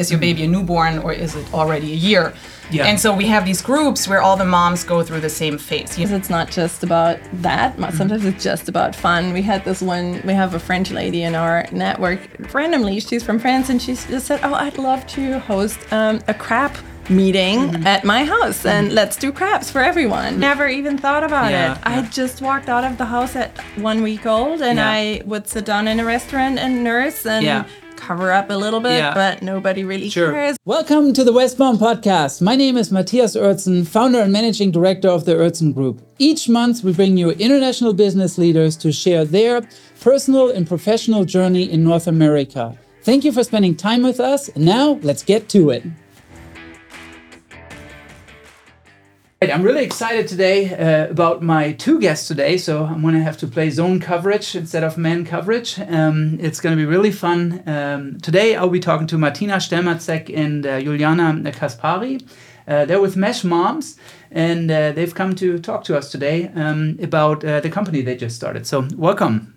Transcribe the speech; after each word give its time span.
is 0.00 0.10
your 0.10 0.18
baby 0.18 0.42
a 0.42 0.44
mm-hmm. 0.44 0.52
newborn 0.52 0.98
or 0.98 1.12
is 1.12 1.36
it 1.36 1.52
already 1.52 1.92
a 1.92 1.96
year? 1.96 2.32
Yeah. 2.70 2.86
And 2.86 2.98
so 3.00 3.14
we 3.14 3.26
have 3.26 3.44
these 3.44 3.60
groups 3.60 4.06
where 4.06 4.22
all 4.22 4.36
the 4.36 4.44
moms 4.44 4.84
go 4.84 5.02
through 5.02 5.20
the 5.20 5.30
same 5.30 5.58
phase. 5.58 5.96
Because 5.96 6.12
it's 6.12 6.30
not 6.30 6.50
just 6.50 6.82
about 6.82 7.18
that. 7.34 7.76
Mm-hmm. 7.76 7.96
Sometimes 7.96 8.24
it's 8.24 8.42
just 8.42 8.68
about 8.68 8.94
fun. 8.94 9.32
We 9.32 9.42
had 9.42 9.64
this 9.64 9.82
one, 9.82 10.22
we 10.24 10.32
have 10.32 10.54
a 10.54 10.60
French 10.60 10.90
lady 10.90 11.22
in 11.24 11.34
our 11.34 11.66
network. 11.72 12.20
Randomly, 12.54 13.00
she's 13.00 13.24
from 13.24 13.38
France 13.38 13.68
and 13.70 13.82
she 13.82 13.94
just 13.94 14.26
said, 14.26 14.40
Oh, 14.42 14.54
I'd 14.54 14.78
love 14.78 15.06
to 15.08 15.40
host 15.40 15.78
um, 15.92 16.20
a 16.28 16.34
crap 16.34 16.76
meeting 17.08 17.58
mm-hmm. 17.58 17.86
at 17.88 18.04
my 18.04 18.24
house 18.24 18.64
and 18.64 18.92
let's 18.92 19.16
do 19.16 19.32
crabs 19.32 19.68
for 19.68 19.80
everyone. 19.80 20.38
Never 20.38 20.68
even 20.68 20.96
thought 20.96 21.24
about 21.24 21.50
Yeah, 21.50 21.72
it. 21.72 21.82
I 21.84 22.02
just 22.02 22.40
walked 22.40 22.68
out 22.68 22.84
of 22.84 22.98
the 22.98 23.06
house 23.06 23.34
at 23.34 23.58
one 23.76 24.02
week 24.02 24.26
old 24.26 24.62
and 24.62 24.78
Yeah. 24.78 24.88
I 24.88 25.22
would 25.24 25.48
sit 25.48 25.64
down 25.64 25.88
in 25.88 25.98
a 25.98 26.04
restaurant 26.04 26.58
and 26.58 26.84
nurse 26.84 27.26
and 27.26 27.44
Yeah. 27.44 27.64
Cover 28.00 28.32
up 28.32 28.50
a 28.50 28.54
little 28.54 28.80
bit, 28.80 28.94
Yeah. 28.98 29.14
but 29.14 29.42
nobody 29.42 29.84
really 29.84 30.08
Sure. 30.08 30.32
cares. 30.32 30.56
Welcome 30.64 31.12
to 31.12 31.22
the 31.22 31.32
Westbound 31.34 31.78
Podcast. 31.78 32.40
My 32.40 32.56
name 32.56 32.76
is 32.78 32.90
Matthias 32.90 33.36
Oertzen, 33.36 33.86
founder 33.86 34.20
and 34.20 34.32
managing 34.32 34.70
director 34.70 35.08
of 35.08 35.26
the 35.26 35.32
Oertzen 35.34 35.74
Group. 35.74 36.00
Each 36.18 36.48
month, 36.48 36.82
we 36.82 36.92
bring 36.92 37.16
you 37.18 37.30
international 37.32 37.92
business 37.92 38.38
leaders 38.38 38.76
to 38.78 38.90
share 38.90 39.24
their 39.26 39.62
personal 40.00 40.48
and 40.48 40.66
professional 40.66 41.24
journey 41.24 41.70
in 41.70 41.84
North 41.84 42.06
America. 42.06 42.74
Thank 43.04 43.22
you 43.24 43.32
for 43.32 43.44
spending 43.44 43.74
time 43.76 44.02
with 44.02 44.18
us. 44.18 44.50
Now, 44.56 44.98
let's 45.02 45.22
get 45.22 45.48
to 45.50 45.70
it. 45.70 45.84
I'm 49.42 49.62
really 49.62 49.84
excited 49.84 50.28
today 50.28 50.68
uh, 50.74 51.10
about 51.10 51.40
my 51.40 51.72
two 51.72 51.98
guests 51.98 52.28
today. 52.28 52.58
So 52.58 52.84
I'm 52.84 53.00
going 53.00 53.14
to 53.14 53.22
have 53.22 53.38
to 53.38 53.46
play 53.46 53.70
zone 53.70 53.98
coverage 53.98 54.54
instead 54.54 54.84
of 54.84 54.98
man 54.98 55.24
coverage. 55.24 55.80
Um, 55.80 56.36
it's 56.42 56.60
going 56.60 56.76
to 56.76 56.78
be 56.78 56.84
really 56.84 57.10
fun. 57.10 57.62
Um, 57.66 58.20
today 58.20 58.54
I'll 58.54 58.68
be 58.68 58.80
talking 58.80 59.06
to 59.06 59.16
Martina 59.16 59.54
Stellmaszek 59.54 60.30
and 60.36 60.66
uh, 60.66 60.78
Juliana 60.82 61.50
Caspari. 61.52 62.22
Uh, 62.68 62.84
they're 62.84 63.00
with 63.00 63.16
Mesh 63.16 63.42
Moms, 63.42 63.96
and 64.30 64.70
uh, 64.70 64.92
they've 64.92 65.14
come 65.14 65.34
to 65.36 65.58
talk 65.58 65.84
to 65.84 65.96
us 65.96 66.12
today 66.12 66.48
um, 66.54 66.98
about 67.00 67.42
uh, 67.42 67.60
the 67.60 67.70
company 67.70 68.02
they 68.02 68.16
just 68.16 68.36
started. 68.36 68.66
So 68.66 68.88
welcome. 68.94 69.54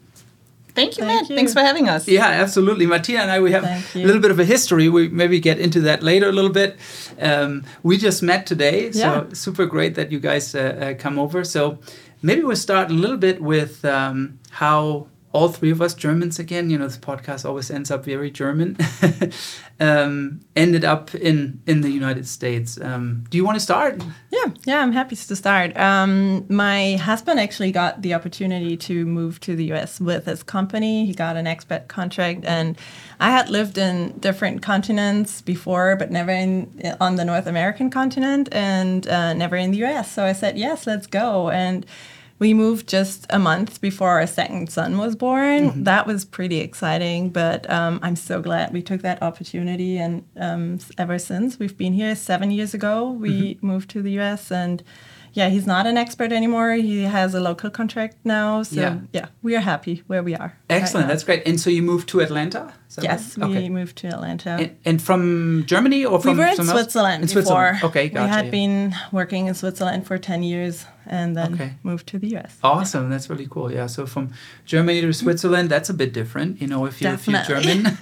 Thank 0.76 0.98
you, 0.98 1.04
Thank 1.06 1.22
Matt. 1.22 1.30
you. 1.30 1.36
Thanks 1.36 1.54
for 1.54 1.60
having 1.60 1.88
us. 1.88 2.08
Yeah, 2.08 2.26
absolutely. 2.26 2.86
Martina 2.88 3.20
and 3.20 3.32
I, 3.32 3.40
we 3.40 3.52
have 3.52 3.64
a 3.64 4.00
little 4.00 4.22
bit 4.22 4.32
of 4.32 4.40
a 4.40 4.46
history. 4.46 4.90
We 4.90 5.08
maybe 5.10 5.40
get 5.40 5.60
into 5.60 5.80
that 5.82 6.02
later 6.02 6.30
a 6.30 6.32
little 6.32 6.52
bit. 6.52 6.78
Um, 7.20 7.64
we 7.84 7.98
just 7.98 8.24
met 8.24 8.48
today, 8.48 8.92
so 8.92 9.00
Yeah. 9.00 9.24
super 9.34 9.66
great 9.68 9.94
that 9.96 10.12
you 10.12 10.20
guys 10.20 10.56
uh, 10.56 10.60
uh, 10.60 10.94
come 11.02 11.20
over. 11.20 11.44
So 11.44 11.78
maybe 12.24 12.42
we'll 12.42 12.56
start 12.56 12.90
a 12.90 12.94
little 12.94 13.18
bit 13.18 13.40
with 13.42 13.86
um, 13.86 14.40
how 14.50 15.08
all 15.34 15.50
three 15.50 15.72
of 15.72 15.81
us 15.81 15.95
Germans 15.95 16.38
again. 16.39 16.70
You 16.70 16.78
know, 16.78 16.88
this 16.88 16.98
podcast 16.98 17.44
always 17.44 17.72
ends 17.72 17.89
up 17.89 18.06
very 18.06 18.30
German. 18.30 18.78
um, 19.80 20.42
ended 20.56 20.86
up 20.86 21.14
in 21.16 21.62
in 21.66 21.81
the 21.81 21.89
United 21.89 22.28
States. 22.28 22.80
Um, 22.80 23.26
do 23.30 23.38
you 23.38 23.44
want 23.44 23.56
to 23.56 23.59
start? 23.59 24.02
Yeah, 24.31 24.45
yeah, 24.66 24.81
I'm 24.81 24.92
happy 24.92 25.16
to 25.16 25.36
start. 25.36 25.76
Um, 25.76 26.45
my 26.50 26.95
husband 26.98 27.39
actually 27.39 27.72
got 27.72 28.04
the 28.04 28.14
opportunity 28.14 28.78
to 28.78 29.06
move 29.06 29.39
to 29.42 29.56
the 29.56 29.73
US 29.73 30.00
with 30.00 30.26
his 30.26 30.44
company. 30.44 31.06
He 31.06 31.14
got 31.14 31.36
an 31.36 31.45
expat 31.45 31.88
contract, 31.88 32.45
and 32.45 32.78
I 33.20 33.31
had 33.31 33.50
lived 33.50 33.78
in 33.80 34.20
different 34.20 34.61
continents 34.61 35.42
before, 35.42 35.95
but 35.95 36.11
never 36.11 36.31
in 36.31 36.95
on 37.02 37.16
the 37.16 37.26
North 37.26 37.48
American 37.48 37.89
continent 37.89 38.50
and 38.52 39.08
uh, 39.08 39.34
never 39.34 39.56
in 39.56 39.72
the 39.72 39.84
US. 39.86 40.11
So 40.11 40.23
I 40.26 40.34
said, 40.34 40.59
yes, 40.59 40.86
let's 40.86 41.08
go. 41.08 41.50
And 41.50 41.88
we 42.44 42.53
moved 42.53 42.89
just 42.89 43.25
a 43.30 43.39
month 43.39 43.80
before 43.80 44.09
our 44.19 44.27
second 44.27 44.69
son 44.69 44.97
was 44.97 45.16
born. 45.16 45.86
That 45.86 46.05
was 46.05 46.25
pretty 46.25 46.59
exciting, 46.59 47.30
but 47.30 47.69
um, 47.69 48.02
I'm 48.03 48.17
so 48.17 48.41
glad 48.41 48.73
we 48.73 48.81
took 48.81 49.02
that 49.03 49.23
opportunity. 49.23 49.97
And 49.97 50.25
um, 50.36 50.80
ever 50.97 51.17
since 51.19 51.58
we've 51.58 51.77
been 51.77 51.94
here 51.94 52.16
seven 52.17 52.52
years 52.52 52.73
ago, 52.73 53.11
we 53.11 53.58
moved 53.61 53.89
to 53.91 54.02
the 54.02 54.19
US. 54.19 54.52
And 54.52 54.83
yeah, 55.31 55.47
he's 55.47 55.66
not 55.66 55.88
an 55.88 55.95
expert 55.95 56.33
anymore. 56.33 56.73
He 56.73 57.03
has 57.03 57.33
a 57.33 57.39
local 57.39 57.69
contract 57.69 58.17
now. 58.25 58.64
So 58.64 58.82
Yeah. 58.82 58.98
yeah, 59.14 59.27
we 59.42 59.55
are 59.55 59.61
happy 59.61 60.03
where 60.08 60.21
we 60.21 60.36
are. 60.36 60.52
Excellent. 60.70 61.08
now. 61.08 61.14
That's 61.14 61.23
great. 61.23 61.43
And 61.48 61.58
so 61.61 61.70
you 61.70 61.82
moved 61.82 62.09
to 62.09 62.20
Atlanta? 62.20 62.73
That 62.95 63.04
Yes, 63.05 63.37
right? 63.37 63.49
we 63.49 63.70
moved 63.70 63.95
to 63.98 64.08
Atlanta. 64.08 64.49
And, 64.59 64.77
and 64.86 65.02
from 65.02 65.64
Germany 65.65 66.05
or 66.05 66.20
from 66.21 66.37
we 66.37 66.43
were 66.43 66.49
in 66.49 66.55
somewhere 66.55 66.76
else? 66.76 66.83
Switzerland 66.83 67.23
In 67.23 67.27
before. 67.27 67.42
Switzerland. 67.43 67.83
Okay, 67.83 68.09
gotcha. 68.09 68.23
We 68.26 68.30
had 68.30 68.45
yeah. 68.45 68.52
been 68.52 68.95
working 69.11 69.48
in 69.48 69.54
Switzerland 69.54 70.05
for 70.08 70.17
10 70.17 70.43
years 70.43 70.86
and 71.05 71.36
then 71.36 71.53
Okay. 71.55 71.73
moved 71.83 72.08
to 72.08 72.20
the 72.20 72.27
US. 72.37 72.58
Awesome, 72.64 73.09
that's 73.09 73.30
really 73.30 73.48
cool. 73.49 73.71
Yeah, 73.71 73.87
so 73.87 74.05
from 74.05 74.30
Germany 74.65 75.02
to 75.02 75.11
Switzerland, 75.14 75.70
that's 75.70 75.89
a 75.89 75.93
bit 75.93 76.14
different, 76.14 76.61
you 76.61 76.67
know, 76.67 76.86
if 76.86 77.02
you're, 77.02 77.14
if 77.14 77.27
you're 77.27 77.42
German, 77.43 77.87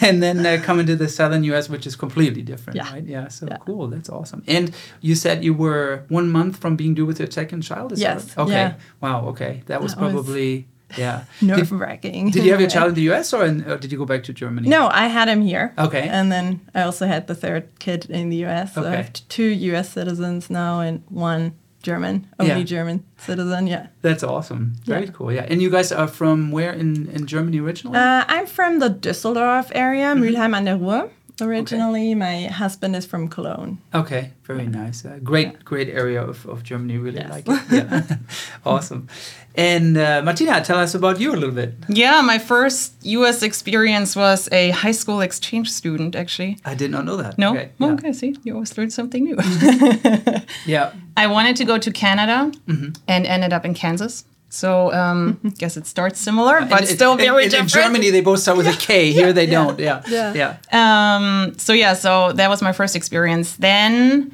and 0.00 0.22
then 0.22 0.44
uh, 0.46 0.62
coming 0.62 0.86
to 0.86 0.96
the 0.96 1.08
southern 1.08 1.44
U.S., 1.44 1.68
which 1.68 1.86
is 1.86 1.96
completely 1.96 2.42
different, 2.42 2.76
Yeah. 2.76 2.90
right? 2.92 3.04
Yeah, 3.04 3.28
so 3.28 3.46
Yeah. 3.50 3.58
cool. 3.66 3.88
That's 3.88 4.08
awesome. 4.08 4.42
And 4.46 4.72
you 5.00 5.14
said 5.14 5.44
you 5.44 5.52
were 5.54 6.04
one 6.08 6.30
month 6.30 6.56
from 6.56 6.76
being 6.76 6.94
due 6.94 7.06
with 7.06 7.18
your 7.18 7.30
second 7.30 7.62
child. 7.62 7.92
Is 7.92 8.00
Yes, 8.00 8.34
right? 8.36 8.42
Okay. 8.44 8.52
yeah. 8.52 8.74
Wow. 9.00 9.26
Okay, 9.32 9.62
that 9.66 9.82
was 9.82 9.94
That 9.94 10.00
was 10.02 10.12
probably 10.12 10.66
yeah. 10.96 11.24
Nerve 11.42 11.68
Did, 11.68 11.72
wracking. 11.72 12.30
did 12.30 12.44
you 12.44 12.50
have 12.52 12.60
your 12.60 12.70
child 12.70 12.88
in 12.90 12.94
the 12.94 13.02
U.S. 13.12 13.32
or, 13.32 13.44
in, 13.44 13.64
or 13.64 13.76
did 13.78 13.90
you 13.92 13.98
go 13.98 14.04
back 14.04 14.22
to 14.24 14.32
Germany? 14.32 14.68
No, 14.68 14.88
I 14.88 15.06
had 15.08 15.28
him 15.28 15.42
here. 15.42 15.72
Okay. 15.78 16.08
And 16.08 16.30
then 16.30 16.60
I 16.74 16.82
also 16.82 17.06
had 17.06 17.26
the 17.26 17.34
third 17.34 17.64
kid 17.78 18.06
in 18.10 18.30
the 18.30 18.44
US. 18.46 18.74
So 18.74 18.82
I 18.82 18.86
Okay. 18.86 18.96
have 18.96 19.12
two 19.28 19.44
US 19.72 19.90
citizens 19.90 20.50
now 20.50 20.80
and 20.80 21.02
one 21.08 21.52
German, 21.82 22.26
only 22.38 22.58
Yeah. 22.58 22.62
German 22.64 23.04
citizen. 23.16 23.66
Yeah. 23.66 23.86
That's 24.02 24.22
awesome. 24.22 24.74
Very 24.84 25.06
Yeah. 25.06 25.12
cool. 25.12 25.32
Yeah. 25.32 25.46
And 25.48 25.62
you 25.62 25.70
guys 25.70 25.90
are 25.92 26.08
from 26.08 26.50
where 26.52 26.72
in 26.72 27.08
in 27.08 27.26
Germany 27.26 27.58
originally? 27.60 27.96
Uh, 27.98 28.24
I'm 28.28 28.46
from 28.46 28.80
the 28.80 28.90
Düsseldorf 28.90 29.70
area, 29.74 30.12
Mm-hmm. 30.14 30.22
Mülheim 30.24 30.54
an 30.56 30.64
der 30.66 30.76
Ruhr. 30.76 31.08
Originally, 31.42 32.14
my 32.14 32.46
husband 32.46 32.94
is 32.96 33.06
from 33.06 33.28
Cologne. 33.28 33.78
Okay, 33.94 34.30
very 34.44 34.66
nice. 34.66 35.04
Uh, 35.04 35.18
great, 35.22 35.64
great 35.64 35.88
area 35.88 36.22
of, 36.22 36.46
of 36.46 36.62
Germany. 36.62 36.98
Really 36.98 37.18
Yes. 37.20 37.30
like 37.30 37.44
it. 37.48 37.62
Yeah, 37.72 38.16
awesome. 38.66 39.08
And 39.56 39.96
uh, 39.98 40.22
Martina, 40.24 40.60
tell 40.62 40.78
us 40.78 40.94
about 40.94 41.18
you 41.20 41.32
a 41.32 41.36
little 41.36 41.54
bit. 41.54 41.74
Yeah, 41.88 42.20
my 42.22 42.38
first 42.38 42.92
US 43.02 43.42
experience 43.42 44.14
was 44.14 44.48
a 44.52 44.70
high 44.70 44.92
school 44.92 45.20
exchange 45.20 45.68
student, 45.70 46.14
actually. 46.14 46.56
I 46.64 46.74
did 46.76 46.90
not 46.90 47.04
know 47.04 47.16
that. 47.16 47.36
No? 47.38 47.50
Okay. 47.52 47.70
Well, 47.78 47.90
Yeah. 47.90 47.94
okay, 47.96 48.12
see, 48.12 48.36
you 48.44 48.54
always 48.54 48.76
learn 48.78 48.90
something 48.90 49.24
new. 49.24 49.36
yeah. 50.66 50.92
I 51.16 51.26
wanted 51.26 51.56
to 51.56 51.64
go 51.64 51.78
to 51.78 51.90
Canada 51.90 52.50
Mm-hmm. 52.66 52.92
and 53.08 53.26
ended 53.26 53.52
up 53.52 53.64
in 53.64 53.74
Kansas. 53.74 54.24
So, 54.52 54.92
um, 54.92 55.38
guess 55.58 55.76
it 55.76 55.86
starts 55.86 56.20
similar, 56.20 56.60
but 56.68 56.80
And 56.80 56.90
it- 56.90 56.94
still 56.94 57.12
in- 57.12 57.18
very 57.18 57.44
in, 57.44 57.46
in 57.46 57.50
different. 57.50 57.70
Germany, 57.70 58.10
they 58.10 58.20
both 58.20 58.40
start 58.40 58.58
with 58.58 58.66
a 58.66 58.72
K. 58.86 59.12
Here, 59.12 59.32
they 59.32 59.46
don't. 59.46 59.78
Yeah. 59.78 60.02
Yeah. 60.08 60.34
Yeah. 60.72 61.14
Um, 61.16 61.54
so 61.56 61.72
yeah, 61.72 61.94
so 61.94 62.32
that 62.32 62.50
was 62.50 62.60
my 62.60 62.72
first 62.72 62.94
experience. 62.96 63.56
Then 63.56 64.32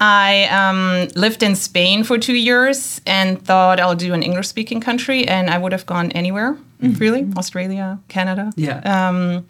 I 0.00 0.46
um, 0.46 1.08
lived 1.14 1.42
in 1.42 1.54
Spain 1.54 2.02
for 2.02 2.18
two 2.18 2.34
years 2.34 3.00
and 3.06 3.40
thought 3.44 3.78
I'll 3.78 3.94
do 3.94 4.14
an 4.14 4.22
English-speaking 4.22 4.80
country, 4.80 5.28
and 5.28 5.48
I 5.50 5.58
would 5.58 5.72
have 5.72 5.86
gone 5.86 6.10
anywhere, 6.12 6.56
really, 6.80 7.28
Australia, 7.36 8.00
Canada. 8.08 8.52
Yeah. 8.56 8.80
Um, 8.80 9.46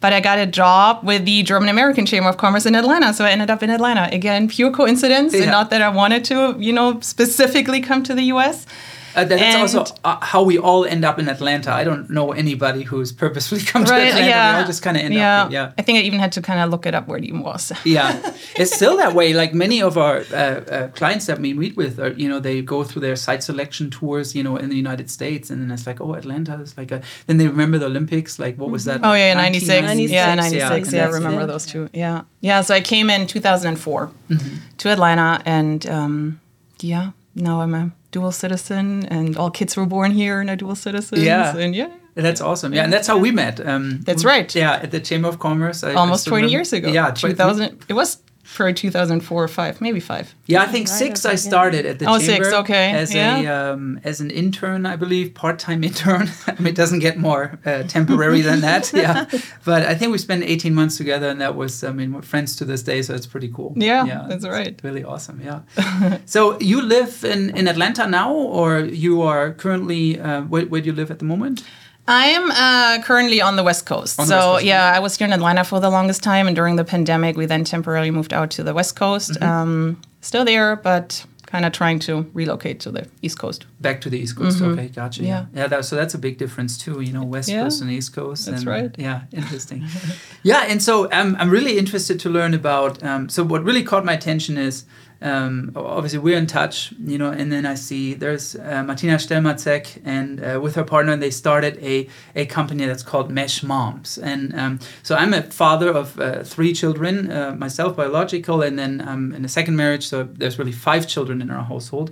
but 0.00 0.12
I 0.12 0.18
got 0.20 0.38
a 0.40 0.46
job 0.46 1.04
with 1.04 1.24
the 1.24 1.44
German 1.44 1.68
American 1.68 2.04
Chamber 2.06 2.28
of 2.30 2.36
Commerce 2.36 2.66
in 2.66 2.74
Atlanta, 2.74 3.12
so 3.14 3.24
I 3.24 3.30
ended 3.30 3.50
up 3.50 3.62
in 3.62 3.70
Atlanta. 3.70 4.08
Again, 4.10 4.48
pure 4.48 4.72
coincidence, 4.72 5.32
Yeah. 5.34 5.42
and 5.42 5.50
not 5.52 5.70
that 5.70 5.80
I 5.82 5.90
wanted 5.90 6.24
to, 6.24 6.56
you 6.58 6.72
know, 6.72 6.98
specifically 7.00 7.80
come 7.80 8.02
to 8.02 8.14
the 8.14 8.24
U.S. 8.34 8.66
Uh, 9.14 9.24
that's 9.24 9.42
And- 9.42 9.60
also 9.62 9.84
uh, 10.04 10.18
how 10.20 10.42
we 10.42 10.58
all 10.58 10.84
end 10.84 11.04
up 11.04 11.18
in 11.18 11.28
Atlanta. 11.28 11.72
I 11.72 11.84
don't 11.84 12.08
know 12.10 12.32
anybody 12.32 12.82
who's 12.82 13.12
purposefully 13.12 13.60
come 13.72 13.84
to 13.84 13.92
Right? 13.92 14.08
Atlanta. 14.08 14.26
Yeah. 14.28 14.52
We 14.54 14.60
all 14.60 14.66
just 14.66 14.82
kind 14.82 14.96
of 14.96 15.02
end 15.04 15.14
yeah. 15.14 15.42
up 15.42 15.50
here. 15.50 15.60
Yeah. 15.60 15.72
I 15.78 15.82
think 15.82 15.98
I 15.98 16.02
even 16.02 16.18
had 16.18 16.32
to 16.32 16.42
kind 16.42 16.60
of 16.60 16.70
look 16.70 16.86
it 16.86 16.94
up 16.94 17.06
where 17.08 17.18
it 17.18 17.24
even 17.24 17.42
was. 17.42 17.72
yeah 17.84 18.32
it's 18.56 18.74
still 18.74 18.96
that 18.96 19.14
way 19.14 19.32
like 19.32 19.52
many 19.54 19.82
of 19.82 19.96
our 19.96 20.18
uh, 20.32 20.36
uh, 20.36 20.88
clients 20.88 21.26
that 21.26 21.38
we 21.38 21.52
meet 21.54 21.76
with 21.76 21.98
are 22.00 22.12
you 22.12 22.28
know 22.28 22.38
they 22.40 22.62
go 22.62 22.84
through 22.84 23.00
their 23.02 23.16
site 23.16 23.42
selection 23.42 23.90
tours 23.90 24.34
you 24.34 24.42
know 24.42 24.56
in 24.56 24.68
the 24.68 24.76
united 24.76 25.10
states 25.10 25.50
and 25.50 25.60
then 25.62 25.70
it's 25.70 25.86
like 25.86 26.00
oh 26.00 26.14
atlanta 26.14 26.54
is 26.60 26.76
like 26.76 26.90
a 26.92 27.00
then 27.26 27.36
they 27.38 27.46
remember 27.46 27.78
the 27.78 27.86
olympics 27.86 28.38
like 28.38 28.56
what 28.58 28.70
was 28.70 28.84
that 28.84 29.00
Oh 29.02 29.14
yeah, 29.14 29.34
96. 29.34 29.82
96. 29.82 30.12
Yeah, 30.12 30.34
96. 30.34 30.92
Yeah, 30.92 30.98
Yeah, 30.98 31.06
I 31.08 31.10
remember 31.10 31.40
yeah. 31.40 31.46
those 31.46 31.66
two. 31.66 31.88
Yeah. 31.92 32.22
Yeah, 32.40 32.60
so 32.62 32.74
I 32.74 32.80
came 32.80 33.10
in 33.10 33.26
2004 33.26 34.10
to 34.78 34.88
Atlanta 34.90 35.42
and 35.44 35.86
um, 35.86 36.40
yeah, 36.80 37.10
now 37.34 37.60
I'm 37.62 37.74
a 37.74 37.90
dual 38.12 38.30
citizen 38.32 39.04
and 39.06 39.36
all 39.36 39.50
kids 39.50 39.76
were 39.76 39.86
born 39.86 40.12
here 40.12 40.40
and 40.40 40.48
are 40.50 40.56
dual 40.56 40.76
citizens. 40.76 41.22
Yeah. 41.22 41.56
And 41.56 41.74
yeah. 41.74 41.88
That's 42.14 42.42
awesome. 42.42 42.74
Yeah, 42.74 42.84
and 42.84 42.92
that's 42.92 43.06
how 43.08 43.16
we 43.16 43.30
met. 43.30 43.58
Um, 43.66 44.00
That's 44.02 44.22
right. 44.22 44.54
Yeah, 44.54 44.74
at 44.84 44.90
the 44.90 45.00
Chamber 45.00 45.28
of 45.28 45.38
Commerce. 45.38 45.82
I, 45.82 45.94
Almost 45.94 46.22
still 46.22 46.32
20 46.32 46.42
remember- 46.42 46.52
years 46.52 46.72
ago. 46.74 46.88
Yeah, 46.92 47.10
2000. 47.10 47.84
It 47.88 47.94
was 47.94 48.18
probably 48.44 48.74
2004 48.74 49.44
or 49.44 49.48
5, 49.48 49.80
maybe 49.80 50.00
5. 50.00 50.34
Yeah, 50.46 50.62
I 50.62 50.66
think 50.66 50.88
Right, 50.88 50.98
six. 50.98 51.24
okay, 51.24 51.30
I 51.30 51.32
yeah. 51.32 51.36
started 51.36 51.86
at 51.86 51.98
the 51.98 52.06
Oh, 52.06 52.18
chamber 52.18 52.44
six, 52.44 52.56
okay, 52.56 52.90
as 52.92 53.14
a 53.14 53.16
yeah. 53.42 53.70
um, 53.70 54.00
as 54.04 54.20
an 54.20 54.30
intern, 54.30 54.84
I 54.86 54.96
believe, 54.96 55.32
part 55.34 55.58
time 55.58 55.84
intern. 55.90 56.28
I 56.46 56.52
mean, 56.58 56.66
it 56.68 56.74
doesn't 56.74 56.98
get 57.00 57.16
more 57.18 57.58
uh, 57.64 57.84
temporary 57.84 58.40
than 58.42 58.60
that. 58.60 58.92
Yeah, 59.02 59.26
but 59.64 59.82
I 59.84 59.94
think 59.94 60.12
we 60.12 60.18
spent 60.18 60.42
eighteen 60.44 60.74
months 60.74 60.96
together, 60.96 61.28
and 61.28 61.40
that 61.40 61.54
was, 61.56 61.82
I 61.84 61.92
mean, 61.92 62.12
we're 62.12 62.22
friends 62.22 62.56
to 62.56 62.64
this 62.64 62.82
day, 62.82 63.02
so 63.02 63.14
it's 63.14 63.26
pretty 63.26 63.48
cool. 63.48 63.72
Yeah, 63.76 64.04
yeah 64.04 64.24
that's 64.28 64.44
it's 64.44 64.52
right. 64.52 64.78
Really 64.82 65.04
awesome. 65.04 65.40
Yeah. 65.40 65.60
so 66.26 66.58
you 66.60 66.82
live 66.82 67.24
in 67.24 67.50
in 67.56 67.68
Atlanta 67.68 68.06
now, 68.06 68.32
or 68.32 68.80
you 68.80 69.22
are 69.22 69.52
currently 69.52 70.20
uh, 70.20 70.42
where, 70.42 70.66
where 70.66 70.80
do 70.82 70.86
you 70.90 70.96
live 70.96 71.10
at 71.10 71.18
the 71.18 71.24
moment? 71.24 71.62
I'm 72.08 72.50
uh, 72.50 73.02
currently 73.04 73.40
on 73.40 73.56
the 73.56 73.62
West 73.62 73.86
Coast. 73.86 74.16
The 74.16 74.24
so 74.24 74.34
West 74.34 74.46
Coast, 74.46 74.64
yeah, 74.64 74.92
I 74.94 74.98
was 74.98 75.16
here 75.16 75.26
in 75.26 75.32
Atlanta 75.32 75.64
for 75.64 75.80
the 75.80 75.90
longest 75.90 76.22
time, 76.22 76.46
and 76.46 76.56
during 76.56 76.76
the 76.76 76.84
pandemic, 76.84 77.36
we 77.36 77.46
then 77.46 77.64
temporarily 77.64 78.10
moved 78.10 78.32
out 78.32 78.50
to 78.52 78.62
the 78.62 78.74
West 78.74 78.96
Coast. 78.96 79.32
Mm-hmm. 79.32 79.44
Um, 79.44 80.02
still 80.20 80.44
there, 80.44 80.76
but 80.76 81.24
kind 81.52 81.66
of 81.66 81.72
trying 81.72 81.98
to 81.98 82.28
relocate 82.32 82.80
to 82.80 82.90
the 82.90 83.06
East 83.20 83.38
Coast. 83.38 83.66
Back 83.80 84.00
to 84.00 84.10
the 84.10 84.18
East 84.18 84.36
Coast. 84.36 84.62
Okay, 84.62 84.88
gotcha. 84.88 85.22
Yeah, 85.22 85.42
Mm-hmm. 85.42 85.58
Yeah. 85.58 85.66
That, 85.66 85.84
so 85.84 85.96
that's 85.96 86.14
a 86.14 86.18
big 86.18 86.38
difference 86.38 86.78
too. 86.78 87.02
You 87.02 87.12
know, 87.12 87.22
West 87.22 87.48
Yeah, 87.48 87.64
Coast 87.64 87.82
and 87.82 87.90
East 87.90 88.14
Coast. 88.14 88.46
that's 88.46 88.62
and, 88.62 88.66
right. 88.66 88.90
Yeah, 88.98 89.22
interesting. 89.32 89.86
yeah, 90.42 90.64
and 90.66 90.82
so 90.82 91.10
I'm 91.12 91.36
I'm 91.36 91.50
really 91.50 91.76
interested 91.78 92.18
to 92.20 92.30
learn 92.30 92.54
about. 92.54 93.02
Um, 93.02 93.28
so 93.28 93.44
what 93.44 93.62
really 93.62 93.84
caught 93.84 94.04
my 94.04 94.14
attention 94.14 94.58
is. 94.58 94.84
Um, 95.22 95.72
obviously, 95.76 96.18
we're 96.18 96.36
in 96.36 96.46
touch, 96.46 96.92
you 97.04 97.16
know, 97.16 97.30
and 97.30 97.52
then 97.52 97.64
I 97.64 97.74
see 97.74 98.14
there's 98.14 98.56
uh, 98.56 98.82
Martina 98.82 99.14
Stellmaszek 99.14 100.02
and 100.04 100.42
uh, 100.44 100.60
with 100.60 100.74
her 100.74 100.84
partner, 100.84 101.16
they 101.16 101.30
started 101.30 101.78
a, 101.82 102.08
a 102.34 102.46
company 102.46 102.86
that's 102.86 103.04
called 103.04 103.30
Mesh 103.30 103.62
Moms. 103.62 104.18
And 104.18 104.54
um, 104.58 104.80
so 105.02 105.14
I'm 105.14 105.32
a 105.32 105.42
father 105.42 105.90
of 105.90 106.18
uh, 106.18 106.42
three 106.42 106.72
children, 106.72 107.30
uh, 107.30 107.54
myself 107.54 107.96
biological, 107.96 108.62
and 108.62 108.78
then 108.78 109.00
I'm 109.06 109.32
in 109.32 109.44
a 109.44 109.48
second 109.48 109.76
marriage, 109.76 110.06
so 110.06 110.24
there's 110.24 110.58
really 110.58 110.72
five 110.72 111.06
children 111.06 111.40
in 111.40 111.50
our 111.50 111.62
household. 111.62 112.10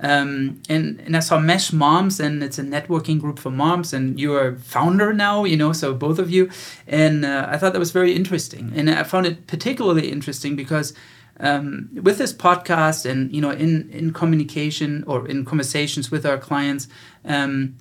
Um, 0.00 0.60
and, 0.68 1.00
and 1.00 1.16
I 1.16 1.20
saw 1.20 1.38
Mesh 1.38 1.72
Moms, 1.72 2.20
and 2.20 2.42
it's 2.42 2.58
a 2.58 2.62
networking 2.62 3.20
group 3.20 3.38
for 3.38 3.50
moms, 3.50 3.92
and 3.92 4.18
you're 4.18 4.48
a 4.48 4.56
founder 4.56 5.12
now, 5.12 5.44
you 5.44 5.56
know, 5.56 5.72
so 5.72 5.94
both 5.94 6.18
of 6.18 6.30
you. 6.30 6.50
And 6.86 7.24
uh, 7.24 7.46
I 7.48 7.58
thought 7.58 7.72
that 7.72 7.78
was 7.78 7.90
very 7.90 8.14
interesting. 8.14 8.72
And 8.74 8.90
I 8.90 9.02
found 9.02 9.26
it 9.26 9.46
particularly 9.46 10.10
interesting 10.10 10.56
because 10.56 10.94
um, 11.40 11.88
with 11.92 12.18
this 12.18 12.32
podcast 12.32 13.08
and, 13.08 13.34
you 13.34 13.40
know, 13.40 13.50
in, 13.50 13.88
in 13.90 14.12
communication 14.12 15.04
or 15.06 15.26
in 15.28 15.44
conversations 15.44 16.10
with 16.10 16.26
our 16.26 16.38
clients, 16.38 16.88
um, 17.24 17.76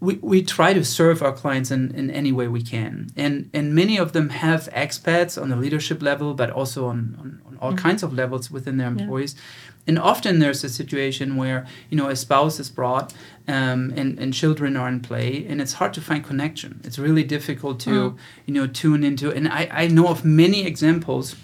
we, 0.00 0.14
we 0.16 0.42
try 0.42 0.72
to 0.72 0.84
serve 0.84 1.22
our 1.22 1.32
clients 1.32 1.70
in, 1.70 1.92
in 1.94 2.10
any 2.10 2.30
way 2.30 2.46
we 2.46 2.62
can. 2.62 3.08
And, 3.16 3.50
and 3.52 3.74
many 3.74 3.98
of 3.98 4.12
them 4.12 4.28
have 4.28 4.68
expats 4.72 5.40
on 5.40 5.48
the 5.48 5.56
leadership 5.56 6.02
level, 6.02 6.34
but 6.34 6.50
also 6.50 6.86
on, 6.86 7.16
on, 7.18 7.42
on 7.46 7.58
all 7.60 7.74
kinds 7.74 8.02
of 8.02 8.12
levels 8.12 8.50
within 8.50 8.76
their 8.76 8.88
employees. 8.88 9.34
And 9.88 9.98
often 9.98 10.38
there's 10.38 10.62
a 10.62 10.68
situation 10.68 11.36
where, 11.36 11.66
you 11.88 11.96
know, 11.96 12.08
a 12.08 12.14
spouse 12.14 12.60
is 12.60 12.70
brought 12.70 13.14
um, 13.48 13.92
and, 13.96 14.18
and 14.18 14.34
children 14.34 14.76
are 14.76 14.86
in 14.86 15.00
play 15.00 15.46
and 15.48 15.60
it's 15.60 15.72
hard 15.72 15.94
to 15.94 16.00
find 16.00 16.22
connection. 16.22 16.80
It's 16.84 16.98
really 16.98 17.24
difficult 17.24 17.80
to, 17.80 18.16
you 18.46 18.54
know, 18.54 18.66
tune 18.66 19.02
into. 19.02 19.32
And 19.32 19.48
I, 19.48 19.68
I 19.72 19.86
know 19.88 20.08
of 20.08 20.24
many 20.24 20.66
examples 20.66 21.34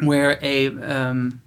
where 0.00 0.38
a, 0.42 0.68
um, 0.82 1.40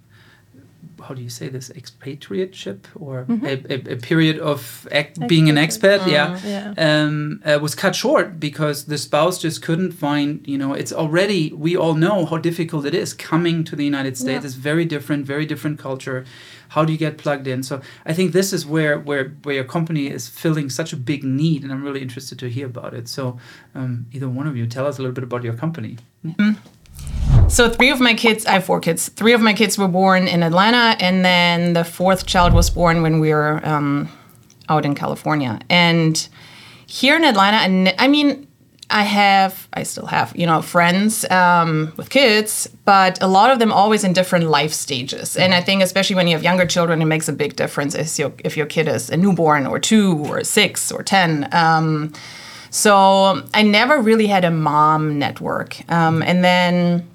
how 1.02 1.14
do 1.14 1.22
you 1.22 1.30
say 1.30 1.48
this? 1.48 1.68
Expatriateship 1.70 2.84
or 2.94 3.26
a, 3.28 3.72
a, 3.72 3.92
a 3.94 3.96
period 3.96 4.38
of 4.38 4.86
ec- 4.92 5.26
being 5.26 5.48
an 5.48 5.56
expat? 5.56 6.06
Yeah, 6.06 6.38
Yeah. 6.44 6.74
Um, 6.78 7.42
uh, 7.44 7.58
was 7.60 7.74
cut 7.74 7.96
short 7.96 8.38
because 8.38 8.84
the 8.84 8.96
spouse 8.98 9.38
just 9.40 9.62
couldn't 9.62 9.92
find 9.92 10.46
you 10.46 10.56
know 10.56 10.74
it's 10.74 10.92
already 10.92 11.52
we 11.52 11.76
all 11.76 11.94
know 11.94 12.24
how 12.26 12.38
difficult 12.38 12.86
it 12.86 12.94
is 12.94 13.14
coming 13.14 13.64
to 13.64 13.74
the 13.74 13.84
united 13.84 14.16
states. 14.16 14.42
Yeah. 14.42 14.46
it's 14.46 14.54
very 14.54 14.84
different 14.84 15.26
very 15.26 15.44
different 15.44 15.78
culture. 15.80 16.24
How 16.68 16.84
do 16.86 16.92
you 16.92 16.98
get 16.98 17.18
plugged 17.18 17.46
in? 17.48 17.62
So 17.64 17.80
i 18.06 18.12
think 18.14 18.32
this 18.32 18.52
is 18.52 18.64
where 18.64 18.96
where 18.98 19.30
where 19.42 19.56
your 19.56 19.64
company 19.64 20.06
is 20.06 20.28
filling 20.28 20.70
such 20.70 20.92
a 20.92 20.96
big 20.96 21.24
need 21.24 21.62
and 21.64 21.72
i'm 21.72 21.82
really 21.82 22.00
interested 22.00 22.38
to 22.38 22.48
hear 22.48 22.66
about 22.66 22.94
it. 22.94 23.08
So 23.08 23.38
um, 23.74 24.06
either 24.12 24.28
one 24.28 24.46
of 24.46 24.56
you 24.56 24.66
tell 24.66 24.86
us 24.86 24.98
a 24.98 25.02
little 25.02 25.14
bit 25.14 25.24
about 25.24 25.42
your 25.42 25.54
company 25.54 25.96
So 27.48 27.68
three 27.68 27.90
of 27.90 28.00
my 28.00 28.14
kids, 28.14 28.46
I 28.46 28.52
have 28.52 28.64
four 28.64 28.80
kids. 28.80 29.10
Three 29.10 29.34
of 29.34 29.42
my 29.42 29.52
kids 29.52 29.76
were 29.76 29.88
born 29.88 30.26
in 30.26 30.42
Atlanta, 30.42 30.96
and 30.98 31.24
then 31.24 31.74
the 31.74 31.84
fourth 31.84 32.24
child 32.26 32.54
was 32.54 32.70
born 32.70 33.02
when 33.02 33.20
we 33.20 33.30
were 33.30 33.60
um, 33.66 34.08
out 34.68 34.86
in 34.86 34.94
California. 34.94 35.60
And 35.68 36.28
here 36.86 37.16
in 37.16 37.24
Atlanta, 37.24 37.94
I 38.00 38.08
mean, 38.08 38.46
I 38.92 39.02
have, 39.02 39.68
I 39.72 39.82
still 39.84 40.06
have, 40.06 40.36
you 40.36 40.46
know, 40.46 40.60
friends 40.60 41.28
um, 41.30 41.92
with 41.96 42.10
kids, 42.10 42.68
but 42.84 43.22
a 43.22 43.26
lot 43.26 43.50
of 43.50 43.58
them 43.58 43.72
always 43.72 44.04
in 44.04 44.12
different 44.12 44.46
life 44.46 44.72
stages. 44.72 45.36
And 45.36 45.54
I 45.54 45.62
think, 45.62 45.82
especially 45.82 46.16
when 46.16 46.26
you 46.28 46.34
have 46.34 46.44
younger 46.44 46.66
children, 46.66 47.00
it 47.00 47.06
makes 47.06 47.28
a 47.28 47.32
big 47.32 47.56
difference 47.56 47.94
if 47.94 48.18
your, 48.18 48.32
if 48.44 48.56
your 48.56 48.66
kid 48.66 48.88
is 48.88 49.08
a 49.08 49.16
newborn 49.16 49.66
or 49.66 49.78
two 49.78 50.18
or 50.26 50.44
six 50.44 50.92
or 50.92 51.02
10. 51.02 51.48
Um, 51.52 52.12
so 52.72 53.42
I 53.52 53.62
never 53.62 54.00
really 54.00 54.26
had 54.26 54.44
a 54.44 54.50
mom 54.50 55.18
network. 55.18 55.78
Um, 55.90 56.22
and 56.22 56.42
then 56.42 57.06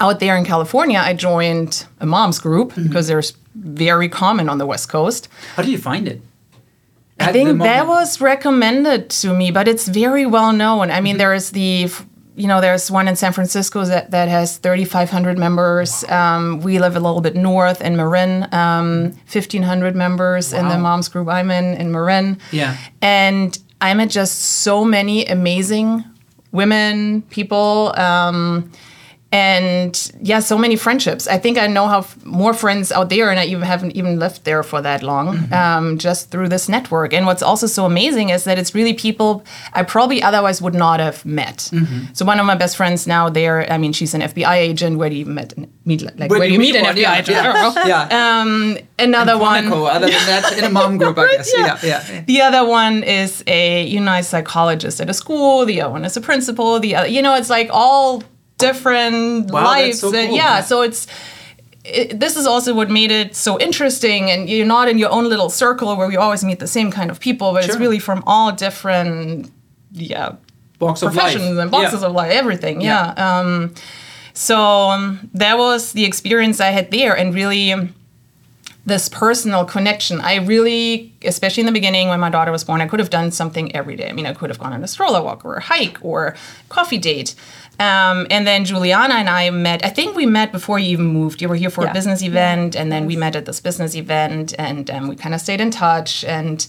out 0.00 0.18
there 0.18 0.36
in 0.36 0.44
California, 0.44 0.98
I 0.98 1.12
joined 1.12 1.86
a 2.00 2.06
mom's 2.06 2.38
group 2.38 2.74
because 2.74 3.06
there's 3.06 3.34
very 3.54 4.08
common 4.08 4.48
on 4.48 4.56
the 4.56 4.66
West 4.66 4.88
Coast. 4.88 5.28
how 5.56 5.62
do 5.62 5.70
you 5.70 5.78
find 5.78 6.08
it 6.08 6.22
I 7.20 7.24
At 7.24 7.32
the 7.34 7.44
think 7.44 7.58
that 7.60 7.86
was 7.86 8.20
recommended 8.20 9.10
to 9.10 9.34
me, 9.34 9.50
but 9.50 9.68
it's 9.68 9.86
very 9.86 10.24
well 10.24 10.52
known. 10.52 10.90
I 10.90 11.00
mean, 11.02 11.18
there 11.18 11.34
is 11.34 11.50
the, 11.50 11.88
you 12.34 12.48
know, 12.48 12.62
there's 12.62 12.90
one 12.90 13.06
in 13.08 13.14
San 13.14 13.32
Francisco 13.32 13.84
that, 13.84 14.10
that 14.10 14.28
has 14.28 14.56
3,500 14.56 15.38
members. 15.38 16.02
Um, 16.04 16.60
we 16.60 16.78
live 16.78 16.96
a 16.96 17.00
little 17.00 17.20
bit 17.20 17.36
north 17.36 17.82
in 17.82 17.94
Marin, 17.96 18.48
um, 18.52 19.12
1,500 19.30 19.94
members 19.94 20.54
in 20.54 20.68
the 20.68 20.78
moms 20.78 21.08
group 21.08 21.28
I'm 21.28 21.50
in, 21.50 21.74
in 21.74 21.92
Marin. 21.92 22.38
Yeah. 22.50 22.76
And 23.02 23.56
I 23.82 23.94
met 23.94 24.10
just 24.10 24.38
so 24.62 24.84
many 24.84 25.26
amazing 25.26 26.04
women, 26.52 27.22
people. 27.30 27.92
Um, 27.98 28.70
and 29.32 30.12
yeah, 30.20 30.40
so 30.40 30.58
many 30.58 30.76
friendships. 30.76 31.26
I 31.26 31.38
think 31.38 31.56
I 31.56 31.66
know 31.66 31.88
how 31.88 32.06
more 32.22 32.52
friends 32.52 32.92
out 32.92 33.08
there, 33.08 33.30
and 33.30 33.40
I 33.40 33.46
even 33.46 33.62
haven't 33.62 33.92
even 33.92 34.18
lived 34.18 34.44
there 34.44 34.62
for 34.62 34.82
that 34.82 35.02
long, 35.02 35.50
um, 35.52 35.96
just 35.96 36.30
through 36.30 36.50
this 36.50 36.68
network. 36.68 37.14
And 37.14 37.24
what's 37.24 37.42
also 37.42 37.66
so 37.66 37.86
amazing 37.86 38.28
is 38.28 38.44
that 38.44 38.58
it's 38.58 38.74
really 38.74 38.92
people 38.92 39.42
I 39.72 39.84
probably 39.84 40.22
otherwise 40.22 40.60
would 40.60 40.74
not 40.74 41.00
have 41.00 41.24
met. 41.24 41.70
So 42.12 42.26
one 42.26 42.38
of 42.38 42.44
my 42.44 42.54
best 42.56 42.76
friends 42.76 43.06
now, 43.06 43.30
there, 43.30 43.70
I 43.72 43.78
mean, 43.78 43.94
she's 43.94 44.12
an 44.12 44.20
FBI 44.20 44.54
agent. 44.54 44.98
Where 44.98 45.08
do 45.08 45.16
you 45.16 45.24
met, 45.24 45.54
meet? 45.86 46.02
Like 46.02 46.30
where, 46.30 46.40
do 46.40 46.52
you 46.52 46.58
meet, 46.58 46.76
an? 46.76 46.84
FBI 46.84 46.96
yeah, 46.96 47.18
agent? 47.18 47.38
I 47.38 47.88
yeah. 47.88 48.08
Um, 48.42 48.78
another 48.98 49.38
one. 49.38 49.68
Monaco, 49.68 49.84
other 49.86 50.08
than 50.08 50.26
that, 50.26 50.58
in 50.58 50.64
a 50.64 50.70
mom 50.70 50.98
group, 50.98 51.16
I 51.16 51.36
guess. 51.36 51.52
Yeah, 51.56 51.78
yeah. 51.82 52.20
The 52.26 52.42
other 52.42 52.66
one 52.66 53.02
is 53.02 53.42
a 53.46 53.84
you 53.84 54.00
know 54.00 54.14
a 54.14 54.22
psychologist 54.22 55.00
at 55.00 55.08
a 55.08 55.14
school. 55.14 55.64
The 55.64 55.80
other 55.80 55.92
one 55.92 56.04
is 56.04 56.16
a 56.16 56.20
principal. 56.20 56.78
The 56.80 56.96
other, 56.96 57.08
you 57.08 57.22
know, 57.22 57.34
it's 57.34 57.50
like 57.50 57.68
all 57.72 58.22
different 58.66 59.50
Wow, 59.50 59.64
lives. 59.64 60.00
so 60.00 60.08
and 60.14 60.28
cool. 60.28 60.36
yeah, 60.36 60.62
so 60.62 60.82
it's. 60.82 61.06
It, 61.84 62.20
this 62.20 62.36
is 62.36 62.46
also 62.46 62.74
what 62.74 62.88
made 62.90 63.10
it 63.10 63.34
so 63.34 63.58
interesting, 63.58 64.30
and 64.30 64.48
you're 64.48 64.64
not 64.76 64.88
in 64.88 64.98
your 64.98 65.10
own 65.10 65.28
little 65.28 65.50
circle 65.50 65.96
where 65.96 66.08
you 66.12 66.20
always 66.20 66.44
meet 66.44 66.60
the 66.60 66.68
same 66.68 66.92
kind 66.92 67.10
of 67.10 67.18
people, 67.18 67.52
but 67.52 67.64
it's 67.64 67.76
really 67.76 67.98
from 67.98 68.22
all 68.24 68.52
different, 68.52 69.50
yeah, 69.90 70.36
life. 70.78 71.00
professions 71.00 71.58
and 71.58 71.70
boxes 71.72 72.00
Yeah. 72.02 72.06
of 72.06 72.12
life, 72.14 72.30
everything. 72.30 72.80
Yeah. 72.80 73.12
Yeah. 73.16 73.38
Um, 73.40 73.74
so 74.32 74.56
um, 74.90 75.28
that 75.34 75.58
was 75.58 75.92
the 75.92 76.04
experience 76.04 76.60
I 76.60 76.70
had 76.70 76.92
there, 76.92 77.16
and 77.16 77.34
really 77.34 77.72
um, 77.72 77.92
this 78.84 79.08
personal 79.08 79.64
connection. 79.64 80.20
I 80.20 80.36
really, 80.36 81.12
especially 81.24 81.60
in 81.60 81.66
the 81.66 81.72
beginning 81.72 82.08
when 82.08 82.18
my 82.18 82.30
daughter 82.30 82.50
was 82.50 82.64
born, 82.64 82.80
I 82.80 82.86
could 82.88 82.98
have 82.98 83.10
done 83.10 83.30
something 83.30 83.74
every 83.76 83.94
day. 83.94 84.08
I 84.08 84.12
mean, 84.12 84.26
I 84.26 84.32
could 84.34 84.50
have 84.50 84.58
gone 84.58 84.72
on 84.72 84.82
a 84.82 84.88
stroller 84.88 85.22
walk 85.22 85.44
or 85.44 85.54
a 85.54 85.60
hike 85.62 85.98
or 86.04 86.34
coffee 86.68 86.98
date. 86.98 87.34
Um, 87.78 88.26
and 88.28 88.44
then 88.46 88.64
Juliana 88.64 89.14
and 89.14 89.28
I 89.28 89.50
met. 89.50 89.84
I 89.84 89.88
think 89.88 90.16
we 90.16 90.26
met 90.26 90.50
before 90.52 90.78
you 90.80 90.90
even 90.90 91.06
moved. 91.06 91.40
You 91.40 91.48
were 91.48 91.54
here 91.54 91.70
for 91.70 91.84
Yeah. 91.84 91.90
a 91.90 91.94
business 91.94 92.22
event, 92.22 92.74
and 92.76 92.90
then 92.90 93.06
we 93.06 93.16
met 93.16 93.36
at 93.36 93.44
this 93.46 93.60
business 93.60 93.94
event, 93.94 94.52
and 94.58 94.90
um, 94.90 95.08
we 95.08 95.14
kind 95.16 95.34
of 95.34 95.40
stayed 95.40 95.60
in 95.60 95.70
touch. 95.70 96.24
And 96.24 96.66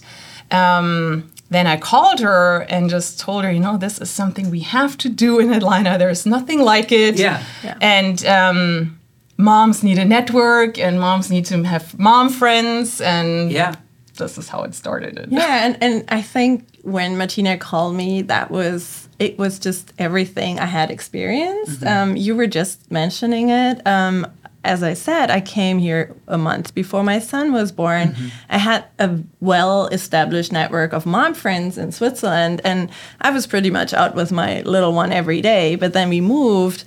um, 0.50 1.30
then 1.50 1.66
I 1.66 1.76
called 1.76 2.20
her 2.20 2.60
and 2.68 2.88
just 2.88 3.20
told 3.20 3.44
her, 3.44 3.50
you 3.52 3.60
know, 3.60 3.76
this 3.76 4.00
is 4.00 4.08
something 4.10 4.50
we 4.50 4.60
have 4.60 4.96
to 4.98 5.08
do 5.08 5.40
in 5.40 5.52
Atlanta. 5.52 5.98
There's 5.98 6.26
nothing 6.26 6.60
like 6.62 6.90
it. 6.92 7.18
Yeah. 7.18 7.42
Yeah. 7.62 7.76
And 7.80 8.24
um, 8.26 9.00
moms 9.36 9.82
need 9.82 9.98
a 9.98 10.04
network, 10.04 10.78
and 10.78 11.00
moms 11.00 11.30
need 11.30 11.44
to 11.46 11.62
have 11.64 11.98
mom 11.98 12.28
friends, 12.30 13.00
and 13.00 13.50
Yeah. 13.52 13.74
this 14.16 14.38
is 14.38 14.48
how 14.48 14.62
it 14.62 14.74
started. 14.74 15.28
Yeah, 15.30 15.66
and, 15.66 15.76
and 15.82 16.04
I 16.08 16.22
think 16.22 16.66
when 16.82 17.16
Martina 17.18 17.56
called 17.58 17.94
me, 17.96 18.22
that 18.22 18.50
was 18.50 19.08
it 19.18 19.38
was 19.38 19.58
just 19.60 19.92
everything 19.98 20.58
I 20.58 20.66
had 20.66 20.90
experienced. 20.90 21.84
Um, 21.84 22.16
you 22.16 22.34
were 22.34 22.48
just 22.48 22.90
mentioning 22.90 23.48
it. 23.48 23.80
Um, 23.86 24.26
as 24.64 24.82
I 24.82 24.94
said, 24.94 25.30
I 25.30 25.40
came 25.40 25.78
here 25.78 26.14
a 26.26 26.36
month 26.38 26.74
before 26.74 27.04
my 27.04 27.18
son 27.20 27.52
was 27.52 27.70
born. 27.70 28.16
I 28.48 28.58
had 28.58 28.84
a 28.98 29.18
well 29.40 29.86
established 29.88 30.52
network 30.52 30.92
of 30.92 31.06
mom 31.06 31.34
friends 31.34 31.78
in 31.78 31.92
Switzerland, 31.92 32.60
and 32.64 32.90
I 33.20 33.30
was 33.30 33.46
pretty 33.46 33.70
much 33.70 33.92
out 33.94 34.14
with 34.14 34.32
my 34.32 34.62
little 34.62 34.92
one 34.92 35.12
every 35.12 35.40
day. 35.40 35.76
But 35.76 35.92
then 35.92 36.08
we 36.08 36.20
moved. 36.20 36.84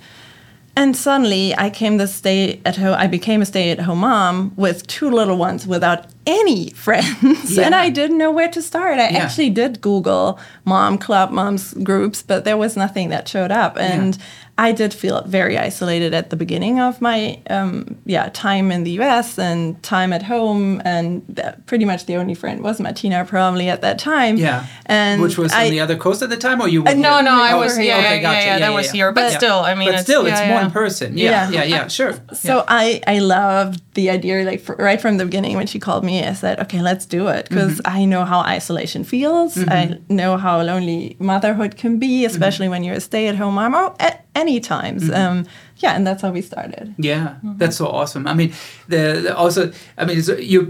And 0.80 0.96
suddenly, 0.96 1.54
I 1.58 1.70
came 1.70 1.98
to 1.98 2.06
stay 2.06 2.60
at 2.64 2.76
home. 2.76 2.94
I 3.04 3.08
became 3.08 3.42
a 3.42 3.46
stay-at-home 3.46 3.98
mom 3.98 4.52
with 4.56 4.86
two 4.86 5.10
little 5.10 5.36
ones 5.36 5.66
without 5.66 6.06
any 6.24 6.70
friends, 6.84 7.56
Yeah. 7.56 7.64
and 7.66 7.74
I 7.74 7.90
didn't 7.90 8.16
know 8.16 8.30
where 8.30 8.48
to 8.50 8.62
start. 8.62 8.98
I 9.00 9.08
Yeah. 9.10 9.18
actually 9.24 9.50
did 9.50 9.80
Google 9.80 10.38
mom 10.64 10.96
club, 10.98 11.32
moms 11.32 11.74
groups, 11.82 12.22
but 12.22 12.44
there 12.44 12.56
was 12.56 12.76
nothing 12.76 13.08
that 13.10 13.26
showed 13.26 13.50
up. 13.50 13.76
And 13.76 14.16
I 14.60 14.72
did 14.72 14.92
feel 14.92 15.22
very 15.26 15.56
isolated 15.56 16.12
at 16.14 16.30
the 16.30 16.36
beginning 16.36 16.80
of 16.80 17.00
my 17.00 17.38
um, 17.48 17.96
yeah 18.06 18.28
time 18.32 18.72
in 18.72 18.82
the 18.84 18.90
U.S. 19.02 19.38
and 19.38 19.80
time 19.82 20.12
at 20.12 20.22
home, 20.24 20.82
and 20.84 21.22
that 21.28 21.64
pretty 21.66 21.84
much 21.84 22.06
the 22.06 22.16
only 22.16 22.34
friend 22.34 22.60
was 22.62 22.80
Martina 22.80 23.24
probably 23.24 23.68
at 23.70 23.80
that 23.82 23.98
time. 24.00 24.36
Yeah. 24.36 24.66
and 24.86 25.22
Which 25.22 25.38
was 25.38 25.52
I, 25.52 25.66
on 25.66 25.70
the 25.70 25.80
other 25.80 25.96
coast 25.96 26.22
at 26.22 26.30
the 26.30 26.36
time, 26.36 26.60
or 26.60 26.68
you 26.68 26.82
were 26.82 26.88
Uh, 26.90 26.94
No, 26.94 27.20
no, 27.20 27.30
I 27.40 27.52
Oh, 27.52 27.60
was 27.60 27.72
okay, 27.74 27.86
yeah, 27.86 27.98
okay, 27.98 28.16
yeah, 28.16 28.22
gotcha. 28.22 28.38
yeah, 28.38 28.44
yeah, 28.44 28.52
Yeah, 28.54 28.58
that 28.58 28.70
yeah, 28.70 28.76
was 28.80 28.90
here, 28.90 29.12
but, 29.12 29.30
But- 29.30 29.38
still, 29.40 29.60
I 29.60 29.74
mean, 29.74 29.92
But 29.92 30.00
still, 30.00 30.26
it's 30.26 30.40
yeah, 30.40 30.48
more 30.48 30.58
yeah. 30.60 30.64
in 30.66 30.70
person. 30.72 31.08
Yeah, 31.18 31.30
yeah, 31.30 31.50
Yeah. 31.56 31.64
yeah, 31.76 31.88
sure. 31.88 32.14
So. 32.34 32.64
I 32.68 33.00
I 33.06 33.18
loved 33.20 33.80
the 33.94 34.10
idea 34.10 34.44
like 34.50 34.60
fr 34.66 34.74
right 34.88 35.00
from 35.00 35.16
the 35.18 35.24
beginning 35.24 35.54
when 35.56 35.66
she 35.72 35.78
called 35.86 36.04
me 36.04 36.14
I 36.32 36.34
said 36.34 36.54
okay 36.64 36.80
let's 36.90 37.06
do 37.06 37.22
it 37.36 37.48
because 37.48 37.74
Mm-hmm. 37.80 37.98
I 37.98 38.04
know 38.12 38.24
how 38.32 38.40
isolation 38.56 39.02
feels 39.04 39.50
I 39.80 39.98
know 40.20 40.36
how 40.36 40.62
lonely 40.70 41.16
motherhood 41.18 41.72
can 41.82 41.98
be 41.98 42.24
especially 42.32 42.68
when 42.72 42.80
you're 42.84 42.98
a 43.02 43.06
stay 43.10 43.24
at 43.30 43.36
home 43.42 43.54
mom 43.54 43.74
or 43.74 43.86
at 44.08 44.14
any 44.40 44.60
times 44.60 45.02
Mm-hmm. 45.02 45.22
um, 45.38 45.46
yeah 45.82 45.96
and 45.96 46.04
that's 46.06 46.22
how 46.24 46.32
we 46.38 46.42
started 46.42 46.86
Yeah, 46.98 47.26
Mm-hmm. 47.28 47.58
that's 47.60 47.76
so 47.76 47.86
awesome. 47.98 48.24
I 48.32 48.34
mean, 48.40 48.50
the, 48.92 49.02
the 49.24 49.32
also, 49.42 49.62
I 50.00 50.04
mean, 50.08 50.22
so 50.22 50.34
you 50.52 50.60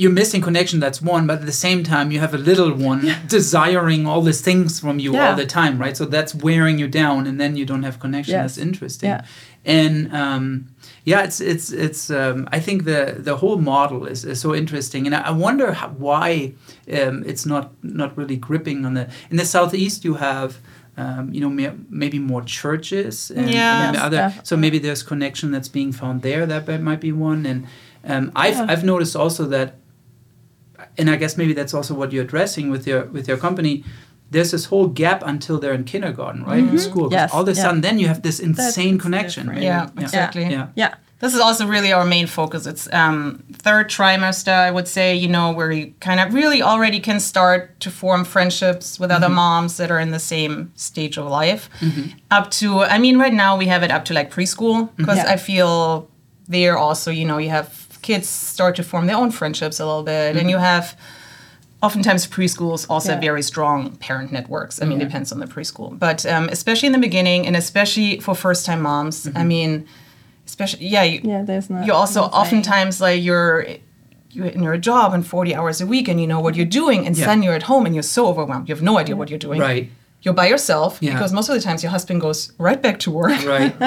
you're 0.00 0.16
missing 0.22 0.42
connection. 0.48 0.80
That's 0.80 1.00
one, 1.14 1.22
but 1.28 1.36
at 1.40 1.46
the 1.46 1.60
same 1.66 1.80
time, 1.84 2.06
you 2.14 2.20
have 2.20 2.34
a 2.34 2.42
little 2.50 2.72
one 2.90 3.00
desiring 3.38 4.06
all 4.08 4.22
these 4.22 4.42
things 4.48 4.80
from 4.80 4.98
you 5.04 5.10
all 5.16 5.36
the 5.36 5.46
time, 5.46 5.74
right? 5.84 5.96
So 5.96 6.04
that's 6.16 6.32
wearing 6.46 6.76
you 6.80 6.88
down, 7.02 7.26
and 7.28 7.36
then 7.40 7.56
you 7.58 7.64
don't 7.70 7.84
have 7.84 7.96
connection. 8.00 8.32
Yes. 8.34 8.42
That's 8.56 8.58
interesting. 8.68 9.10
Yeah. 9.10 9.22
And 9.64 9.96
um, 10.22 10.44
yeah, 11.04 11.22
it's 11.26 11.40
it's 11.52 11.66
it's. 11.86 12.10
Um, 12.10 12.36
I 12.56 12.60
think 12.66 12.84
the 12.84 13.02
the 13.28 13.36
whole 13.36 13.58
model 13.74 14.00
is, 14.12 14.24
is 14.24 14.40
so 14.40 14.50
interesting, 14.54 15.06
and 15.06 15.14
I, 15.14 15.20
I 15.30 15.32
wonder 15.46 15.72
how, 15.80 15.88
why 16.06 16.52
um, 17.00 17.22
it's 17.30 17.46
not 17.46 17.64
not 17.82 18.10
really 18.18 18.36
gripping 18.36 18.84
on 18.86 18.94
the 18.94 19.04
in 19.30 19.36
the 19.36 19.44
southeast. 19.44 20.04
You 20.04 20.14
have. 20.14 20.50
Um, 21.00 21.32
you 21.34 21.40
know, 21.40 21.48
may, 21.50 21.70
maybe 21.88 22.18
more 22.18 22.42
churches 22.42 23.30
and, 23.30 23.48
Yeah. 23.50 23.88
and 23.88 23.96
other. 23.96 24.34
So 24.42 24.56
maybe 24.56 24.78
there's 24.80 25.02
connection 25.04 25.52
that's 25.52 25.68
being 25.68 25.92
found 25.92 26.22
there. 26.22 26.44
That 26.46 26.66
that 26.66 26.80
might 26.82 27.00
be 27.00 27.12
one. 27.12 27.46
And 27.50 27.66
um, 28.12 28.32
I've 28.44 28.56
Yeah. 28.56 28.66
I've 28.72 28.84
noticed 28.84 29.14
also 29.16 29.44
that, 29.56 29.68
and 30.98 31.08
I 31.08 31.16
guess 31.16 31.36
maybe 31.36 31.52
that's 31.54 31.74
also 31.74 31.94
what 31.94 32.12
you're 32.12 32.24
addressing 32.24 32.70
with 32.72 32.84
your 32.86 33.04
with 33.12 33.28
your 33.28 33.38
company. 33.38 33.84
There's 34.32 34.50
this 34.50 34.66
whole 34.70 34.88
gap 34.88 35.22
until 35.24 35.58
they're 35.60 35.72
in 35.80 35.84
kindergarten, 35.84 36.42
right? 36.44 36.58
In 36.72 36.78
school. 36.78 37.08
Yes, 37.12 37.32
All 37.32 37.42
of 37.42 37.48
a 37.48 37.52
yeah. 37.52 37.62
sudden, 37.62 37.80
then 37.80 37.98
you 37.98 38.08
have 38.08 38.20
this 38.22 38.40
insane 38.40 38.94
it's 38.96 39.02
connection. 39.04 39.48
Right? 39.48 39.62
Yeah, 39.62 39.88
exactly. 39.96 40.42
Yeah. 40.42 40.66
yeah 40.74 40.94
This 41.20 41.34
is 41.34 41.40
also 41.40 41.66
really 41.66 41.92
our 41.92 42.04
main 42.04 42.28
focus. 42.28 42.66
It's 42.66 42.88
um, 42.92 43.42
third 43.52 43.88
trimester, 43.88 44.52
I 44.52 44.70
would 44.70 44.86
say, 44.86 45.16
you 45.16 45.26
know, 45.28 45.50
where 45.50 45.72
you 45.72 45.92
kind 45.98 46.20
of 46.20 46.32
really 46.32 46.62
already 46.62 47.00
can 47.00 47.18
start 47.18 47.80
to 47.80 47.90
form 47.90 48.24
friendships 48.24 49.00
with 49.00 49.10
other 49.10 49.26
mm-hmm. 49.26 49.34
moms 49.34 49.78
that 49.78 49.90
are 49.90 49.98
in 49.98 50.12
the 50.12 50.20
same 50.20 50.70
stage 50.76 51.18
of 51.18 51.26
life. 51.26 51.68
Mm-hmm. 51.80 52.18
Up 52.30 52.50
to, 52.52 52.82
I 52.82 52.98
mean, 52.98 53.18
right 53.18 53.32
now 53.32 53.56
we 53.56 53.66
have 53.66 53.82
it 53.82 53.90
up 53.90 54.04
to 54.06 54.14
like 54.14 54.30
preschool 54.30 54.82
mm-hmm. 54.82 54.96
because 54.96 55.18
Yeah. 55.18 55.32
I 55.32 55.36
feel 55.36 56.08
there 56.46 56.78
also, 56.78 57.10
you 57.10 57.24
know, 57.24 57.38
you 57.38 57.50
have 57.50 57.98
kids 58.02 58.28
start 58.28 58.76
to 58.76 58.84
form 58.84 59.06
their 59.06 59.16
own 59.16 59.32
friendships 59.32 59.80
a 59.80 59.86
little 59.86 60.04
bit, 60.04 60.36
and 60.36 60.48
you 60.48 60.58
have 60.58 60.96
oftentimes 61.82 62.26
preschools 62.28 62.86
also 62.88 63.10
have 63.10 63.22
Yeah. 63.22 63.28
very 63.30 63.42
strong 63.42 63.96
parent 63.96 64.30
networks. 64.30 64.80
I 64.80 64.84
mean, 64.86 65.00
depends 65.00 65.32
on 65.32 65.40
the 65.40 65.46
preschool, 65.46 65.98
but 65.98 66.24
um, 66.26 66.48
especially 66.48 66.86
in 66.86 66.92
the 66.92 67.00
beginning, 67.00 67.44
and 67.46 67.56
especially 67.56 68.20
for 68.20 68.34
first-time 68.36 68.82
moms. 68.82 69.28
I 69.34 69.42
mean, 69.44 69.86
especially 70.50 70.86
yeah, 70.86 71.04
you, 71.12 71.20
yeah 71.32 71.42
there's 71.48 71.68
not 71.70 71.86
you 71.86 71.92
also 72.00 72.20
no 72.22 72.26
oftentimes 72.40 72.94
like 73.06 73.22
you're 73.28 73.66
you're 74.30 74.46
in 74.56 74.62
your 74.62 74.76
job 74.90 75.08
and 75.14 75.22
40 75.26 75.54
hours 75.58 75.80
a 75.80 75.86
week, 75.86 76.06
and 76.10 76.20
you 76.20 76.26
know 76.32 76.40
what 76.46 76.54
you're 76.56 76.72
doing, 76.82 77.06
and 77.06 77.16
Yeah. 77.16 77.26
sudden 77.26 77.42
you're 77.44 77.54
at 77.62 77.66
home 77.72 77.86
and 77.86 77.94
you're 77.96 78.10
so 78.18 78.22
overwhelmed. 78.32 78.68
You 78.68 78.74
have 78.74 78.84
no 78.92 78.98
idea 78.98 79.14
what 79.16 79.28
you're 79.30 79.38
doing. 79.48 79.60
Right. 79.60 79.84
You're 80.22 80.34
by 80.42 80.48
yourself 80.48 80.90
Yeah. 81.00 81.12
because 81.12 81.32
most 81.32 81.48
of 81.48 81.54
the 81.54 81.60
times 81.68 81.80
your 81.84 81.92
husband 81.92 82.20
goes 82.20 82.52
right 82.58 82.80
back 82.86 82.98
to 83.04 83.10
work. 83.10 83.38
Right. 83.46 83.72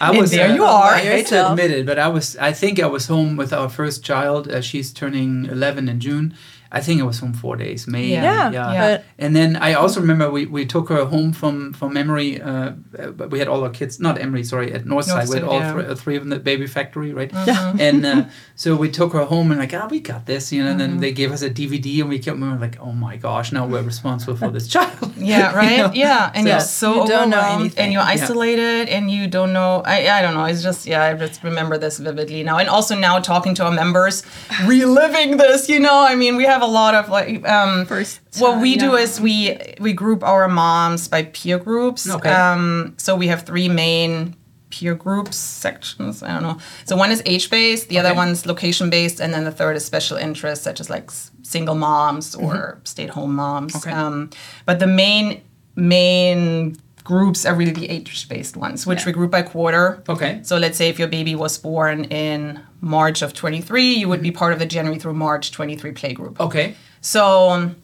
I 0.00 0.08
And 0.10 0.18
was. 0.18 0.30
there 0.30 0.50
uh, 0.50 0.54
you 0.58 0.64
are. 0.64 0.92
I 1.00 1.04
hate 1.14 1.28
to 1.28 1.38
admit 1.50 1.70
it, 1.70 1.84
but 1.86 1.98
I 1.98 2.08
was. 2.16 2.36
I 2.50 2.52
think 2.60 2.74
I 2.86 2.86
was 2.96 3.06
home 3.14 3.36
with 3.40 3.52
our 3.58 3.68
first 3.80 3.98
child. 4.10 4.42
Uh, 4.50 4.60
she's 4.60 4.92
turning 4.92 5.30
11 5.46 5.88
in 5.88 5.98
June. 6.06 6.34
I 6.70 6.80
think 6.80 7.00
I 7.00 7.04
was 7.04 7.18
home 7.20 7.32
four 7.32 7.56
days, 7.56 7.86
maybe. 7.86 8.08
Yeah. 8.08 8.50
Yeah, 8.50 8.72
Yeah. 8.72 8.80
but 8.96 9.04
And 9.18 9.34
then 9.34 9.56
I 9.56 9.72
also 9.74 10.00
remember 10.00 10.30
we, 10.30 10.44
we 10.46 10.66
took 10.66 10.88
her 10.90 11.04
home 11.06 11.32
from 11.32 11.72
from 11.72 11.96
Emory. 11.96 12.40
Uh, 12.42 12.70
but 13.16 13.30
we 13.30 13.38
had 13.38 13.48
all 13.48 13.62
our 13.64 13.70
kids, 13.70 13.98
not 14.00 14.18
Emory, 14.20 14.44
sorry, 14.44 14.72
at 14.72 14.84
Northside. 14.84 15.28
we 15.28 15.34
had 15.36 15.44
all 15.44 15.60
yeah. 15.60 15.72
three, 15.72 15.84
uh, 15.86 15.94
three 15.94 16.16
of 16.16 16.22
them 16.24 16.32
at 16.32 16.44
Baby 16.44 16.66
Factory, 16.66 17.12
right? 17.14 17.30
Yeah. 17.46 17.72
And 17.86 18.04
uh, 18.04 18.24
so 18.54 18.76
we 18.76 18.90
took 18.90 19.12
her 19.14 19.24
home 19.24 19.50
and 19.52 19.58
like, 19.60 19.72
ah, 19.74 19.88
we 19.90 20.00
got 20.00 20.26
this, 20.26 20.52
you 20.52 20.62
know. 20.62 20.70
And 20.70 20.78
Mm-hmm. 20.80 20.90
then 20.92 21.00
they 21.00 21.12
gave 21.12 21.32
us 21.32 21.42
a 21.42 21.50
DVD 21.50 22.00
and 22.00 22.08
we 22.10 22.18
kept 22.18 22.38
we 22.38 22.48
were 22.48 22.56
like, 22.66 22.76
oh 22.80 22.92
my 22.92 23.16
gosh, 23.16 23.50
now 23.52 23.66
we're 23.66 23.82
responsible 23.82 24.36
for 24.36 24.50
this 24.50 24.68
child. 24.68 25.12
Yeah, 25.18 25.50
You 25.50 25.56
right. 25.56 25.76
know? 25.78 25.90
Yeah, 25.94 26.30
and 26.34 26.44
So- 26.46 26.50
you're 26.50 26.60
so 26.60 26.88
You 26.94 27.08
don't 27.08 27.30
know 27.30 27.38
overwhelmed, 27.38 27.60
anything. 27.60 27.84
and 27.84 27.92
you're 27.94 28.02
Yeah. 28.08 28.22
isolated, 28.24 28.88
and 28.96 29.10
you 29.10 29.26
don't 29.36 29.52
know. 29.58 29.82
I, 29.94 29.96
I 30.16 30.22
don't 30.22 30.34
know. 30.38 30.44
It's 30.44 30.62
just 30.62 30.86
yeah. 30.86 31.02
I 31.08 31.14
just 31.14 31.42
remember 31.42 31.76
this 31.78 31.98
vividly 31.98 32.42
now, 32.44 32.56
and 32.58 32.68
also 32.68 32.94
now 32.94 33.18
talking 33.32 33.54
to 33.58 33.62
our 33.66 33.72
members, 33.82 34.22
reliving 34.72 35.36
this. 35.38 35.68
You 35.68 35.80
know, 35.80 35.98
I 36.12 36.14
mean, 36.14 36.36
we 36.36 36.44
have 36.44 36.57
a 36.62 36.66
lot 36.66 36.94
of 36.94 37.08
like. 37.08 37.46
Um, 37.48 37.86
First 37.86 38.20
what 38.38 38.60
we 38.60 38.76
time, 38.76 38.90
do 38.90 38.96
is 38.96 39.20
we 39.20 39.56
we 39.80 39.92
group 39.92 40.22
our 40.22 40.48
moms 40.48 41.08
by 41.08 41.24
peer 41.24 41.58
groups. 41.58 42.08
Okay. 42.08 42.30
Um, 42.30 42.94
so 42.98 43.16
we 43.16 43.28
have 43.28 43.42
three 43.42 43.68
main 43.68 44.34
peer 44.70 44.94
groups 44.94 45.36
sections. 45.36 46.22
I 46.22 46.28
don't 46.34 46.42
know. 46.42 46.58
So 46.84 46.94
one 46.96 47.10
is 47.10 47.22
age 47.24 47.48
based, 47.50 47.88
the 47.88 47.98
other 47.98 48.10
Okay. 48.10 48.18
one's 48.18 48.44
location 48.46 48.90
based, 48.90 49.18
and 49.20 49.32
then 49.32 49.44
the 49.44 49.50
third 49.52 49.76
is 49.76 49.84
special 49.84 50.18
interests 50.18 50.62
such 50.64 50.78
as 50.80 50.90
like 50.90 51.10
single 51.42 51.74
moms 51.74 52.34
or 52.34 52.78
stay 52.84 53.04
at 53.04 53.10
home 53.10 53.34
moms. 53.34 53.72
Mm-hmm. 53.74 53.88
Okay. 53.88 53.96
Um, 53.98 54.30
but 54.66 54.78
the 54.78 54.86
main 54.86 55.40
main 55.74 56.76
groups 57.04 57.46
are 57.46 57.54
really 57.54 57.72
the 57.72 57.88
age 57.88 58.28
based 58.28 58.56
ones, 58.56 58.86
which 58.86 59.00
Yeah. 59.00 59.06
we 59.06 59.12
group 59.12 59.30
by 59.30 59.42
quarter. 59.42 60.02
Okay. 60.08 60.40
So 60.42 60.58
let's 60.58 60.76
say 60.76 60.88
if 60.90 60.98
your 60.98 61.08
baby 61.08 61.34
was 61.34 61.56
born 61.58 62.04
in 62.04 62.60
March 62.80 63.22
of 63.22 63.32
23, 63.34 63.94
you 63.94 64.08
would 64.08 64.22
be 64.22 64.28
Mm-hmm. 64.30 64.38
part 64.38 64.52
of 64.52 64.58
the 64.58 64.66
January 64.66 64.98
through 64.98 65.14
March 65.14 65.50
23 65.52 65.92
play 65.92 66.12
group. 66.12 66.40
Okay. 66.40 66.74
So 67.00 67.50
um, 67.50 67.76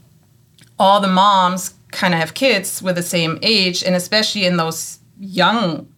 all 0.79 1.01
the 1.01 1.09
moms 1.09 1.75
kind 1.91 2.15
of 2.15 2.21
have 2.21 2.35
kids 2.35 2.83
with 2.83 2.97
the 2.97 3.03
same 3.03 3.39
age, 3.43 3.83
and 3.85 3.95
especially 3.95 4.45
in 4.45 4.57
those 4.57 4.99
young 5.19 5.89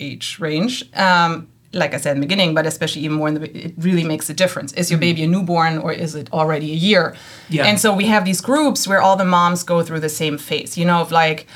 age 0.00 0.38
range. 0.40 0.84
Um, 0.94 1.48
like 1.74 1.92
I 1.92 1.98
said 1.98 2.12
in 2.16 2.20
the 2.22 2.26
beginning, 2.26 2.54
but 2.54 2.64
especially 2.66 3.02
even 3.02 3.18
more 3.18 3.28
in 3.28 3.34
the, 3.34 3.66
it 3.66 3.74
really 3.76 4.02
makes 4.04 4.30
a 4.30 4.34
difference. 4.34 4.72
Is 4.72 4.90
your 4.90 4.98
baby 4.98 5.22
a 5.24 5.26
newborn 5.26 5.76
or 5.78 5.92
is 5.92 6.14
it 6.14 6.32
already 6.32 6.72
a 6.72 6.74
year? 6.74 7.14
Yeah. 7.50 7.66
And 7.66 7.78
so 7.78 7.94
we 7.94 8.06
have 8.06 8.24
these 8.24 8.40
groups 8.40 8.88
where 8.88 9.02
all 9.02 9.16
the 9.16 9.24
moms 9.26 9.64
go 9.64 9.82
through 9.82 10.00
the 10.00 10.08
same 10.08 10.38
phase, 10.38 10.78
you 10.78 10.86
know, 10.86 11.00
of 11.02 11.12
like, 11.12 11.46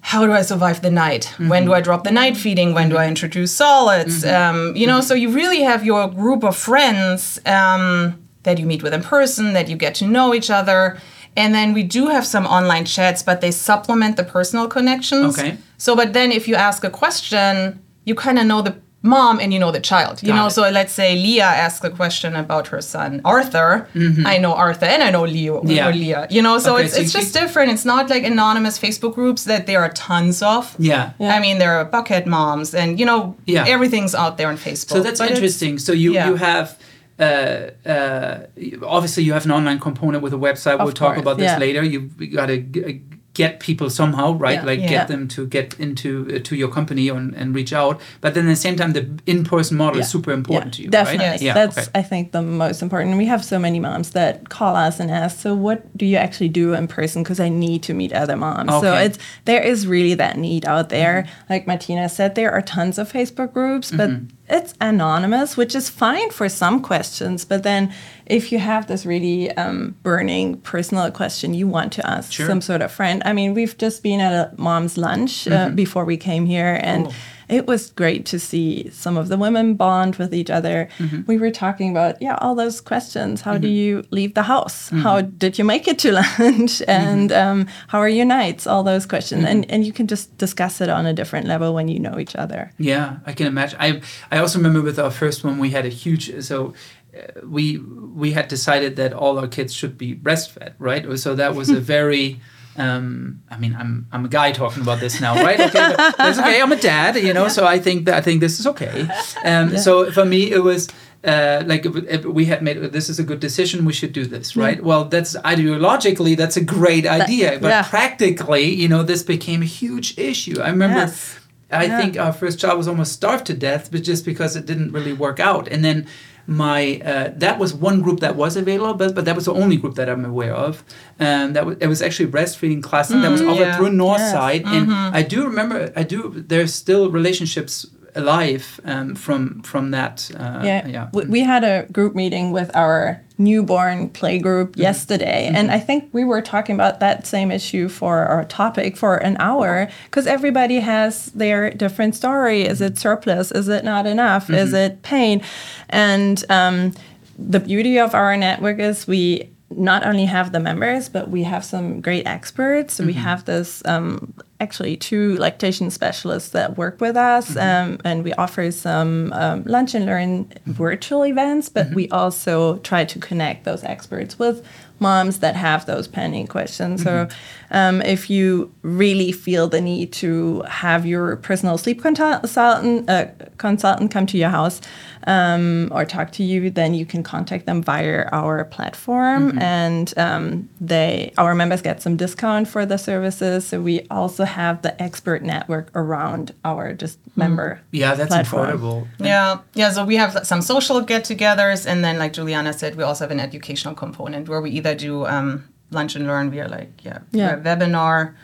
how 0.00 0.24
do 0.24 0.32
I 0.32 0.42
survive 0.42 0.80
the 0.80 0.90
night? 0.90 1.34
When 1.48 1.64
do 1.64 1.74
I 1.74 1.80
drop 1.80 2.04
the 2.04 2.10
night 2.10 2.36
feeding? 2.36 2.72
When 2.72 2.88
do 2.88 2.96
I 2.96 3.06
introduce 3.08 3.52
solids? 3.52 4.24
Um, 4.24 4.74
you 4.76 4.86
know, 4.86 5.00
so 5.00 5.14
you 5.14 5.30
really 5.30 5.62
have 5.62 5.84
your 5.84 6.08
group 6.08 6.44
of 6.44 6.56
friends 6.56 7.38
um, 7.44 8.22
that 8.44 8.58
you 8.58 8.66
meet 8.66 8.82
with 8.82 8.94
in 8.94 9.02
person, 9.02 9.52
that 9.52 9.68
you 9.68 9.76
get 9.76 9.94
to 9.96 10.06
know 10.06 10.34
each 10.34 10.50
other. 10.50 10.98
And 11.36 11.54
then 11.54 11.72
we 11.72 11.82
do 11.82 12.06
have 12.08 12.26
some 12.26 12.46
online 12.46 12.84
chats, 12.84 13.22
but 13.22 13.40
they 13.40 13.50
supplement 13.50 14.16
the 14.16 14.24
personal 14.24 14.66
connections. 14.66 15.38
Okay. 15.38 15.58
So, 15.76 15.94
but 15.94 16.12
then 16.12 16.32
if 16.32 16.48
you 16.48 16.54
ask 16.54 16.84
a 16.84 16.90
question, 16.90 17.82
you 18.04 18.14
kind 18.14 18.38
of 18.38 18.46
know 18.46 18.62
the 18.62 18.80
mom 19.02 19.38
and 19.40 19.52
you 19.52 19.58
know 19.60 19.70
the 19.70 19.80
child. 19.80 20.22
You 20.22 20.28
Got 20.28 20.36
know, 20.36 20.46
it. 20.46 20.50
so 20.50 20.62
let's 20.70 20.92
say 20.92 21.14
Leah 21.14 21.44
asks 21.44 21.84
a 21.84 21.90
question 21.90 22.34
about 22.34 22.66
her 22.68 22.80
son 22.80 23.20
Arthur. 23.24 23.88
I 24.26 24.38
know 24.38 24.54
Arthur 24.54 24.86
and 24.86 25.02
I 25.02 25.10
know 25.10 25.24
Leo 25.24 25.58
Mm-hmm. 25.60 25.70
Yeah. 25.70 25.88
or 25.88 25.92
Leah. 25.92 26.26
You 26.30 26.42
know, 26.42 26.58
so 26.58 26.74
Okay, 26.74 26.84
it's 26.84 26.94
so 26.94 27.00
it's 27.00 27.14
you- 27.14 27.20
just 27.20 27.32
different. 27.34 27.70
It's 27.70 27.84
not 27.84 28.10
like 28.10 28.24
anonymous 28.24 28.78
Facebook 28.78 29.14
groups 29.14 29.44
that 29.44 29.66
there 29.66 29.80
are 29.80 29.90
tons 29.90 30.42
of. 30.42 30.74
Yeah. 30.78 31.12
Yeah. 31.18 31.34
I 31.36 31.38
mean, 31.40 31.58
there 31.58 31.72
are 31.78 31.84
Buckhead 31.88 32.26
moms, 32.26 32.74
and 32.74 32.98
you 33.00 33.06
know, 33.06 33.36
Yeah. 33.46 33.64
everything's 33.68 34.14
out 34.14 34.36
there 34.36 34.48
on 34.48 34.56
Facebook. 34.56 34.88
So 34.90 35.00
that's 35.02 35.20
But 35.20 35.30
interesting. 35.30 35.78
So 35.78 35.92
you 35.92 36.12
yeah. 36.14 36.28
you 36.28 36.36
have. 36.36 36.76
Uh, 37.20 37.70
uh, 37.84 38.46
obviously, 38.86 39.24
you 39.24 39.32
have 39.32 39.44
an 39.44 39.50
online 39.50 39.80
component 39.80 40.22
with 40.22 40.32
a 40.32 40.36
website. 40.36 40.78
we'll 40.78 40.88
Of 40.88 40.94
talk 40.94 41.14
course, 41.14 41.22
about 41.22 41.36
this 41.38 41.46
yeah. 41.50 41.58
later. 41.58 41.82
You've 41.82 42.16
got 42.32 42.48
a, 42.48 42.58
g- 42.58 43.02
get 43.42 43.52
people 43.68 43.88
somehow, 44.00 44.28
right? 44.46 44.58
Yeah. 44.60 44.70
Like 44.70 44.80
Yeah. 44.80 44.94
get 44.96 45.04
them 45.12 45.22
to 45.34 45.40
get 45.56 45.68
into 45.86 46.08
uh, 46.34 46.38
to 46.48 46.52
your 46.62 46.70
company 46.78 47.06
and, 47.16 47.34
and 47.40 47.54
reach 47.58 47.72
out. 47.82 47.94
But 48.22 48.30
then 48.34 48.44
at 48.46 48.50
the 48.56 48.62
same 48.66 48.76
time, 48.80 48.92
the 48.98 49.04
in-person 49.32 49.76
model 49.82 50.00
is 50.02 50.08
super 50.16 50.32
important 50.40 50.74
to 50.74 50.82
you, 50.82 50.88
Definitely. 50.90 51.26
right? 51.28 51.42
Yes. 51.48 51.54
That's 51.60 51.78
okay. 51.88 52.00
I 52.00 52.02
think 52.10 52.32
the 52.32 52.42
most 52.42 52.82
important. 52.82 53.16
We 53.24 53.28
have 53.34 53.42
so 53.44 53.58
many 53.66 53.78
moms 53.80 54.08
that 54.18 54.32
call 54.56 54.74
us 54.86 55.00
and 55.00 55.08
ask, 55.22 55.34
"So 55.46 55.50
what 55.66 55.78
do 56.00 56.04
you 56.12 56.18
actually 56.24 56.50
do 56.62 56.66
in 56.74 56.86
person? 56.88 57.22
Because 57.22 57.40
I 57.48 57.48
need 57.48 57.80
to 57.88 57.92
meet 57.94 58.12
other 58.22 58.36
moms." 58.36 58.70
So 58.84 58.90
it's 59.06 59.18
there 59.44 59.62
is 59.72 59.86
really 59.94 60.14
that 60.24 60.34
need 60.36 60.64
out 60.74 60.88
there. 60.88 61.16
Like 61.50 61.66
Martina 61.66 62.08
said, 62.08 62.34
there 62.34 62.50
are 62.56 62.62
tons 62.62 62.98
of 62.98 63.06
Facebook 63.12 63.50
groups, 63.52 63.90
but 64.00 64.10
Mm-hmm. 64.10 64.34
It's 64.50 64.74
anonymous, 64.80 65.56
which 65.56 65.74
is 65.74 65.88
fine 65.88 66.30
for 66.30 66.48
some 66.48 66.80
questions. 66.82 67.44
But 67.44 67.62
then 67.62 67.92
if 68.26 68.52
you 68.52 68.58
have 68.58 68.86
this 68.86 69.04
really 69.06 69.50
um, 69.52 69.94
burning 70.02 70.58
personal 70.62 71.10
question 71.10 71.54
you 71.54 71.66
want 71.66 71.92
to 71.94 72.06
ask 72.06 72.32
Sure. 72.32 72.46
some 72.46 72.60
sort 72.60 72.82
of 72.82 72.90
friend, 72.92 73.22
I 73.24 73.32
mean, 73.32 73.54
we've 73.54 73.76
just 73.78 74.02
been 74.02 74.20
at 74.20 74.32
a 74.32 74.60
mom's 74.60 74.96
lunch 74.96 75.46
uh, 75.48 75.70
before 75.70 76.04
we 76.04 76.16
came 76.16 76.46
here, 76.46 76.78
and. 76.82 77.04
Cool. 77.06 77.14
It 77.48 77.66
was 77.66 77.90
great 77.90 78.26
to 78.26 78.38
see 78.38 78.90
some 78.90 79.16
of 79.16 79.28
the 79.28 79.36
women 79.36 79.74
bond 79.74 80.16
with 80.16 80.34
each 80.34 80.50
other. 80.50 80.88
Mm-hmm. 80.98 81.22
We 81.26 81.38
were 81.38 81.50
talking 81.50 81.90
about, 81.90 82.20
yeah, 82.20 82.36
all 82.40 82.54
those 82.54 82.80
questions. 82.80 83.40
How 83.40 83.56
do 83.56 83.66
mm-hmm. 83.66 83.74
you 83.74 84.04
leave 84.10 84.34
the 84.34 84.42
house? 84.42 84.86
Mm-hmm. 84.86 85.00
How 85.00 85.20
did 85.22 85.58
you 85.58 85.64
make 85.64 85.88
it 85.88 85.98
to 86.00 86.12
lunch? 86.38 86.82
and 86.86 87.32
um, 87.32 87.66
how 87.88 87.98
are 87.98 88.08
your 88.08 88.26
nights? 88.26 88.66
All 88.66 88.82
those 88.82 89.06
questions. 89.06 89.44
And, 89.44 89.70
and 89.70 89.86
you 89.86 89.92
can 89.92 90.06
just 90.06 90.36
discuss 90.38 90.80
it 90.80 90.88
on 90.88 91.06
a 91.06 91.12
different 91.12 91.46
level 91.46 91.74
when 91.74 91.88
you 91.88 91.98
know 91.98 92.18
each 92.18 92.36
other. 92.36 92.72
Yeah, 92.78 93.18
I 93.26 93.32
can 93.32 93.46
imagine. 93.46 93.78
I 93.80 94.00
I 94.30 94.38
also 94.38 94.58
remember 94.58 94.82
with 94.82 94.98
our 94.98 95.10
first 95.10 95.44
one, 95.44 95.58
we 95.58 95.70
had 95.70 95.86
a 95.86 95.90
huge 95.90 96.42
so. 96.42 96.74
Uh, 97.16 97.40
we 97.46 97.78
we 97.78 98.32
had 98.32 98.48
decided 98.48 98.96
that 98.96 99.12
all 99.14 99.38
our 99.38 99.48
kids 99.48 99.72
should 99.72 99.96
be 99.96 100.14
breastfed, 100.14 100.74
right? 100.78 101.18
So 101.18 101.34
that 101.34 101.54
was 101.54 101.70
a 101.70 101.80
very 101.96 102.40
um, 102.78 103.42
I 103.50 103.58
mean, 103.58 103.74
I'm 103.78 104.06
I'm 104.12 104.24
a 104.24 104.28
guy 104.28 104.52
talking 104.52 104.82
about 104.82 105.00
this 105.00 105.20
now, 105.20 105.34
right? 105.34 105.60
Okay, 105.60 105.94
that's 106.18 106.38
okay. 106.38 106.60
I'm 106.62 106.72
a 106.72 106.76
dad, 106.76 107.16
you 107.16 107.32
know, 107.34 107.48
so 107.48 107.66
I 107.66 107.78
think 107.78 108.06
that 108.06 108.14
I 108.14 108.20
think 108.20 108.40
this 108.40 108.58
is 108.60 108.66
okay. 108.66 109.08
Um, 109.44 109.76
So 109.76 110.10
for 110.12 110.24
me, 110.24 110.50
it 110.50 110.62
was 110.62 110.88
uh, 111.24 111.62
like 111.66 111.84
we 112.24 112.44
had 112.46 112.62
made 112.62 112.76
this 112.92 113.08
is 113.08 113.18
a 113.18 113.24
good 113.24 113.40
decision. 113.40 113.84
We 113.84 113.92
should 113.92 114.12
do 114.12 114.24
this, 114.24 114.56
right? 114.56 114.82
Well, 114.82 115.04
that's 115.04 115.36
ideologically 115.44 116.36
that's 116.36 116.56
a 116.56 116.64
great 116.64 117.06
idea, 117.06 117.58
but 117.60 117.68
yeah. 117.68 117.82
practically, 117.82 118.64
you 118.82 118.88
know, 118.88 119.02
this 119.02 119.22
became 119.22 119.62
a 119.62 119.66
huge 119.80 120.16
issue. 120.18 120.60
I 120.60 120.70
remember. 120.70 120.98
Yes. 120.98 121.34
I 121.70 121.84
Yeah. 121.84 122.00
think 122.00 122.16
our 122.16 122.32
first 122.32 122.58
child 122.58 122.78
was 122.78 122.88
almost 122.88 123.12
starved 123.12 123.44
to 123.46 123.54
death, 123.54 123.90
but 123.92 124.02
just 124.02 124.24
because 124.24 124.56
it 124.56 124.64
didn't 124.64 124.90
really 124.92 125.12
work 125.12 125.38
out. 125.38 125.68
And 125.68 125.84
then 125.84 126.06
my 126.48 126.98
uh, 127.04 127.30
that 127.36 127.58
was 127.58 127.74
one 127.74 128.00
group 128.00 128.20
that 128.20 128.34
was 128.34 128.56
available, 128.56 128.94
but, 128.94 129.14
but 129.14 129.26
that 129.26 129.36
was 129.36 129.44
the 129.44 129.52
only 129.52 129.76
group 129.76 129.96
that 129.96 130.08
I'm 130.08 130.24
aware 130.24 130.54
of. 130.54 130.82
And 131.18 131.54
that 131.54 131.66
was 131.66 131.76
it 131.78 131.86
was 131.86 132.00
actually 132.00 132.30
breastfeeding 132.30 132.82
class 132.82 133.08
that 133.08 133.30
was 133.30 133.42
over 133.42 133.60
yeah. 133.60 133.76
through 133.76 133.92
Yes. 133.92 133.94
Northside, 133.94 134.66
and 134.66 134.90
I 134.90 135.22
do 135.22 135.44
remember 135.44 135.92
I 135.94 136.04
do. 136.04 136.32
There's 136.34 136.72
still 136.72 137.10
relationships 137.10 137.86
alive 138.14 138.80
um, 138.84 139.14
from 139.14 139.62
from 139.62 139.90
that. 139.90 140.30
Uh, 140.34 140.62
yeah, 140.64 140.86
yeah. 140.86 141.10
We, 141.12 141.26
we 141.26 141.40
had 141.40 141.64
a 141.64 141.86
group 141.92 142.14
meeting 142.14 142.50
with 142.50 142.74
our 142.74 143.22
newborn 143.38 144.10
playgroup 144.10 144.68
Mm-hmm. 144.72 144.80
yesterday. 144.80 145.50
And 145.54 145.70
i 145.70 145.78
think 145.78 146.08
we 146.12 146.24
were 146.24 146.42
talking 146.42 146.74
about 146.74 146.98
that 147.00 147.26
same 147.26 147.50
issue 147.50 147.88
for 147.88 148.24
our 148.26 148.44
topic 148.44 148.96
for 148.96 149.16
an 149.16 149.36
hour 149.38 149.88
because 150.04 150.26
everybody 150.26 150.80
has 150.80 151.26
their 151.26 151.70
different 151.70 152.14
story. 152.16 152.62
Is 152.62 152.80
it 152.80 152.98
surplus? 152.98 153.52
Is 153.52 153.68
it 153.68 153.84
not 153.84 154.06
enough? 154.06 154.50
Is 154.50 154.68
Mm-hmm. 154.72 154.76
it 154.76 155.02
pain? 155.02 155.42
And 155.88 156.44
um, 156.50 156.92
the 157.38 157.60
beauty 157.60 157.98
of 157.98 158.14
our 158.14 158.36
network 158.36 158.78
is 158.80 159.06
we 159.06 159.50
not 159.70 160.06
only 160.06 160.24
have 160.24 160.52
the 160.52 160.60
members, 160.60 161.08
but 161.08 161.28
we 161.28 161.42
have 161.42 161.64
some 161.64 162.00
great 162.00 162.26
experts. 162.26 162.98
We 162.98 163.12
have 163.12 163.44
this 163.44 163.82
um, 163.84 164.32
actually 164.60 164.96
two 164.96 165.36
lactation 165.36 165.90
specialists 165.90 166.50
that 166.50 166.78
work 166.78 167.00
with 167.00 167.16
us, 167.16 167.54
um, 167.56 167.98
and 168.02 168.24
we 168.24 168.32
offer 168.34 168.70
some 168.70 169.32
um, 169.34 169.64
lunch 169.64 169.94
and 169.94 170.06
learn 170.06 170.50
virtual 170.64 171.26
events. 171.26 171.68
But 171.68 171.90
we 171.90 172.08
also 172.08 172.78
try 172.78 173.04
to 173.04 173.18
connect 173.18 173.64
those 173.64 173.84
experts 173.84 174.38
with 174.38 174.66
moms 175.00 175.40
that 175.40 175.54
have 175.54 175.86
those 175.86 176.08
pending 176.08 176.46
questions. 176.46 177.02
So, 177.02 177.28
um, 177.70 178.02
if 178.02 178.30
you 178.30 178.72
really 178.82 179.32
feel 179.32 179.68
the 179.68 179.80
need 179.80 180.12
to 180.14 180.62
have 180.62 181.04
your 181.04 181.36
personal 181.36 181.76
sleep 181.78 182.00
consultant 182.00 183.08
uh, 183.08 183.26
consultant 183.58 184.10
come 184.10 184.26
to 184.26 184.38
your 184.38 184.48
house 184.48 184.80
um, 185.28 185.88
or 185.92 186.04
talk 186.04 186.32
to 186.32 186.42
you, 186.42 186.70
then 186.70 186.94
you 186.94 187.04
can 187.12 187.22
contact 187.22 187.66
them 187.66 187.82
via 187.82 188.28
our 188.32 188.64
platform, 188.64 189.58
and 189.58 190.06
um, 190.16 190.68
they 190.80 191.32
our 191.36 191.54
members 191.54 191.82
get 191.82 192.00
some 192.02 192.16
discount 192.16 192.66
for 192.66 192.86
the 192.86 192.96
services. 192.98 193.66
So 193.68 193.74
we 193.80 193.96
also 194.10 194.44
have 194.44 194.80
the 194.82 194.92
expert 195.06 195.42
network 195.42 195.86
around 195.94 196.54
our 196.64 196.94
just 197.02 197.18
member. 197.36 197.80
yeah, 197.92 198.14
that's 198.14 198.28
platform. 198.30 198.62
incredible. 198.62 199.08
Yeah, 199.18 199.58
yeah. 199.74 199.90
So 199.92 200.04
we 200.04 200.16
have 200.16 200.32
some 200.46 200.62
social 200.62 201.00
get-togethers, 201.02 201.86
and 201.86 202.02
then, 202.04 202.18
like 202.18 202.32
Juliana 202.32 202.72
said, 202.72 202.96
we 202.96 203.04
also 203.04 203.24
have 203.24 203.30
an 203.38 203.40
educational 203.40 203.94
component 203.94 204.48
where 204.48 204.60
we 204.62 204.70
either 204.70 204.94
do 204.94 205.26
um, 205.26 205.64
lunch 205.90 206.16
and 206.16 206.26
learn 206.26 206.50
via 206.50 206.68
like 206.68 207.04
yeah, 207.04 207.18
Yeah. 207.32 207.56
via 207.56 207.76
webinar, 207.76 208.34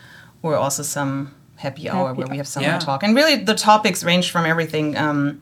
or 0.43 0.57
also 0.57 0.83
some 0.83 1.35
happy 1.57 1.89
hour 1.89 2.09
Happy 2.09 2.19
where 2.19 2.29
we 2.29 2.37
have 2.37 2.49
someone 2.49 2.73
Yeah. 2.73 2.79
talk. 2.79 3.03
And 3.03 3.17
really, 3.17 3.37
the 3.37 3.55
topics 3.55 4.05
range 4.05 4.31
from 4.31 4.45
everything. 4.45 4.97
Um, 4.99 5.41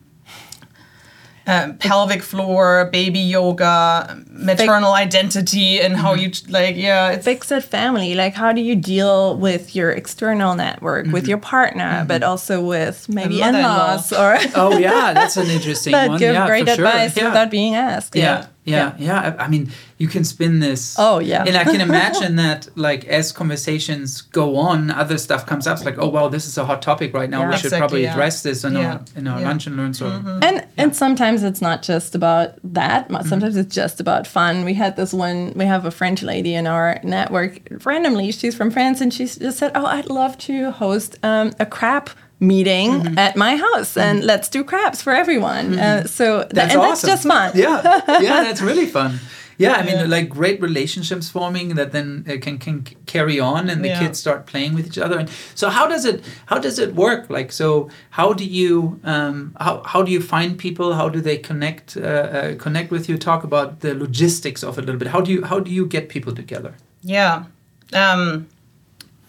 um, 1.47 1.77
pelvic 1.79 2.23
floor, 2.23 2.89
baby 2.93 3.19
yoga, 3.19 4.23
maternal 4.29 4.93
identity, 4.93 5.81
and 5.81 5.97
how 5.97 6.15
you 6.15 6.31
mm-hmm. 6.31 6.53
like, 6.53 6.77
yeah, 6.77 7.11
it's 7.11 7.25
Fix 7.25 7.51
it 7.51 7.65
family. 7.65 8.15
Like, 8.15 8.35
how 8.35 8.53
do 8.53 8.61
you 8.61 8.77
deal 8.77 9.37
with 9.37 9.75
your 9.75 9.91
external 9.91 10.55
network, 10.55 11.07
with 11.07 11.25
mm-hmm. 11.25 11.31
your 11.31 11.39
partner, 11.39 11.85
mm-hmm. 11.85 12.07
but 12.07 12.23
also 12.23 12.65
with 12.65 13.09
maybe 13.09 13.41
in 13.43 13.55
laws 13.55 14.13
or 14.13 14.37
Oh 14.55 14.79
yeah, 14.79 15.13
that's 15.13 15.37
an 15.37 15.49
interesting 15.49 15.93
that 15.99 16.09
one. 16.09 16.19
give 16.19 16.35
yeah, 16.35 16.47
great 16.47 16.69
for 16.69 16.75
sure. 16.75 16.87
advice 16.87 17.17
Yeah. 17.17 17.29
without 17.29 17.51
being 17.51 17.75
asked. 17.75 18.15
yeah 18.15 18.23
yeah 18.23 18.47
yeah 18.65 19.35
I, 19.39 19.45
I 19.45 19.49
mean 19.49 19.71
you 19.99 20.07
can 20.09 20.25
spin 20.25 20.61
this 20.61 20.97
Oh, 20.99 21.19
yeah. 21.19 21.45
and 21.47 21.57
i 21.57 21.65
can 21.65 21.81
imagine 21.91 22.37
that 22.37 22.69
like 22.77 23.05
as 23.07 23.33
conversations 23.33 24.21
go 24.23 24.57
on 24.57 24.91
other 24.91 25.19
stuff 25.19 25.47
comes 25.47 25.67
up 25.67 25.77
it's 25.79 25.85
like 25.85 25.99
oh 25.99 26.09
well 26.09 26.29
this 26.29 26.47
is 26.47 26.57
a 26.59 26.65
hot 26.65 26.81
topic 26.83 27.13
right 27.15 27.29
now 27.31 27.41
Yeah. 27.41 27.51
we 27.51 27.57
should 27.57 27.65
Exactly, 27.67 27.81
probably 27.81 28.03
yeah. 28.05 28.13
address 28.13 28.43
this 28.43 28.65
in 28.65 28.75
Yeah. 28.75 28.93
our 28.93 29.01
in 29.17 29.27
our 29.29 29.41
Yeah. 29.41 29.49
lunch 29.49 29.67
and 29.67 29.77
learns 29.77 30.01
or 30.03 30.11
And 30.43 30.67
and 30.77 30.95
sometimes 30.95 31.43
it's 31.43 31.61
not 31.61 31.83
just 31.83 32.15
about 32.15 32.55
that. 32.75 33.11
Mo- 33.11 33.23
Sometimes 33.23 33.57
it's 33.57 33.75
just 33.75 34.01
about 34.01 34.27
fun. 34.27 34.65
We 34.65 34.75
had 34.75 34.97
this 34.97 35.13
one. 35.13 35.53
We 35.55 35.65
have 35.67 35.85
a 35.85 35.91
French 35.91 36.23
lady 36.23 36.55
in 36.55 36.67
our 36.67 36.99
network. 37.05 37.53
Randomly, 37.85 38.33
she's 38.33 38.55
from 38.55 38.71
France, 38.71 39.01
and 39.03 39.13
she 39.15 39.25
just 39.27 39.59
said, 39.59 39.73
"Oh, 39.75 39.87
I'd 39.87 40.09
love 40.11 40.37
to 40.49 40.71
host 40.73 41.19
um, 41.23 41.53
a 41.61 41.67
crap." 41.67 42.11
Meeting 42.43 43.17
at 43.19 43.37
my 43.37 43.55
house, 43.57 43.97
and 43.97 44.25
let's 44.25 44.49
do 44.49 44.65
crabs 44.65 45.00
for 45.00 45.13
everyone. 45.13 45.78
Uh, 45.78 46.05
so 46.07 46.26
th- 46.43 46.50
That's 46.52 46.75
and 46.75 46.83
awesome. 46.83 47.09
that's 47.09 47.23
just 47.25 47.26
fun. 47.28 47.52
yeah. 47.55 48.00
Yeah 48.21 48.43
that's 48.43 48.61
really 48.71 48.87
fun. 48.87 49.21
Yeah 49.59 49.75
i 49.81 49.83
mean 49.85 50.11
like 50.11 50.28
great 50.41 50.59
relationships 50.69 51.28
forming 51.31 51.76
that 51.76 51.93
then 51.93 52.25
uh, 52.28 52.33
can 52.45 52.59
can 52.59 52.83
carry 53.07 53.39
on 53.39 53.71
and 53.71 53.78
the 53.85 53.89
Yeah. 53.91 54.00
kids 54.02 54.19
start 54.19 54.41
playing 54.52 54.75
with 54.76 54.87
each 54.87 54.99
other. 55.05 55.19
And 55.21 55.28
so 55.55 55.69
how 55.78 55.87
does 55.93 56.05
it 56.05 56.25
how 56.50 56.59
does 56.67 56.78
it 56.85 56.91
work? 56.95 57.23
Like 57.31 57.52
so 57.52 57.89
how 58.11 58.33
do 58.41 58.45
you 58.45 58.99
um 59.05 59.37
how, 59.65 59.75
how 59.93 60.02
do 60.07 60.11
you 60.11 60.21
find 60.21 60.59
people? 60.59 60.95
How 61.00 61.09
do 61.11 61.21
they 61.21 61.37
connect 61.49 61.97
uh, 61.97 62.00
uh, 62.39 62.55
connect 62.65 62.91
with 62.91 63.05
you? 63.09 63.19
Talk 63.19 63.45
about 63.45 63.69
the 63.81 63.95
logistics 63.95 64.63
of 64.65 64.78
it 64.78 64.83
a 64.83 64.87
little 64.87 64.99
bit. 64.99 65.09
How 65.09 65.21
do 65.26 65.31
you 65.31 65.45
how 65.50 65.61
do 65.61 65.71
you 65.71 65.87
get 65.87 66.09
people 66.09 66.35
together? 66.35 66.73
Yeah. 67.02 67.45
Um, 67.93 68.47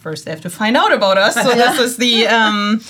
first, 0.04 0.26
they 0.26 0.32
have 0.32 0.42
to 0.42 0.50
find 0.50 0.78
out 0.78 0.94
about 0.94 1.18
us. 1.18 1.34
So 1.34 1.56
this 1.56 1.80
is 1.88 1.98
the. 1.98 2.28
Um, 2.28 2.82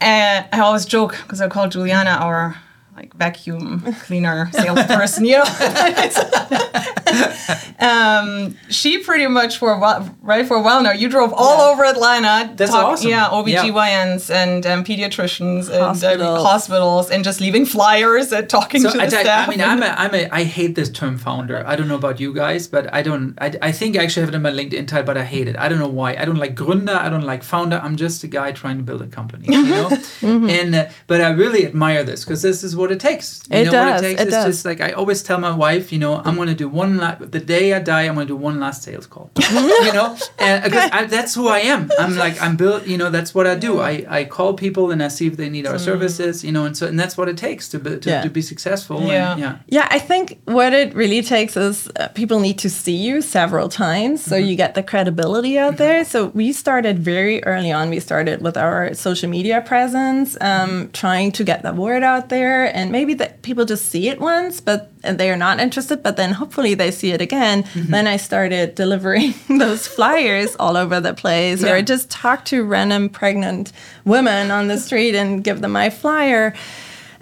uh, 0.00 0.44
I 0.50 0.60
always 0.60 0.86
joke 0.86 1.18
because 1.22 1.42
I 1.42 1.48
call 1.48 1.68
Juliana 1.68 2.12
our 2.12 2.56
like 3.00 3.14
vacuum 3.14 3.80
cleaner 4.04 4.50
salesperson. 4.52 5.24
You 5.24 5.38
know. 5.38 5.44
um, 7.80 8.56
she 8.68 8.98
pretty 8.98 9.26
much 9.26 9.58
for 9.58 9.72
a 9.72 9.78
while, 9.78 10.14
right 10.22 10.46
for 10.46 10.56
a 10.56 10.62
while 10.62 10.82
now. 10.82 10.92
You 10.92 11.08
drove 11.08 11.32
all 11.32 11.60
over 11.62 11.84
Atlanta. 11.84 12.52
That's 12.56 12.72
awesome. 12.72 13.10
Yeah, 13.10 13.28
Yeah. 13.46 13.64
OBGYNs 13.64 14.30
and 14.30 14.66
um, 14.66 14.84
pediatricians 14.84 15.68
and 15.70 16.22
um, 16.22 16.44
Hospitals. 16.44 17.10
and 17.10 17.24
just 17.24 17.40
leaving 17.40 17.64
flyers 17.64 18.32
and 18.32 18.48
talking 18.48 18.82
So 18.82 18.92
to 18.92 19.00
I, 19.00 19.06
the 19.06 19.10
staff. 19.20 19.48
I 19.48 19.50
mean, 19.50 19.60
I'm 19.62 19.82
a, 19.82 19.86
I'm 19.86 20.14
a, 20.14 20.28
I 20.30 20.44
hate 20.44 20.74
this 20.74 20.90
term 20.90 21.16
founder. 21.16 21.66
I 21.66 21.76
don't 21.76 21.88
know 21.88 21.96
about 21.96 22.20
you 22.20 22.34
guys, 22.34 22.68
but 22.68 22.92
I 22.92 23.02
don't. 23.02 23.34
I, 23.40 23.52
I 23.62 23.72
think 23.72 23.96
I 23.96 24.04
actually 24.04 24.22
have 24.22 24.28
it 24.30 24.34
in 24.36 24.42
my 24.42 24.50
LinkedIn 24.50 24.86
title, 24.86 25.04
but 25.06 25.16
I 25.16 25.24
hate 25.24 25.48
it. 25.48 25.56
I 25.56 25.68
don't 25.68 25.78
know 25.78 25.88
why. 25.88 26.16
I 26.16 26.24
don't 26.24 26.36
like 26.36 26.54
Gründer. 26.54 26.94
I 26.96 27.08
don't 27.08 27.24
like 27.24 27.42
founder. 27.42 27.80
I'm 27.82 27.96
just 27.96 28.22
a 28.24 28.28
guy 28.28 28.52
trying 28.52 28.76
to 28.76 28.82
build 28.82 29.02
a 29.02 29.06
company, 29.06 29.46
you 29.48 29.62
know. 29.64 29.88
Mm-hmm. 30.20 30.50
And 30.50 30.74
uh, 30.74 30.88
but 31.06 31.20
I 31.20 31.30
really 31.30 31.66
admire 31.66 32.04
this 32.04 32.24
because 32.24 32.42
this 32.42 32.62
is 32.62 32.76
what 32.76 32.89
it 32.92 33.00
takes. 33.00 33.42
You 33.50 33.58
It 33.58 33.64
know 33.66 33.70
does, 33.72 33.90
what 33.90 34.04
it 34.04 34.08
takes. 34.08 34.20
it 34.20 34.26
it's 34.28 34.36
does. 34.36 34.46
just 34.54 34.64
like 34.64 34.80
I 34.80 34.90
always 34.92 35.22
tell 35.22 35.38
my 35.38 35.54
wife, 35.54 35.92
you 35.92 35.98
know, 35.98 36.16
I'm 36.24 36.36
gonna 36.36 36.54
do 36.54 36.68
one. 36.68 36.96
La- 36.98 37.16
the 37.36 37.40
day 37.40 37.72
I 37.74 37.80
die, 37.80 38.02
I'm 38.02 38.14
gonna 38.14 38.26
do 38.26 38.36
one 38.36 38.60
last 38.60 38.82
sales 38.82 39.06
call. 39.06 39.30
you 39.86 39.92
know, 39.92 40.16
and 40.38 40.64
because 40.64 40.90
I, 40.92 41.04
that's 41.06 41.34
who 41.34 41.48
I 41.48 41.60
am. 41.60 41.90
I'm 41.98 42.16
like 42.16 42.40
I'm 42.42 42.56
built. 42.56 42.86
You 42.86 42.98
know, 42.98 43.10
that's 43.10 43.34
what 43.34 43.46
I 43.46 43.54
do. 43.54 43.80
I, 43.80 44.04
I 44.08 44.24
call 44.24 44.54
people 44.54 44.90
and 44.90 45.02
I 45.02 45.08
see 45.08 45.26
if 45.26 45.36
they 45.36 45.48
need 45.48 45.66
our 45.66 45.78
services. 45.78 46.44
You 46.44 46.52
know, 46.52 46.64
and 46.64 46.76
so 46.76 46.86
and 46.86 46.98
that's 46.98 47.16
what 47.16 47.28
it 47.28 47.36
takes 47.36 47.68
to 47.70 47.78
be, 47.78 47.98
to, 47.98 48.08
Yeah. 48.10 48.22
to 48.22 48.30
be 48.30 48.42
successful. 48.42 49.02
Yeah. 49.02 49.32
And, 49.32 49.40
yeah. 49.40 49.58
Yeah, 49.68 49.88
I 49.90 49.98
think 49.98 50.40
what 50.44 50.72
it 50.72 50.94
really 50.94 51.22
takes 51.22 51.56
is 51.56 51.88
uh, 51.98 52.08
people 52.08 52.40
need 52.40 52.58
to 52.58 52.70
see 52.70 52.96
you 52.96 53.22
several 53.22 53.68
times 53.68 54.22
so 54.24 54.36
you 54.36 54.56
get 54.56 54.74
the 54.74 54.82
credibility 54.82 55.58
out 55.58 55.76
there. 55.76 56.04
So 56.04 56.26
we 56.34 56.52
started 56.52 56.98
very 56.98 57.42
early 57.44 57.72
on. 57.72 57.90
We 57.90 58.00
started 58.00 58.42
with 58.42 58.56
our 58.56 58.94
social 58.94 59.28
media 59.30 59.60
presence, 59.60 60.36
um, 60.40 60.90
trying 60.92 61.32
to 61.32 61.44
get 61.44 61.62
the 61.62 61.72
word 61.72 62.02
out 62.02 62.28
there, 62.28 62.64
and 62.80 62.90
maybe 62.92 63.14
that 63.14 63.42
people 63.42 63.64
just 63.64 63.86
see 63.86 64.08
it 64.08 64.18
once, 64.20 64.60
but 64.60 64.90
and 65.04 65.18
they 65.18 65.30
are 65.30 65.36
not 65.36 65.60
interested. 65.60 66.02
But 66.02 66.16
then 66.16 66.32
hopefully 66.32 66.74
they 66.74 66.90
see 66.90 67.12
it 67.12 67.20
again. 67.20 67.62
Mm-hmm. 67.62 67.90
Then 67.92 68.06
I 68.06 68.16
started 68.18 68.74
delivering 68.74 69.34
those 69.58 69.86
flyers 69.86 70.56
all 70.56 70.76
over 70.76 71.00
the 71.00 71.14
place, 71.14 71.62
or 71.62 71.76
Yeah. 71.76 71.80
just 71.82 72.10
talk 72.10 72.44
to 72.46 72.64
random 72.64 73.08
pregnant 73.08 73.72
women 74.04 74.50
on 74.50 74.68
the 74.68 74.78
street 74.78 75.14
and 75.14 75.44
give 75.44 75.60
them 75.60 75.72
my 75.72 75.90
flyer. 75.90 76.54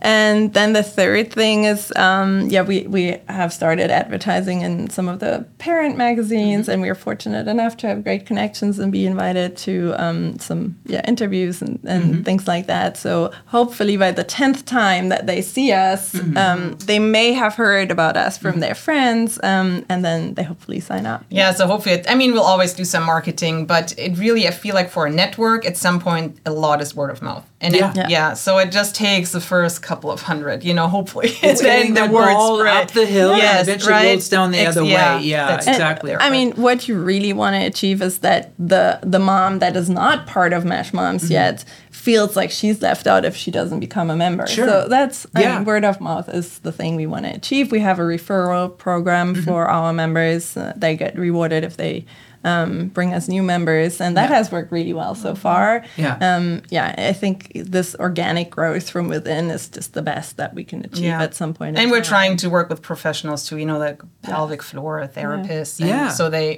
And 0.00 0.54
then 0.54 0.72
the 0.74 0.82
third 0.82 1.32
thing 1.32 1.64
is, 1.64 1.92
um, 1.96 2.48
yeah, 2.48 2.62
we, 2.62 2.86
we 2.86 3.16
have 3.28 3.52
started 3.52 3.90
advertising 3.90 4.60
in 4.62 4.90
some 4.90 5.08
of 5.08 5.18
the 5.20 5.46
parent 5.58 5.96
magazines, 5.96 6.38
Mm-hmm. 6.66 6.70
and 6.70 6.82
we 6.82 6.88
are 6.88 6.94
fortunate 6.94 7.48
enough 7.48 7.76
to 7.78 7.86
have 7.88 8.04
great 8.04 8.26
connections 8.26 8.78
and 8.78 8.92
be 8.92 9.06
invited 9.06 9.56
to 9.58 9.94
um, 9.98 10.38
some 10.38 10.76
yeah 10.86 11.02
interviews 11.08 11.60
and, 11.62 11.78
and 11.84 12.04
Mm-hmm. 12.04 12.22
things 12.22 12.46
like 12.48 12.66
that. 12.68 12.96
So 12.96 13.32
hopefully 13.46 13.96
by 13.96 14.12
the 14.12 14.24
tenth 14.24 14.64
time 14.64 15.08
that 15.08 15.26
they 15.26 15.42
see 15.42 15.72
us, 15.72 16.12
Mm-hmm. 16.14 16.36
um, 16.36 16.78
they 16.86 16.98
may 16.98 17.32
have 17.32 17.54
heard 17.54 17.90
about 17.90 18.16
us 18.16 18.38
from 18.38 18.60
their 18.60 18.74
friends, 18.74 19.38
um, 19.42 19.84
and 19.88 20.04
then 20.04 20.34
they 20.34 20.42
hopefully 20.44 20.80
sign 20.80 21.06
up. 21.06 21.24
Yeah, 21.30 21.52
so 21.52 21.66
hopefully, 21.66 21.96
it, 21.96 22.10
I 22.10 22.14
mean, 22.14 22.32
we'll 22.32 22.42
always 22.42 22.72
do 22.74 22.84
some 22.84 23.04
marketing, 23.04 23.66
but 23.66 23.94
it 23.98 24.16
really, 24.18 24.46
I 24.46 24.50
feel 24.52 24.74
like 24.74 24.90
for 24.90 25.06
a 25.06 25.10
network, 25.10 25.66
at 25.66 25.76
some 25.76 25.98
point, 26.00 26.38
a 26.46 26.50
lot 26.52 26.80
is 26.80 26.94
word 26.94 27.10
of 27.10 27.20
mouth. 27.22 27.44
And 27.60 27.74
Yeah. 27.74 27.90
it, 27.90 27.96
Yeah. 27.96 28.06
yeah. 28.08 28.34
so 28.34 28.58
it 28.58 28.70
just 28.70 28.94
takes 28.94 29.32
the 29.32 29.40
first 29.40 29.82
couple 29.88 30.10
of 30.10 30.20
hundred, 30.30 30.58
you 30.68 30.74
know, 30.78 30.88
hopefully. 30.96 31.28
It's 31.48 31.62
getting 31.62 31.94
then 31.94 32.08
the 32.10 32.14
ball 32.16 32.60
up 32.60 32.90
the 33.00 33.06
hill 33.16 33.32
yes, 33.36 33.40
and 33.40 33.42
Yes, 33.42 33.62
eventually 33.68 33.92
right? 33.92 34.08
rolls 34.12 34.28
down 34.28 34.50
the 34.52 34.58
Ex- 34.58 34.76
other 34.76 34.84
yeah, 34.86 35.16
way. 35.16 35.22
Yeah, 35.32 35.46
that's- 35.48 35.66
exactly. 35.66 36.10
I 36.14 36.28
mean, 36.36 36.48
what 36.66 36.78
you 36.88 36.94
really 37.10 37.32
want 37.32 37.54
to 37.56 37.62
achieve 37.72 37.98
is 38.08 38.14
that 38.26 38.42
the 38.72 38.84
the 39.14 39.18
mom 39.30 39.58
that 39.62 39.74
is 39.76 39.88
not 39.88 40.16
part 40.26 40.52
of 40.52 40.64
Mesh 40.64 40.92
Moms 40.92 41.24
Mm-hmm. 41.24 41.32
yet 41.40 41.64
feels 42.08 42.36
like 42.40 42.50
she's 42.50 42.80
left 42.88 43.06
out 43.12 43.24
if 43.24 43.34
she 43.42 43.50
doesn't 43.58 43.80
become 43.80 44.08
a 44.10 44.16
member. 44.16 44.46
Sure. 44.46 44.68
So 44.68 44.88
that's 44.88 45.26
I 45.34 45.40
Yeah. 45.42 45.54
mean, 45.56 45.64
word 45.64 45.84
of 45.84 46.00
mouth 46.00 46.28
is 46.40 46.46
the 46.60 46.72
thing 46.78 46.96
we 46.96 47.06
want 47.06 47.24
to 47.28 47.32
achieve. 47.40 47.64
We 47.72 47.80
have 47.88 47.98
a 47.98 48.06
referral 48.14 48.66
program 48.86 49.28
Mm-hmm. 49.34 49.44
for 49.46 49.60
our 49.76 49.92
members. 49.92 50.56
Uh, 50.56 50.72
they 50.82 50.96
get 50.96 51.12
rewarded 51.18 51.62
if 51.64 51.74
they 51.76 52.04
um, 52.48 52.88
bring 52.88 53.14
us 53.14 53.28
new 53.28 53.42
members, 53.42 54.00
and 54.00 54.16
that 54.16 54.30
Yeah. 54.30 54.36
Has 54.36 54.50
worked 54.52 54.72
really 54.72 54.92
well 54.94 55.14
so 55.14 55.34
far. 55.34 55.84
Yeah. 55.96 56.16
Um, 56.28 56.62
yeah, 56.70 56.94
I 57.10 57.12
think 57.12 57.52
this 57.54 57.94
organic 58.06 58.48
growth 58.50 58.90
from 58.90 59.08
within 59.08 59.50
is 59.50 59.68
just 59.68 59.92
the 59.92 60.02
best 60.02 60.36
that 60.36 60.54
we 60.54 60.64
can 60.64 60.80
achieve 60.84 61.04
Yeah. 61.04 61.22
at 61.26 61.34
some 61.34 61.52
point. 61.54 61.76
in 61.76 61.82
And 61.82 61.90
we're 61.90 62.02
time. 62.02 62.14
trying 62.14 62.36
to 62.38 62.48
work 62.50 62.68
with 62.70 62.80
professionals 62.82 63.40
too, 63.48 63.56
you 63.58 63.66
know, 63.66 63.78
like 63.78 64.00
pelvic 64.22 64.62
floor 64.62 65.08
therapists. 65.16 65.80
And 65.80 65.88
Yeah. 65.88 66.08
So 66.10 66.30
they, 66.30 66.50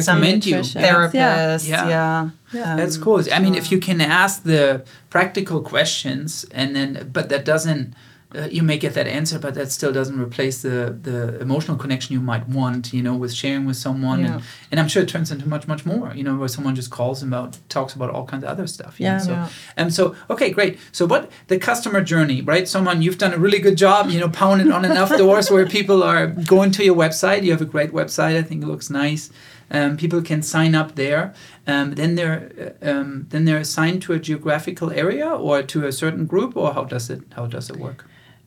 some 0.00 0.18
Recommend 0.20 0.44
you. 0.46 0.56
therapists, 0.56 1.68
Yeah. 1.68 1.88
yeah. 1.88 2.28
Yeah. 2.52 2.76
That's 2.76 2.96
Um, 2.96 3.02
cool. 3.02 3.22
I 3.32 3.38
mean, 3.38 3.54
if 3.54 3.70
you 3.72 3.78
can 3.78 4.00
ask 4.00 4.42
the 4.42 4.82
practical 5.10 5.60
questions, 5.62 6.44
and 6.52 6.74
then, 6.76 7.10
but 7.12 7.28
that 7.30 7.44
doesn't, 7.44 7.94
uh, 8.36 8.48
you 8.50 8.62
may 8.62 8.76
get 8.78 8.94
that 8.94 9.06
answer, 9.06 9.38
but 9.38 9.54
that 9.54 9.72
still 9.72 9.92
doesn't 9.92 10.20
replace 10.20 10.62
the 10.62 10.96
the 11.08 11.18
emotional 11.40 11.76
connection 11.76 12.12
you 12.12 12.20
might 12.20 12.46
want, 12.48 12.92
you 12.92 13.02
know, 13.02 13.14
with 13.22 13.32
sharing 13.32 13.64
with 13.66 13.76
someone, 13.76 14.20
Yeah. 14.20 14.32
and 14.34 14.42
and 14.70 14.80
I'm 14.80 14.88
sure 14.88 15.02
it 15.02 15.08
turns 15.08 15.30
into 15.32 15.48
much 15.48 15.66
much 15.68 15.86
more, 15.86 16.12
you 16.14 16.22
know, 16.26 16.36
where 16.36 16.48
someone 16.48 16.74
just 16.74 16.90
calls 16.90 17.22
about 17.22 17.58
talks 17.68 17.94
about 17.94 18.10
all 18.10 18.26
kinds 18.26 18.44
of 18.44 18.50
other 18.50 18.66
stuff. 18.66 19.00
know, 19.00 19.06
Yeah. 19.06 19.18
So, 19.18 19.32
Yeah. 19.32 19.48
and 19.76 19.92
so 19.94 20.14
okay, 20.30 20.50
great. 20.50 20.78
So, 20.92 21.06
what 21.06 21.22
the 21.48 21.58
customer 21.58 22.00
journey, 22.12 22.42
right? 22.42 22.68
Someone 22.68 23.02
you've 23.02 23.18
done 23.18 23.34
a 23.34 23.38
really 23.38 23.58
good 23.60 23.76
job, 23.78 24.10
you 24.10 24.20
know, 24.20 24.28
pounding 24.28 24.70
on 24.72 24.84
enough 24.84 25.10
doors 25.24 25.50
where 25.50 25.66
people 25.66 26.02
are 26.02 26.26
going 26.26 26.70
to 26.72 26.82
your 26.84 26.96
website. 26.96 27.42
You 27.44 27.52
have 27.56 27.62
a 27.62 27.70
great 27.74 27.92
website. 27.92 28.34
I 28.36 28.42
think 28.42 28.62
it 28.62 28.66
looks 28.66 28.90
nice. 28.90 29.30
Um, 29.70 29.96
people 29.96 30.22
can 30.22 30.42
sign 30.42 30.74
up 30.76 30.94
there. 30.94 31.32
Um, 31.66 31.94
then 31.94 32.14
they're 32.14 32.74
uh, 32.82 32.90
um, 32.90 33.26
then 33.30 33.44
they're 33.46 33.58
assigned 33.68 34.00
to 34.02 34.12
a 34.12 34.18
geographical 34.18 34.90
area 34.92 35.28
or 35.28 35.62
to 35.62 35.86
a 35.86 35.92
certain 35.92 36.24
group, 36.26 36.56
or 36.56 36.72
how 36.74 36.84
does 36.84 37.10
it 37.10 37.20
how 37.36 37.46
does 37.46 37.68
it 37.70 37.76
work? 37.76 38.04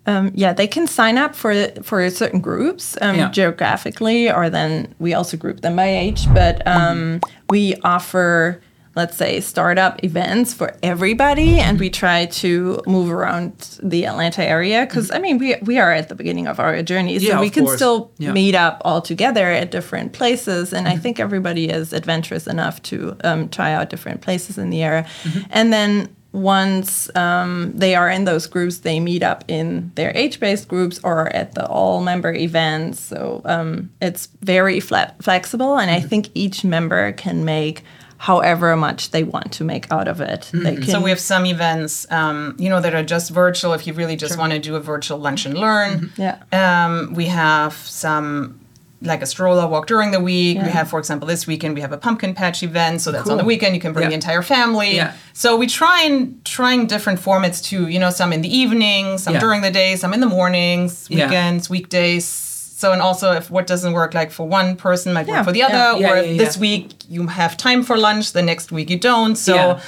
Um, 0.09 0.31
yeah, 0.33 0.53
they 0.53 0.67
can 0.67 0.87
sign 0.87 1.17
up 1.17 1.35
for 1.35 1.53
for 1.83 2.09
certain 2.09 2.41
groups 2.41 2.97
um, 3.01 3.15
Yeah. 3.15 3.29
geographically, 3.31 4.31
or 4.31 4.49
then 4.49 4.93
we 4.99 5.13
also 5.13 5.37
group 5.37 5.61
them 5.61 5.75
by 5.75 5.87
age. 6.05 6.21
But 6.33 6.55
um, 6.65 7.19
we 7.49 7.75
offer, 7.83 8.59
let's 8.95 9.15
say, 9.17 9.39
startup 9.41 10.03
events 10.03 10.53
for 10.53 10.69
everybody, 10.81 11.59
and 11.59 11.79
we 11.79 11.89
try 11.89 12.25
to 12.43 12.81
move 12.87 13.09
around 13.11 13.51
the 13.83 14.05
Atlanta 14.07 14.43
area 14.43 14.85
because 14.85 15.11
I 15.11 15.19
mean 15.19 15.37
we 15.37 15.55
we 15.61 15.77
are 15.79 15.91
at 15.99 16.07
the 16.09 16.15
beginning 16.15 16.47
of 16.47 16.59
our 16.59 16.81
journey, 16.83 17.19
so 17.19 17.25
Yeah, 17.27 17.39
we 17.41 17.49
can 17.49 17.65
course. 17.65 17.77
still 17.77 18.09
Yeah. 18.17 18.31
meet 18.33 18.55
up 18.55 18.81
all 18.85 19.01
together 19.01 19.45
at 19.61 19.69
different 19.71 20.13
places. 20.13 20.73
And 20.73 20.87
I 20.87 20.97
think 20.97 21.19
everybody 21.19 21.65
is 21.69 21.93
adventurous 21.93 22.47
enough 22.47 22.81
to 22.89 23.15
um, 23.23 23.49
try 23.49 23.73
out 23.77 23.89
different 23.89 24.21
places 24.21 24.57
in 24.57 24.69
the 24.71 24.81
area, 24.83 25.05
and 25.51 25.71
then 25.71 26.07
once 26.31 27.13
um, 27.15 27.71
they 27.75 27.95
are 27.95 28.09
in 28.09 28.25
those 28.25 28.45
groups, 28.45 28.79
they 28.79 28.99
meet 28.99 29.23
up 29.23 29.43
in 29.47 29.91
their 29.95 30.15
age-based 30.15 30.67
groups 30.67 30.99
or 31.03 31.27
at 31.35 31.55
the 31.55 31.65
all-member 31.67 32.33
events. 32.33 32.99
So 32.99 33.41
um, 33.45 33.89
it's 34.01 34.27
very 34.41 34.79
flat, 34.79 35.15
flexible, 35.23 35.77
and 35.77 35.89
I 35.89 35.99
think 35.99 36.29
each 36.35 36.63
member 36.63 37.11
can 37.13 37.45
make 37.45 37.83
however 38.17 38.75
much 38.75 39.11
they 39.11 39.23
want 39.23 39.51
to 39.53 39.63
make 39.63 39.89
out 39.91 40.07
of 40.07 40.19
it. 40.19 40.51
They 40.53 40.75
can, 40.75 40.83
So 40.83 41.01
we 41.01 41.09
have 41.09 41.21
some 41.21 41.45
events, 41.45 42.05
um, 42.11 42.55
you 42.59 42.69
know, 42.69 42.81
that 42.81 42.93
are 42.93 43.03
just 43.03 43.31
virtual. 43.31 43.73
If 43.73 43.87
you 43.87 43.93
really 43.93 44.17
just 44.17 44.37
want 44.37 44.51
to 44.51 44.59
do 44.59 44.75
a 44.75 44.79
virtual 44.79 45.17
lunch 45.17 45.45
and 45.45 45.57
learn, 45.57 46.11
yeah. 46.17 46.37
um, 46.51 47.13
we 47.13 47.25
have 47.27 47.73
some 47.73 48.59
like 49.01 49.21
a 49.21 49.25
stroller 49.25 49.65
walk 49.67 49.87
during 49.87 50.11
the 50.11 50.19
week. 50.19 50.57
We 50.61 50.69
have, 50.69 50.89
for 50.89 50.99
example, 50.99 51.27
this 51.27 51.47
weekend 51.47 51.73
we 51.75 51.81
have 51.81 51.93
a 51.93 51.97
pumpkin 51.97 52.33
patch 52.33 52.63
event, 52.63 53.01
so 53.01 53.11
that's 53.11 53.29
on 53.29 53.37
the 53.37 53.45
weekend. 53.45 53.73
You 53.75 53.81
can 53.81 53.93
bring 53.93 54.03
Yeah. 54.03 54.09
the 54.09 54.15
entire 54.15 54.41
family. 54.41 54.95
Yeah. 54.95 55.13
So 55.33 55.55
we 55.55 55.67
try 55.67 56.03
and 56.03 56.43
trying 56.43 56.85
different 56.87 57.19
formats 57.21 57.63
too. 57.63 57.87
You 57.87 57.99
know, 57.99 58.09
some 58.09 58.33
in 58.33 58.41
the 58.41 58.53
evening, 58.55 59.17
some 59.17 59.35
Yeah. 59.35 59.39
during 59.39 59.61
the 59.61 59.71
day, 59.71 59.95
some 59.95 60.13
in 60.13 60.19
the 60.19 60.25
mornings, 60.27 61.05
Yeah. 61.09 61.25
weekends, 61.25 61.69
weekdays. 61.69 62.25
So 62.25 62.91
and 62.91 63.01
also 63.01 63.31
if 63.33 63.49
what 63.51 63.67
doesn't 63.67 63.93
work 63.93 64.13
like 64.13 64.31
for 64.31 64.47
one 64.47 64.75
person 64.75 65.13
might 65.13 65.27
Yeah. 65.27 65.35
work 65.37 65.45
for 65.45 65.51
the 65.53 65.63
other, 65.63 65.99
Yeah, 65.99 66.11
or 66.11 66.15
yeah, 66.17 66.21
yeah. 66.21 66.37
this 66.37 66.57
week 66.57 66.91
you 67.09 67.27
have 67.27 67.55
time 67.57 67.83
for 67.83 67.97
lunch, 67.97 68.33
the 68.33 68.41
next 68.41 68.71
week 68.71 68.89
you 68.89 68.99
don't. 68.99 69.35
So. 69.37 69.79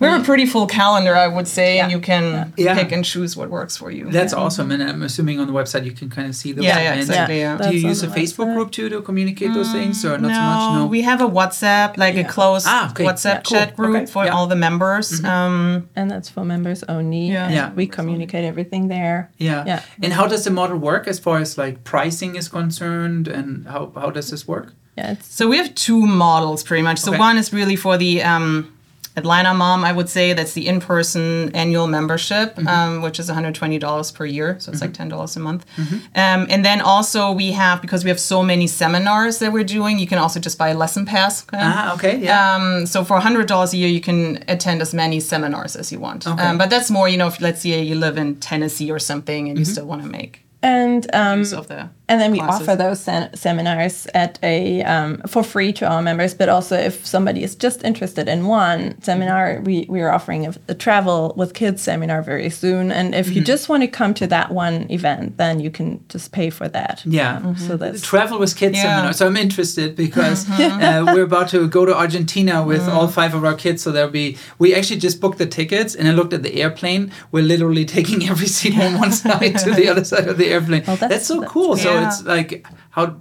Yeah. 0.00 0.06
We 0.08 0.12
have 0.14 0.22
a 0.22 0.24
pretty 0.24 0.46
full 0.46 0.66
calendar, 0.66 1.14
I 1.14 1.28
would 1.28 1.46
say, 1.46 1.78
and 1.78 1.92
you 1.92 2.00
can 2.00 2.52
Yeah. 2.56 2.74
pick 2.74 2.90
and 2.90 3.04
choose 3.04 3.36
what 3.36 3.50
works 3.50 3.76
for 3.76 3.90
you. 3.90 4.10
That's 4.10 4.32
awesome, 4.32 4.70
and 4.70 4.82
I'm 4.82 5.02
assuming 5.02 5.38
on 5.40 5.46
the 5.46 5.52
website 5.52 5.84
you 5.84 5.92
can 5.92 6.08
kind 6.08 6.26
of 6.26 6.34
see 6.34 6.52
those 6.52 6.64
Yeah, 6.64 6.78
yeah, 6.80 6.94
exactly, 6.94 7.40
yeah. 7.40 7.58
Do 7.58 7.76
you 7.76 7.86
use 7.88 8.02
a 8.02 8.08
Facebook 8.08 8.46
website. 8.46 8.54
group 8.54 8.70
too 8.72 8.88
to 8.88 9.02
communicate 9.02 9.52
those 9.52 9.70
things, 9.72 10.02
or 10.04 10.16
not 10.16 10.32
so 10.34 10.40
much? 10.40 10.78
No. 10.80 10.86
we 10.86 11.02
have 11.02 11.20
a 11.20 11.28
WhatsApp, 11.28 11.98
like 11.98 12.16
a 12.16 12.24
close 12.24 12.64
Ah, 12.66 12.90
okay. 12.90 13.04
WhatsApp 13.04 13.24
Yeah, 13.34 13.42
cool. 13.44 13.58
chat 13.58 13.76
group 13.76 13.96
Okay, 13.96 14.06
for 14.06 14.24
yeah. 14.24 14.30
Mm-hmm. 14.30 14.36
all 14.38 14.46
the 14.46 14.56
members. 14.56 15.22
Um, 15.24 15.88
and 15.94 16.10
that's 16.10 16.28
for 16.30 16.44
members 16.44 16.82
only. 16.88 17.26
Yeah. 17.32 17.44
and 17.46 17.54
Yeah. 17.54 17.70
We 17.76 17.86
communicate 17.86 18.44
everything 18.44 18.88
there. 18.88 19.30
Yeah. 19.38 19.64
Yeah. 19.66 19.80
And 20.02 20.12
how 20.14 20.26
does 20.26 20.44
the 20.44 20.50
model 20.50 20.78
work 20.78 21.06
as 21.08 21.18
far 21.18 21.38
as 21.40 21.58
like 21.58 21.84
pricing 21.84 22.36
is 22.36 22.48
concerned, 22.48 23.28
and 23.28 23.66
how 23.66 23.92
how 23.94 24.10
does 24.10 24.30
this 24.30 24.48
work? 24.48 24.72
Yeah, 24.96 25.12
it's 25.12 25.26
so 25.34 25.42
we 25.48 25.56
have 25.58 25.74
two 25.74 26.06
models 26.06 26.62
pretty 26.62 26.82
much. 26.82 26.98
So 26.98 27.10
Okay. 27.10 27.20
one 27.28 27.36
is 27.38 27.52
really 27.52 27.76
for 27.76 27.96
the 27.98 28.22
um, 28.22 28.68
Atlanta 29.16 29.52
Mom, 29.54 29.84
I 29.84 29.92
would 29.92 30.08
say 30.08 30.32
that's 30.32 30.52
the 30.52 30.66
in-person 30.68 31.50
annual 31.54 31.86
membership, 31.86 32.56
Mm-hmm. 32.56 32.68
um, 32.68 33.02
which 33.02 33.18
is 33.18 33.28
$120 33.30 34.14
per 34.14 34.24
year, 34.26 34.56
so 34.60 34.70
it's 34.72 34.80
like 34.80 34.92
$10 34.92 35.36
a 35.36 35.40
month. 35.40 35.66
Um, 35.78 36.46
and 36.48 36.64
then 36.64 36.80
also 36.80 37.32
we 37.32 37.52
have 37.52 37.80
because 37.82 38.04
we 38.04 38.10
have 38.10 38.20
so 38.20 38.42
many 38.42 38.66
seminars 38.66 39.38
that 39.40 39.52
we're 39.52 39.64
doing, 39.64 39.98
you 39.98 40.06
can 40.06 40.18
also 40.18 40.38
just 40.40 40.58
buy 40.58 40.68
a 40.68 40.74
lesson 40.76 41.04
pass. 41.06 41.42
okay? 41.44 41.58
Ah, 41.60 41.94
okay, 41.94 42.18
yeah. 42.18 42.54
Um, 42.56 42.86
so 42.86 43.04
for 43.04 43.18
$100 43.20 43.72
a 43.72 43.76
year, 43.76 43.88
you 43.88 44.00
can 44.00 44.42
attend 44.48 44.80
as 44.82 44.94
many 44.94 45.20
seminars 45.20 45.76
as 45.76 45.90
you 45.92 45.98
want. 46.00 46.26
Okay. 46.26 46.42
Um, 46.42 46.58
but 46.58 46.70
that's 46.70 46.90
more, 46.90 47.08
you 47.08 47.16
know, 47.16 47.26
if 47.28 47.40
let's 47.40 47.62
say 47.62 47.82
you 47.82 47.94
live 47.96 48.16
in 48.18 48.36
Tennessee 48.36 48.90
or 48.90 48.98
something 48.98 49.48
and 49.48 49.58
you 49.58 49.64
Mm-hmm. 49.64 49.72
still 49.72 49.86
want 49.86 50.02
to 50.02 50.08
make 50.08 50.44
and 50.62 51.06
um, 51.14 51.38
use 51.38 51.52
of 51.54 51.68
the 51.68 51.88
And 52.10 52.20
then 52.20 52.32
we 52.32 52.38
classes. 52.38 52.68
offer 52.68 52.76
those 52.76 53.00
sen- 53.00 53.32
seminars 53.36 54.08
at 54.14 54.38
a 54.42 54.82
um, 54.82 55.22
for 55.28 55.44
free 55.44 55.72
to 55.74 55.86
our 55.88 56.02
members. 56.02 56.34
But 56.34 56.48
also, 56.48 56.76
if 56.76 57.06
somebody 57.06 57.44
is 57.44 57.54
just 57.54 57.84
interested 57.84 58.28
in 58.28 58.46
one 58.46 59.00
seminar, 59.00 59.54
mm-hmm. 59.54 59.64
we 59.64 59.86
we 59.88 60.00
are 60.00 60.10
offering 60.10 60.44
a, 60.46 60.54
a 60.66 60.74
travel 60.74 61.32
with 61.36 61.54
kids 61.54 61.82
seminar 61.82 62.20
very 62.22 62.50
soon. 62.50 62.90
And 62.90 63.14
if 63.14 63.28
you 63.28 63.36
mm-hmm. 63.36 63.44
just 63.44 63.68
want 63.68 63.84
to 63.84 63.86
come 63.86 64.12
to 64.14 64.26
that 64.26 64.50
one 64.50 64.90
event, 64.90 65.36
then 65.36 65.60
you 65.60 65.70
can 65.70 66.04
just 66.08 66.32
pay 66.32 66.50
for 66.50 66.66
that. 66.68 67.02
yeah. 67.06 67.36
Um, 67.36 67.56
so 67.56 67.74
mm-hmm. 67.74 67.76
that's 67.76 68.02
Travel 68.02 68.40
with 68.40 68.56
kids 68.56 68.76
Yeah. 68.76 68.82
seminar. 68.82 69.12
So 69.12 69.28
I'm 69.28 69.36
interested 69.36 69.94
because 69.94 70.50
uh, 70.60 71.04
we're 71.14 71.22
about 71.22 71.48
to 71.50 71.68
go 71.68 71.86
to 71.86 71.96
Argentina 71.96 72.64
with 72.64 72.82
mm. 72.82 72.92
all 72.92 73.06
five 73.06 73.34
of 73.34 73.44
our 73.44 73.54
kids. 73.54 73.84
So 73.84 73.92
there'll 73.92 74.10
be. 74.10 74.36
We 74.58 74.74
actually 74.74 74.98
just 74.98 75.20
booked 75.20 75.38
the 75.38 75.46
tickets, 75.46 75.94
and 75.94 76.08
I 76.08 76.12
looked 76.12 76.32
at 76.32 76.42
the 76.42 76.60
airplane. 76.60 77.12
We're 77.30 77.44
literally 77.44 77.84
taking 77.98 78.28
every 78.28 78.48
seat 78.48 78.74
from 78.80 78.98
one 78.98 79.12
side 79.12 79.58
to 79.60 79.70
the 79.70 79.88
other 79.88 80.04
side 80.04 80.26
of 80.26 80.38
the 80.38 80.48
airplane. 80.48 80.82
Oh, 80.82 80.96
that's, 80.96 81.00
that's- 81.00 81.26
so 81.26 81.44
cool. 81.44 81.76
So 81.76 81.99
Yeah. 82.00 82.08
it's 82.08 82.22
like 82.24 82.66
how. 82.90 83.16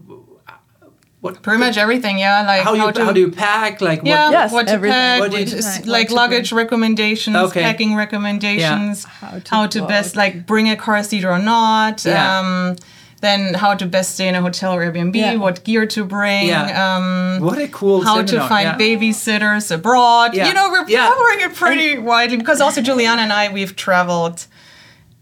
What 1.22 1.42
pretty 1.42 1.60
much 1.60 1.76
everything, 1.78 2.18
yeah. 2.18 2.44
Like 2.48 2.62
how, 2.64 2.74
you 2.76 2.90
to, 2.94 3.04
how 3.04 3.12
do 3.12 3.20
you 3.20 3.30
pack 3.30 3.82
like 3.82 4.04
yeah, 4.06 4.28
what 4.28 4.32
Yes, 4.32 4.52
what 4.54 4.68
to 4.68 4.74
everything. 4.74 4.94
pack, 4.96 5.20
What 5.20 5.32
do 5.32 5.38
you 5.38 5.44
what 5.44 5.52
do? 5.52 5.58
is- 5.58 5.86
like 5.86 6.04
what 6.04 6.08
to 6.08 6.16
luggage 6.16 6.52
recommendations, 6.54 7.36
Okay. 7.36 7.62
packing 7.62 7.94
recommendations, 7.96 9.04
How 9.04 9.40
to 9.40 9.50
how 9.52 9.68
to 9.68 9.86
best 9.86 10.16
like 10.16 10.46
bring 10.48 10.70
a 10.70 10.78
car 10.78 11.04
seat 11.04 11.26
or 11.26 11.38
not. 11.38 12.06
Yeah. 12.06 12.40
Um, 12.40 12.76
then 13.20 13.54
how 13.54 13.74
to 13.74 13.86
best 13.86 14.14
stay 14.14 14.30
in 14.30 14.36
a 14.36 14.42
hotel 14.42 14.72
or 14.74 14.80
Airbnb, 14.82 15.14
Yeah. 15.14 15.36
what 15.36 15.66
gear 15.66 15.86
to 15.88 16.06
bring. 16.06 16.48
Yeah. 16.48 16.96
Um, 16.96 17.42
what 17.42 17.58
a 17.58 17.68
cool 17.68 18.02
how 18.02 18.22
to 18.24 18.40
find 18.48 18.68
yeah. 18.70 18.78
babysitters 18.78 19.72
abroad. 19.72 20.34
Yeah. 20.34 20.48
You 20.48 20.54
know, 20.54 20.70
we're 20.72 20.88
Yeah. 20.88 21.10
covering 21.10 21.42
it 21.42 21.54
pretty 21.54 21.98
widely 21.98 22.38
because 22.38 22.62
also 22.62 22.82
Juliana 22.82 23.24
and 23.24 23.34
I 23.34 23.52
we've 23.52 23.76
traveled 23.76 24.46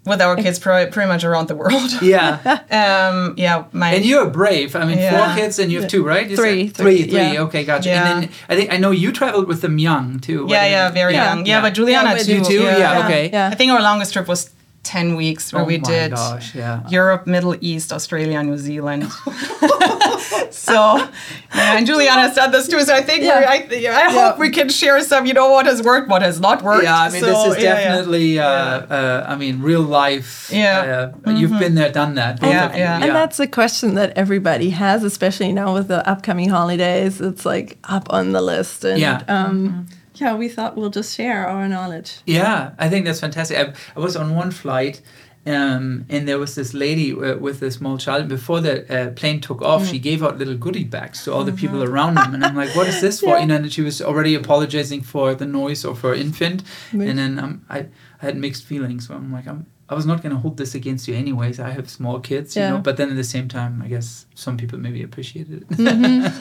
with 0.08 0.22
our 0.22 0.36
kids 0.36 0.58
pretty, 0.60 0.90
pretty 0.92 1.08
much 1.08 1.24
around 1.24 1.48
the 1.48 1.56
world. 1.56 1.92
Yeah. 2.02 2.40
um, 2.72 3.34
yeah, 3.38 3.66
my 3.72 3.92
And 3.94 4.06
you're 4.06 4.30
brave. 4.30 4.76
I 4.76 4.86
mean, 4.86 4.98
Yeah. 4.98 5.18
four 5.18 5.36
kids 5.36 5.60
and 5.60 5.72
you 5.72 5.82
have 5.82 5.90
two, 5.90 6.04
right? 6.04 6.28
You 6.30 6.36
Three, 6.36 6.68
said? 6.68 6.76
three, 6.78 6.98
three, 7.04 7.10
three. 7.12 7.34
yeah. 7.34 7.42
Okay, 7.46 7.64
gotcha. 7.64 7.90
Yeah. 7.90 7.98
And 8.12 8.24
then 8.24 8.30
I 8.50 8.56
think 8.56 8.72
I 8.74 8.78
know 8.78 8.92
you 8.92 9.12
traveled 9.12 9.48
with 9.48 9.62
them 9.62 9.78
young 9.80 10.20
too. 10.20 10.46
yeah, 10.50 10.66
yeah, 10.66 10.90
very 10.92 11.14
Yeah. 11.14 11.26
young. 11.34 11.46
Yeah, 11.46 11.62
but 11.62 11.74
Juliana 11.74 12.12
Yeah, 12.16 12.24
too. 12.24 12.36
You 12.38 12.44
too? 12.44 12.64
Yeah, 12.64 12.78
Yeah, 12.78 13.06
okay. 13.06 13.30
yeah. 13.32 13.50
I 13.52 13.56
think 13.56 13.72
our 13.72 13.82
longest 13.82 14.14
trip 14.14 14.28
was 14.28 14.50
10 14.88 15.16
weeks 15.18 15.52
where 15.52 15.64
Oh 15.64 15.66
we 15.72 15.78
my 15.80 15.90
did 15.94 16.12
gosh, 16.12 16.56
yeah. 16.56 16.88
Europe, 16.90 17.28
Middle 17.28 17.56
East, 17.62 17.92
Australia, 17.92 18.42
New 18.44 18.58
Zealand. 18.58 19.04
so, 20.52 21.08
and 21.52 21.86
Juliana 21.86 22.34
said 22.34 22.48
this 22.56 22.68
too. 22.68 22.80
So 22.82 22.94
I 22.96 23.02
think 23.02 23.24
Yeah. 23.24 23.40
we're, 23.40 23.92
I, 23.92 24.06
I 24.06 24.12
hope 24.12 24.40
we 24.40 24.50
can 24.50 24.70
share 24.70 25.02
some, 25.02 25.26
you 25.26 25.34
know, 25.34 25.50
what 25.52 25.66
has 25.66 25.82
worked, 25.84 26.08
what 26.10 26.22
has 26.22 26.40
not 26.40 26.62
worked. 26.62 26.84
Yeah, 26.84 27.00
I 27.08 27.10
mean, 27.12 27.22
So, 27.22 27.28
this 27.28 27.58
is 27.58 27.64
yeah, 27.64 27.70
yeah. 27.70 27.84
definitely, 27.90 28.40
Uh, 28.40 28.46
uh, 28.46 29.26
I 29.28 29.36
mean, 29.36 29.62
real 29.62 29.82
life. 29.82 30.50
Yeah. 30.52 31.12
Uh, 31.26 31.32
You've 31.32 31.58
been 31.60 31.76
there, 31.76 31.92
done 31.92 32.16
that. 32.16 32.40
both 32.40 32.50
Yeah, 32.50 32.76
yeah. 32.76 33.04
And 33.04 33.12
that's 33.16 33.40
a 33.40 33.48
question 33.48 33.96
that 33.96 34.10
everybody 34.18 34.70
has, 34.72 35.04
especially 35.04 35.52
now 35.52 35.74
with 35.74 35.88
the 35.88 36.08
upcoming 36.10 36.50
holidays. 36.50 37.20
It's 37.22 37.46
like 37.46 37.78
up 37.84 38.08
on 38.12 38.32
the 38.32 38.42
list. 38.42 38.84
And 38.86 39.00
Yeah. 39.00 39.22
um, 39.28 39.88
yeah, 40.20 40.36
we 40.36 40.48
thought 40.50 40.76
we'll 40.78 40.90
just 41.00 41.16
share 41.16 41.48
our 41.48 41.68
knowledge. 41.68 42.18
Yeah, 42.26 42.72
I 42.78 42.90
think 42.90 43.06
that's 43.06 43.20
fantastic. 43.20 43.58
I, 43.58 43.74
I 43.96 44.00
was 44.00 44.16
on 44.16 44.36
one 44.36 44.52
flight, 44.52 45.02
um, 45.46 46.06
and 46.10 46.28
there 46.28 46.40
was 46.40 46.56
this 46.56 46.74
lady 46.74 47.12
uh, 47.14 47.38
with 47.38 47.62
a 47.62 47.72
small 47.72 47.98
child. 47.98 48.22
And 48.22 48.30
before 48.30 48.60
the 48.62 48.76
uh, 48.94 49.12
plane 49.12 49.40
took 49.42 49.62
off, 49.62 49.84
Mm. 49.84 49.90
she 49.92 50.00
gave 50.00 50.24
out 50.24 50.38
little 50.38 50.58
goodie 50.58 50.84
bags 50.84 51.24
to 51.24 51.34
all 51.34 51.44
the 51.46 51.54
people 51.54 51.80
Mm-hmm. 51.80 51.94
around 51.94 52.16
them, 52.16 52.34
and 52.36 52.44
I'm 52.44 52.56
like, 52.56 52.76
"What 52.76 52.88
is 52.88 53.00
this 53.02 53.20
for?" 53.22 53.28
Yeah. 53.36 53.40
You 53.42 53.46
know, 53.48 53.56
and 53.56 53.72
she 53.72 53.82
was 53.82 54.02
already 54.02 54.36
apologizing 54.36 55.02
for 55.04 55.36
the 55.36 55.46
noise 55.46 55.86
of 55.86 56.02
her 56.02 56.14
infant, 56.14 56.64
Mm. 56.92 57.10
and 57.10 57.20
then 57.20 57.40
um, 57.40 57.66
I, 57.70 57.80
I 58.22 58.26
had 58.26 58.38
mixed 58.38 58.64
feelings. 58.66 59.08
So 59.08 59.16
I'm 59.16 59.32
like, 59.32 59.48
I'm. 59.48 59.66
I 59.90 59.96
was 59.96 60.06
not 60.06 60.22
going 60.22 60.36
to 60.36 60.42
hold 60.42 60.58
this 60.58 60.76
against 60.76 61.08
you 61.08 61.16
anyways. 61.16 61.60
I 61.60 61.70
have 61.70 61.90
small 61.90 62.20
kids, 62.20 62.56
you 62.56 62.62
Yeah. 62.62 62.72
know. 62.72 62.80
But 62.80 62.98
then 62.98 63.10
at 63.10 63.16
the 63.16 63.24
same 63.24 63.48
time, 63.48 63.82
I 63.86 63.88
guess 63.88 64.26
some 64.36 64.58
people 64.58 64.78
maybe 64.80 65.02
appreciate 65.04 65.48
it. 65.50 65.64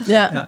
Yeah. 0.07 0.31
yeah. 0.33 0.45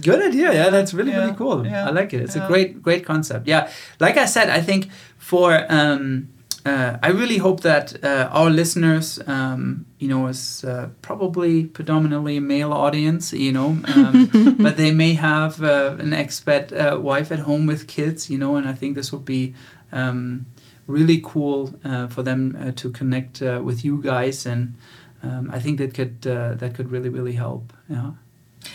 Good 0.00 0.22
idea. 0.28 0.52
Yeah, 0.52 0.70
that's 0.70 0.94
really 0.94 1.12
Yeah, 1.12 1.20
really 1.24 1.36
cool. 1.36 1.66
yeah, 1.66 1.88
I 1.88 1.90
like 1.90 2.14
it. 2.16 2.20
It's 2.22 2.36
a 2.36 2.46
great 2.48 2.82
great 2.82 3.04
concept. 3.04 3.46
Yeah, 3.48 3.68
like 4.00 4.16
I 4.16 4.26
said, 4.26 4.48
I 4.48 4.62
think 4.62 4.88
for 5.18 5.66
um, 5.68 6.28
uh, 6.66 6.96
I 7.02 7.08
really 7.10 7.38
hope 7.38 7.60
that 7.62 8.02
uh, 8.04 8.28
our 8.38 8.50
listeners, 8.50 9.20
um, 9.26 9.84
you 9.98 10.08
know, 10.08 10.28
is 10.28 10.64
uh, 10.64 10.88
probably 11.02 11.64
predominantly 11.64 12.36
a 12.36 12.40
male 12.40 12.72
audience, 12.72 13.32
you 13.32 13.52
know, 13.52 13.76
um, 13.94 14.28
but 14.64 14.76
they 14.76 14.90
may 14.92 15.14
have 15.14 15.62
uh, 15.62 15.96
an 16.04 16.10
expat 16.12 16.72
uh, 16.72 16.98
wife 17.00 17.30
at 17.32 17.40
home 17.40 17.66
with 17.66 17.86
kids, 17.86 18.28
you 18.30 18.38
know, 18.38 18.56
and 18.56 18.66
I 18.68 18.74
think 18.74 18.94
this 18.96 19.12
would 19.12 19.24
be. 19.24 19.54
Um, 19.92 20.46
really 20.88 21.20
cool 21.22 21.72
uh, 21.84 22.08
for 22.08 22.24
them 22.24 22.56
uh, 22.58 22.72
to 22.72 22.90
connect 22.90 23.40
uh, 23.42 23.60
with 23.62 23.84
you 23.84 24.02
guys. 24.02 24.46
And 24.46 24.74
um, 25.22 25.50
I 25.52 25.60
think 25.60 25.78
that 25.78 25.94
could 25.94 26.22
that 26.22 26.74
could 26.74 26.90
really 26.90 27.08
really 27.08 27.34
help. 27.34 27.72
Yeah 27.88 28.12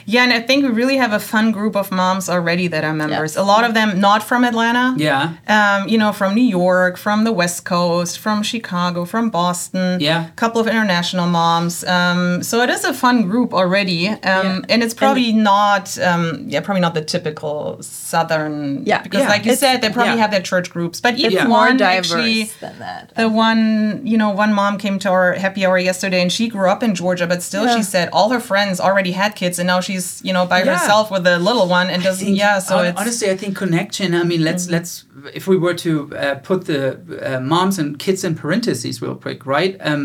Yeah, 0.06 0.24
and 0.24 0.34
I 0.34 0.42
think 0.42 0.64
we 0.64 0.70
really 0.70 0.98
have 0.98 1.14
a 1.14 1.20
fun 1.20 1.52
group 1.52 1.76
of 1.76 1.92
moms 1.92 2.30
already 2.30 2.68
that 2.68 2.84
are 2.84 2.94
members. 2.94 3.36
A 3.38 3.44
lot 3.44 3.64
of 3.64 3.74
them 3.74 4.00
not 4.00 4.22
from 4.24 4.44
Atlanta. 4.44 4.96
yeah 4.98 5.34
Um, 5.48 5.88
you 5.88 5.98
know, 5.98 6.12
from 6.12 6.36
New 6.36 6.50
York, 6.64 6.98
from 6.98 7.24
the 7.24 7.32
West 7.32 7.64
Coast, 7.66 8.20
from 8.20 8.44
Chicago, 8.44 9.06
from 9.06 9.30
Boston. 9.30 10.00
Yeah. 10.00 10.28
A 10.28 10.32
couple 10.32 10.60
of 10.62 10.68
international 10.68 11.28
moms. 11.28 11.84
Um, 11.86 12.44
so 12.44 12.62
it 12.62 12.70
is 12.70 12.84
a 12.84 12.94
fun 12.94 13.24
group 13.30 13.54
already. 13.54 14.10
Um, 14.10 14.18
Yeah. 14.24 14.60
And 14.70 14.84
it's 14.84 14.94
probably 14.94 15.32
not, 15.32 15.98
um, 16.10 16.46
yeah, 16.48 16.62
probably 16.62 16.82
not 16.82 16.94
the 16.96 17.06
typical 17.16 17.78
Southern. 17.82 18.84
Yeah. 18.86 19.02
Because, 19.02 19.22
Yeah. 19.22 19.30
like 19.30 19.46
you 19.46 19.54
It's- 19.54 19.60
said, 19.60 19.82
they 19.82 19.90
probably 19.90 20.14
yeah. 20.16 20.22
have 20.22 20.32
their 20.32 20.42
church 20.42 20.70
groups. 20.70 21.00
But 21.02 21.16
each 21.18 21.26
It's 21.26 21.36
Yeah. 21.36 21.46
more 21.48 21.68
one 21.68 21.78
diverse 21.78 22.12
actually. 22.14 22.52
than 22.62 22.80
that. 22.80 23.12
The 23.16 23.30
one, 23.30 24.02
you 24.04 24.18
know, 24.18 24.30
one 24.30 24.54
mom 24.54 24.78
came 24.78 25.00
to 25.00 25.10
our 25.10 25.34
happy 25.34 25.66
hour 25.66 25.78
yesterday 25.78 26.22
and 26.22 26.32
she 26.32 26.48
grew 26.48 26.70
up 26.70 26.84
in 26.84 26.94
Georgia, 26.96 27.26
but 27.28 27.42
still 27.42 27.66
Yeah. 27.66 27.78
she 27.78 27.84
said 27.84 28.10
all 28.14 28.30
her 28.30 28.40
friends 28.40 28.80
already 28.80 29.14
had 29.14 29.36
kids 29.36 29.58
and 29.60 29.68
now 29.74 29.80
she's, 29.88 30.08
you 30.28 30.34
know, 30.38 30.46
by 30.46 30.60
Yeah. 30.60 30.74
herself 30.74 31.06
with 31.16 31.26
a 31.28 31.38
little 31.48 31.68
one 31.80 31.88
and 31.94 32.00
doesn't, 32.04 32.26
think, 32.26 32.38
yeah, 32.38 32.60
so 32.60 32.76
it's. 32.80 33.00
honestly, 33.02 33.28
I 33.36 33.38
think 33.42 33.54
connection. 33.66 34.08
I 34.22 34.24
mean, 34.32 34.42
let's 34.50 34.64
let's 34.76 34.92
if 35.40 35.44
we 35.52 35.58
were 35.66 35.78
to 35.86 35.92
uh, 36.16 36.36
put 36.50 36.60
the 36.72 36.82
uh, 37.28 37.40
moms 37.40 37.76
and 37.82 37.90
kids 38.06 38.24
in 38.28 38.34
parentheses 38.44 39.02
real 39.02 39.18
quick, 39.26 39.40
right? 39.46 39.74
Um, 39.92 40.02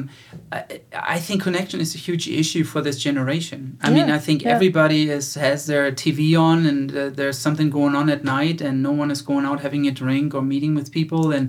I, 0.53 0.81
I 1.17 1.19
think 1.27 1.43
connection 1.49 1.79
is 1.81 1.91
a 1.99 2.01
huge 2.09 2.25
issue 2.43 2.65
for 2.73 2.81
this 2.87 2.99
generation. 3.09 3.61
I 3.87 3.91
mean, 3.97 4.09
I 4.19 4.21
think 4.27 4.39
yeah. 4.43 4.55
everybody 4.57 5.01
is 5.19 5.27
has 5.35 5.61
their 5.71 5.87
TV 6.03 6.21
on 6.49 6.59
and 6.71 6.85
uh, 6.97 7.11
there's 7.19 7.39
something 7.47 7.69
going 7.79 7.95
on 8.01 8.07
at 8.17 8.23
night, 8.25 8.59
and 8.67 8.75
no 8.89 8.93
one 9.03 9.11
is 9.11 9.23
going 9.31 9.45
out 9.49 9.59
having 9.67 9.87
a 9.87 9.95
drink 10.03 10.29
or 10.37 10.43
meeting 10.43 10.73
with 10.79 10.89
people. 10.99 11.23
And 11.37 11.45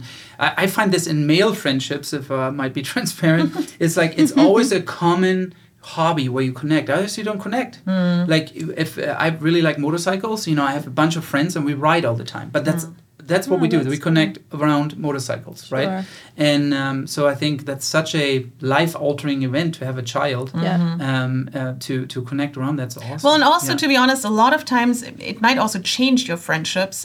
I, 0.46 0.64
I 0.64 0.68
find 0.68 0.92
this 0.96 1.06
in 1.08 1.18
male 1.34 1.54
friendships, 1.64 2.14
if 2.14 2.26
I 2.32 2.50
might 2.62 2.74
be 2.80 2.84
transparent, 2.94 3.50
it's 3.84 3.98
like 4.02 4.14
it's 4.22 4.34
always 4.46 4.70
a 4.72 4.82
common 4.82 5.54
hobby 5.82 6.28
where 6.30 6.44
you 6.44 6.52
connect. 6.52 6.90
Others 6.90 7.18
you 7.18 7.24
don't 7.24 7.40
connect. 7.40 7.80
Like 8.28 8.56
if 8.56 8.98
uh, 8.98 9.16
i 9.18 9.28
really 9.30 9.62
like 9.62 9.78
motorcycles 9.80 10.48
you 10.48 10.56
know 10.56 10.64
i 10.64 10.72
have 10.72 10.86
a 10.88 10.90
bunch 11.02 11.16
of 11.16 11.24
friends 11.26 11.56
and 11.56 11.66
we 11.66 11.74
ride 11.74 12.06
all 12.06 12.16
the 12.16 12.24
time 12.26 12.50
but 12.52 12.66
that's 12.66 12.86
that's 13.32 13.48
what 13.50 13.58
Oh, 13.58 13.64
we 13.64 13.68
do 13.74 13.80
we 13.96 14.00
connect 14.08 14.36
around 14.60 14.90
motorcycles 15.08 15.60
right 15.76 15.92
and 16.50 16.64
um, 16.82 16.98
so 17.14 17.20
i 17.34 17.36
think 17.42 17.56
that's 17.70 17.86
such 17.98 18.12
a 18.26 18.28
life 18.76 18.94
altering 19.06 19.40
event 19.50 19.70
to 19.78 19.82
have 19.90 19.98
a 20.04 20.06
child 20.16 20.48
Yeah. 20.68 20.78
um, 21.10 21.34
uh, 21.60 21.74
to 21.86 21.94
to 22.14 22.18
connect 22.30 22.54
around 22.58 22.76
that's 22.82 22.98
awesome 22.98 23.24
Well, 23.24 23.36
and 23.40 23.44
also 23.54 23.72
Yeah. 23.72 23.82
to 23.84 23.88
be 23.94 23.98
honest, 24.04 24.22
a 24.34 24.34
lot 24.44 24.54
of 24.58 24.62
times 24.76 24.96
it- 25.10 25.20
it 25.32 25.38
might 25.46 25.58
also 25.64 25.80
change 25.98 26.20
your 26.30 26.40
friendships 26.48 26.98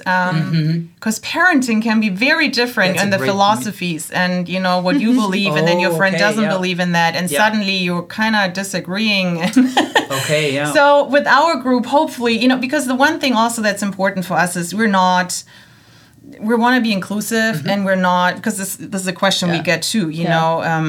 because 0.98 1.18
parenting 1.34 1.80
can 1.88 1.98
be 2.06 2.10
very 2.28 2.48
different 2.48 2.74
Mm-hmm. 2.74 2.94
That's 2.94 3.04
in 3.04 3.10
the 3.10 3.18
great 3.18 3.30
point. 3.30 3.38
philosophies 3.40 4.04
and 4.22 4.48
you 4.54 4.60
know 4.66 4.76
what 4.86 4.96
you 5.04 5.10
believe, 5.24 5.52
and 5.58 5.64
then 5.70 5.78
your 5.84 5.92
Oh, 5.94 5.96
friend 6.00 6.14
okay, 6.14 6.24
doesn't 6.26 6.48
yeah. 6.48 6.56
believe 6.56 6.78
in 6.86 6.90
that, 6.98 7.12
and 7.18 7.24
Yeah. 7.30 7.40
suddenly 7.42 7.76
you're 7.86 8.06
kind 8.20 8.34
of 8.40 8.44
disagreeing. 8.62 9.28
okay 10.18 10.44
yeah 10.56 10.72
So 10.78 10.84
with 11.16 11.26
our 11.38 11.52
group, 11.64 11.84
hopefully, 11.98 12.34
you 12.42 12.48
know, 12.50 12.58
because 12.66 12.84
the 12.92 12.98
one 13.06 13.16
thing 13.22 13.34
also 13.42 13.58
that's 13.66 13.82
important 13.90 14.22
for 14.26 14.34
us 14.44 14.52
is 14.56 14.66
we're 14.80 14.96
not. 15.04 15.30
We 16.40 16.54
want 16.56 16.76
to 16.76 16.82
be 16.82 16.92
inclusive, 16.92 17.66
and 17.66 17.84
we're 17.84 17.96
not 18.12 18.36
because 18.36 18.56
this 18.56 18.76
this 18.76 19.02
is 19.02 19.06
a 19.06 19.12
question 19.12 19.50
we 19.50 19.56
Mm-hmm. 19.56 19.64
Get 19.64 19.82
too. 19.82 20.08
You 20.08 20.24
Yeah. 20.24 20.34
know, 20.38 20.62
um, 20.62 20.88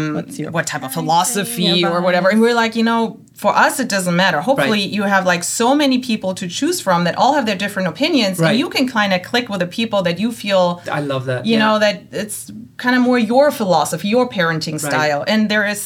what 0.51 0.65
type 0.65 0.83
of 0.83 0.93
philosophy 0.93 1.83
or 1.85 2.01
whatever, 2.01 2.29
and 2.29 2.39
we're 2.41 2.53
like, 2.63 2.75
you 2.75 2.83
know, 2.83 3.19
for 3.35 3.51
us 3.65 3.79
it 3.79 3.89
doesn't 3.89 4.15
matter. 4.15 4.39
Hopefully, 4.41 4.81
Right. 4.83 4.89
you 4.97 5.03
have 5.03 5.25
like 5.25 5.43
so 5.43 5.75
many 5.75 5.97
people 5.99 6.33
to 6.35 6.47
choose 6.47 6.79
from 6.81 7.03
that 7.03 7.15
all 7.17 7.33
have 7.33 7.45
their 7.45 7.57
different 7.65 7.87
opinions, 7.89 8.39
Right. 8.39 8.51
and 8.51 8.59
you 8.59 8.69
can 8.69 8.87
kind 8.87 9.11
of 9.13 9.21
click 9.23 9.49
with 9.49 9.59
the 9.59 9.67
people 9.79 10.01
that 10.03 10.17
you 10.19 10.31
feel 10.31 10.81
i 10.99 11.01
love 11.01 11.25
that 11.25 11.45
you 11.45 11.53
yeah. 11.57 11.65
know 11.65 11.75
that 11.79 11.95
it's 12.11 12.51
kind 12.77 12.95
of 12.97 13.01
more 13.01 13.19
your 13.19 13.51
philosophy 13.51 14.07
your 14.17 14.27
parenting 14.37 14.77
style 14.79 15.21
and 15.31 15.49
there 15.51 15.65
is 15.73 15.81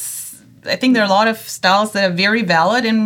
i 0.74 0.76
think 0.76 0.94
there 0.94 1.02
are 1.06 1.10
a 1.14 1.16
lot 1.20 1.28
of 1.28 1.36
styles 1.58 1.88
that 1.94 2.02
are 2.08 2.14
very 2.26 2.42
valid 2.56 2.84
and 2.90 3.00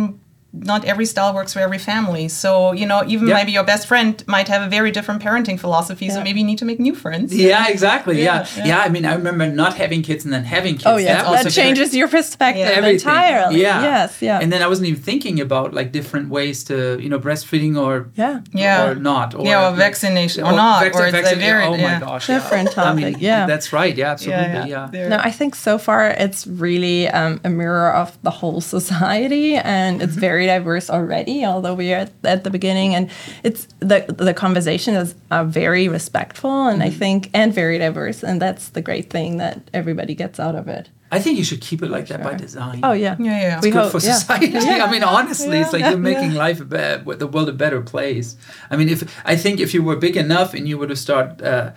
not 0.71 0.85
every 0.85 1.05
style 1.05 1.33
works 1.33 1.53
for 1.53 1.59
every 1.59 1.77
family 1.77 2.27
so 2.27 2.71
you 2.73 2.85
know 2.85 3.03
even 3.07 3.27
Yeah. 3.27 3.35
maybe 3.35 3.51
your 3.51 3.63
best 3.63 3.87
friend 3.87 4.23
might 4.27 4.47
have 4.47 4.61
a 4.61 4.69
very 4.69 4.91
different 4.91 5.21
parenting 5.21 5.59
philosophy 5.59 6.09
so 6.09 6.21
maybe 6.23 6.39
you 6.39 6.45
need 6.45 6.57
to 6.59 6.65
make 6.65 6.79
new 6.79 6.95
friends 6.95 7.35
yeah, 7.35 7.67
exactly. 7.67 8.21
Yeah. 8.21 8.25
Yeah, 8.25 8.45
yeah, 8.57 8.65
yeah. 8.69 8.79
I 8.85 8.89
mean, 8.89 9.05
I 9.05 9.13
remember 9.13 9.45
not 9.63 9.73
having 9.83 10.01
kids 10.01 10.25
and 10.25 10.33
then 10.33 10.43
having 10.43 10.73
kids. 10.75 10.85
Oh 10.87 10.97
yeah, 10.97 11.29
was 11.29 11.43
that, 11.43 11.47
a 11.47 11.49
very- 11.49 11.61
changes 11.63 11.89
your 11.95 12.07
perspective 12.07 12.67
everything. 12.67 12.95
entirely. 12.95 13.61
Yeah. 13.61 13.81
Yes. 13.91 14.21
Yeah. 14.21 14.39
And 14.41 14.51
then 14.51 14.61
I 14.65 14.67
wasn't 14.67 14.87
even 14.89 15.01
thinking 15.01 15.39
about 15.47 15.73
like 15.79 15.91
different 15.91 16.29
ways 16.29 16.63
to, 16.69 16.75
you 17.03 17.09
know, 17.09 17.19
breastfeeding 17.19 17.73
or 17.85 17.93
yeah. 18.15 18.41
Yeah. 18.53 18.87
or 18.87 18.95
not. 18.95 19.35
Or, 19.35 19.45
Yeah, 19.45 19.69
or 19.69 19.75
vaccination 19.75 20.43
or 20.47 20.53
not, 20.53 20.83
or 20.83 20.87
it's 20.87 20.97
a 20.97 21.11
vaccine- 21.11 21.39
very- 21.39 21.65
oh 21.65 21.71
my 21.71 21.77
yeah. 21.77 21.99
gosh. 21.99 22.27
Different 22.27 22.69
yeah. 22.75 22.83
I 22.83 22.93
mean, 22.93 23.05
topic, 23.11 23.21
yeah. 23.29 23.45
That's 23.51 23.67
right. 23.79 23.95
Yeah, 24.01 24.11
absolutely. 24.15 24.69
Yeah. 24.75 24.87
There- 24.91 25.09
No, 25.09 25.17
I 25.29 25.31
think 25.39 25.51
so 25.55 25.77
far 25.77 25.99
it's 26.25 26.41
really 26.47 26.99
um, 27.19 27.39
a 27.43 27.49
mirror 27.49 27.91
of 28.01 28.07
the 28.27 28.31
whole 28.39 28.61
society, 28.75 29.55
and 29.55 30.01
it's 30.01 30.15
very 30.15 30.44
diverse 30.45 30.89
already. 30.89 31.45
Although 31.45 31.73
we 31.75 31.93
are 31.93 31.97
at, 31.97 32.11
at 32.23 32.43
the 32.43 32.49
beginning, 32.49 32.95
and 32.95 33.09
it's 33.43 33.67
the 33.79 34.05
the 34.17 34.33
conversation 34.33 34.95
is 34.95 35.15
uh, 35.31 35.43
very 35.43 35.87
respectful, 35.87 36.67
and 36.67 36.83
I 36.83 36.89
think 36.89 37.29
and 37.33 37.53
very 37.53 37.77
diverse, 37.77 38.23
and 38.23 38.41
that's 38.41 38.69
the 38.69 38.81
great 38.81 39.09
thing 39.09 39.37
that 39.37 39.69
everybody 39.73 40.15
gets 40.15 40.39
out 40.39 40.55
of 40.55 40.67
it. 40.67 40.89
I 41.11 41.19
think 41.19 41.37
you 41.37 41.43
should 41.43 41.61
keep 41.61 41.81
it 41.81 41.89
like 41.89 42.07
that 42.07 42.23
by 42.23 42.33
design. 42.33 42.79
Oh 42.83 42.91
yeah, 42.91 43.15
Yeah, 43.19 43.39
yeah. 43.39 43.59
We 43.61 43.69
Good 43.69 43.83
hope, 43.83 43.91
for 43.91 43.99
yeah. 44.05 44.15
society. 44.15 44.57
I 44.57 44.91
mean, 44.91 45.03
honestly, 45.03 45.59
it's 45.59 45.71
like 45.71 45.81
Yeah, 45.81 45.91
you're 45.91 45.99
making 45.99 46.31
yeah. 46.31 46.37
life 46.45 46.59
a 46.59 46.65
better, 46.65 47.15
the 47.15 47.27
world 47.27 47.47
a 47.47 47.53
better 47.53 47.81
place. 47.81 48.35
I 48.71 48.75
mean, 48.75 48.89
if 48.89 49.03
I 49.23 49.35
think 49.35 49.59
if 49.59 49.73
you 49.73 49.83
were 49.83 49.95
big 49.95 50.17
enough 50.17 50.53
and 50.53 50.67
you 50.67 50.77
were 50.77 50.87
to 50.87 50.95
start 50.95 51.41
uh, 51.41 51.71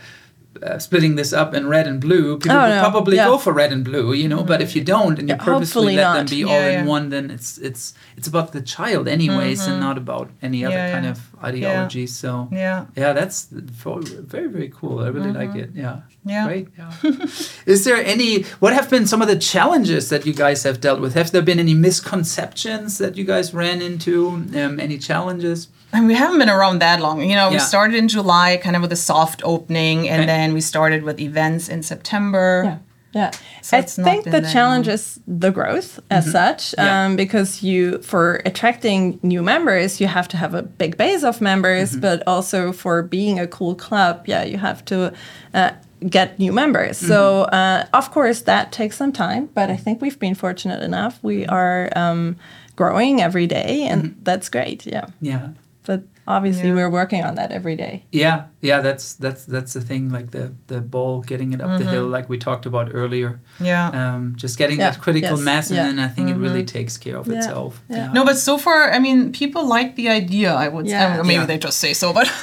uh, 0.62 0.78
splitting 0.78 1.16
this 1.16 1.32
up 1.32 1.54
in 1.54 1.68
red 1.68 1.86
and 1.86 2.00
blue, 2.00 2.38
people 2.38 2.56
Oh, 2.58 2.62
would 2.62 2.68
no. 2.74 2.80
probably 2.80 3.16
Yeah. 3.16 3.26
go 3.26 3.38
for 3.38 3.52
red 3.52 3.72
and 3.72 3.84
blue, 3.84 4.12
you 4.12 4.28
know. 4.28 4.42
But 4.44 4.60
if 4.62 4.74
you 4.76 4.82
don't 4.84 5.18
and 5.18 5.28
you 5.28 5.34
Yeah, 5.34 5.44
purposefully 5.44 5.94
hopefully 5.94 5.96
let 5.96 6.14
them 6.14 6.26
be 6.26 6.36
Yeah, 6.36 6.46
all 6.54 6.80
in 6.80 6.86
one, 6.86 7.08
then 7.10 7.30
it's 7.30 7.58
it's 7.58 7.94
it's 8.16 8.28
about 8.28 8.52
the 8.52 8.60
child 8.62 9.08
anyways, 9.08 9.66
and 9.66 9.80
not 9.80 9.96
about 9.98 10.30
any 10.42 10.64
other 10.64 10.76
Yeah, 10.76 10.92
kind 10.92 11.04
yeah. 11.04 11.10
of 11.12 11.27
ideology. 11.44 12.06
So 12.06 12.48
yeah 12.52 12.86
yeah, 12.96 13.12
that's 13.12 13.48
very 13.50 14.48
very 14.48 14.68
cool. 14.68 15.00
I 15.00 15.08
really 15.08 15.32
like 15.32 15.54
it. 15.54 15.70
Yeah. 15.74 16.00
Yeah. 16.24 16.46
Great. 16.46 16.68
Yeah. 16.76 16.92
Is 17.66 17.84
there 17.84 17.96
any? 18.04 18.42
What 18.60 18.72
have 18.74 18.90
been 18.90 19.06
some 19.06 19.22
of 19.22 19.28
the 19.28 19.38
challenges 19.38 20.08
that 20.10 20.26
you 20.26 20.34
guys 20.34 20.62
have 20.64 20.78
dealt 20.80 21.00
with? 21.00 21.14
Have 21.14 21.30
there 21.32 21.42
been 21.42 21.58
any 21.58 21.74
misconceptions 21.74 22.98
that 22.98 23.16
you 23.16 23.24
guys 23.24 23.54
ran 23.54 23.80
into? 23.80 24.28
Um, 24.28 24.78
any 24.80 24.98
challenges? 24.98 25.68
And 25.92 26.06
we 26.06 26.14
haven't 26.14 26.38
been 26.38 26.50
around 26.50 26.80
that 26.80 27.00
long. 27.00 27.22
You 27.22 27.34
know, 27.34 27.50
we 27.50 27.58
started 27.58 27.96
in 27.96 28.08
July, 28.08 28.58
kind 28.62 28.76
of 28.76 28.82
with 28.82 28.92
a 28.92 28.96
soft 28.96 29.40
opening, 29.44 30.06
and 30.08 30.22
Okay. 30.22 30.26
then 30.26 30.52
we 30.52 30.60
started 30.60 31.02
with 31.02 31.18
events 31.18 31.68
in 31.70 31.82
September. 31.82 32.62
Yeah. 32.64 32.78
Yeah, 33.14 33.30
So 33.62 33.78
I 33.78 33.82
think 33.82 34.24
the 34.24 34.42
challenge 34.52 34.86
long. 34.86 34.94
is 34.94 35.18
the 35.26 35.50
growth 35.50 35.98
as 36.10 36.30
such, 36.30 36.74
Yeah. 36.76 37.04
um, 37.06 37.16
because 37.16 37.62
you 37.62 37.98
for 38.02 38.42
attracting 38.44 39.18
new 39.22 39.42
members, 39.42 39.98
you 40.00 40.08
have 40.08 40.28
to 40.28 40.36
have 40.36 40.52
a 40.54 40.62
big 40.62 40.96
base 40.98 41.24
of 41.24 41.40
members, 41.40 41.96
but 41.96 42.22
also 42.26 42.72
for 42.72 43.02
being 43.02 43.40
a 43.40 43.46
cool 43.46 43.74
club, 43.74 44.24
yeah, 44.26 44.44
you 44.44 44.58
have 44.58 44.84
to 44.84 45.12
uh, 45.54 45.70
get 46.10 46.38
new 46.38 46.52
members. 46.52 46.98
So 46.98 47.44
uh, 47.44 47.86
of 47.94 48.10
course 48.10 48.42
that 48.42 48.72
takes 48.72 48.96
some 48.96 49.12
time, 49.12 49.48
but 49.54 49.70
I 49.70 49.76
think 49.76 50.02
we've 50.02 50.18
been 50.18 50.34
fortunate 50.34 50.82
enough. 50.82 51.18
We 51.22 51.46
are 51.46 51.88
um, 51.96 52.36
growing 52.76 53.22
every 53.22 53.46
day, 53.46 53.86
and 53.90 54.14
that's 54.22 54.48
great. 54.50 54.86
Yeah, 54.86 55.06
Yeah. 55.22 55.48
but 55.86 56.02
obviously 56.28 56.68
Yeah. 56.68 56.74
we're 56.78 56.90
working 56.90 57.24
on 57.24 57.34
that 57.36 57.50
every 57.50 57.74
day. 57.76 58.04
Yeah, 58.12 58.38
yeah, 58.60 58.80
that's 58.82 59.14
that's 59.24 59.44
that's 59.54 59.72
the 59.72 59.80
thing. 59.80 60.10
Like 60.12 60.30
the 60.30 60.52
the 60.66 60.80
ball 60.80 61.22
getting 61.30 61.52
it 61.54 61.60
up 61.60 61.78
the 61.78 61.84
hill, 61.94 62.06
like 62.16 62.28
we 62.28 62.38
talked 62.38 62.66
about 62.66 62.90
earlier. 62.92 63.40
Yeah. 63.60 63.88
Um, 64.00 64.34
just 64.36 64.58
getting 64.58 64.78
Yeah, 64.78 64.90
that 64.90 65.00
critical 65.00 65.36
yes, 65.36 65.44
mass, 65.50 65.70
and 65.70 65.78
then 65.78 65.98
I 65.98 66.08
think 66.14 66.28
it 66.30 66.36
really 66.36 66.64
takes 66.64 66.98
care 66.98 67.16
of 67.16 67.26
Yeah, 67.26 67.38
itself. 67.38 67.72
yeah. 67.88 68.12
No, 68.12 68.24
but 68.24 68.36
so 68.36 68.58
far, 68.58 68.92
I 68.96 68.98
mean, 68.98 69.32
people 69.32 69.62
like 69.66 69.96
the 69.96 70.08
idea. 70.08 70.50
I 70.64 70.68
would. 70.68 70.86
Yeah. 70.86 71.06
I 71.06 71.16
mean, 71.16 71.26
maybe 71.26 71.40
Yeah. 71.40 71.46
they 71.46 71.58
just 71.58 71.78
say 71.78 71.92
so, 71.94 72.12
but 72.12 72.26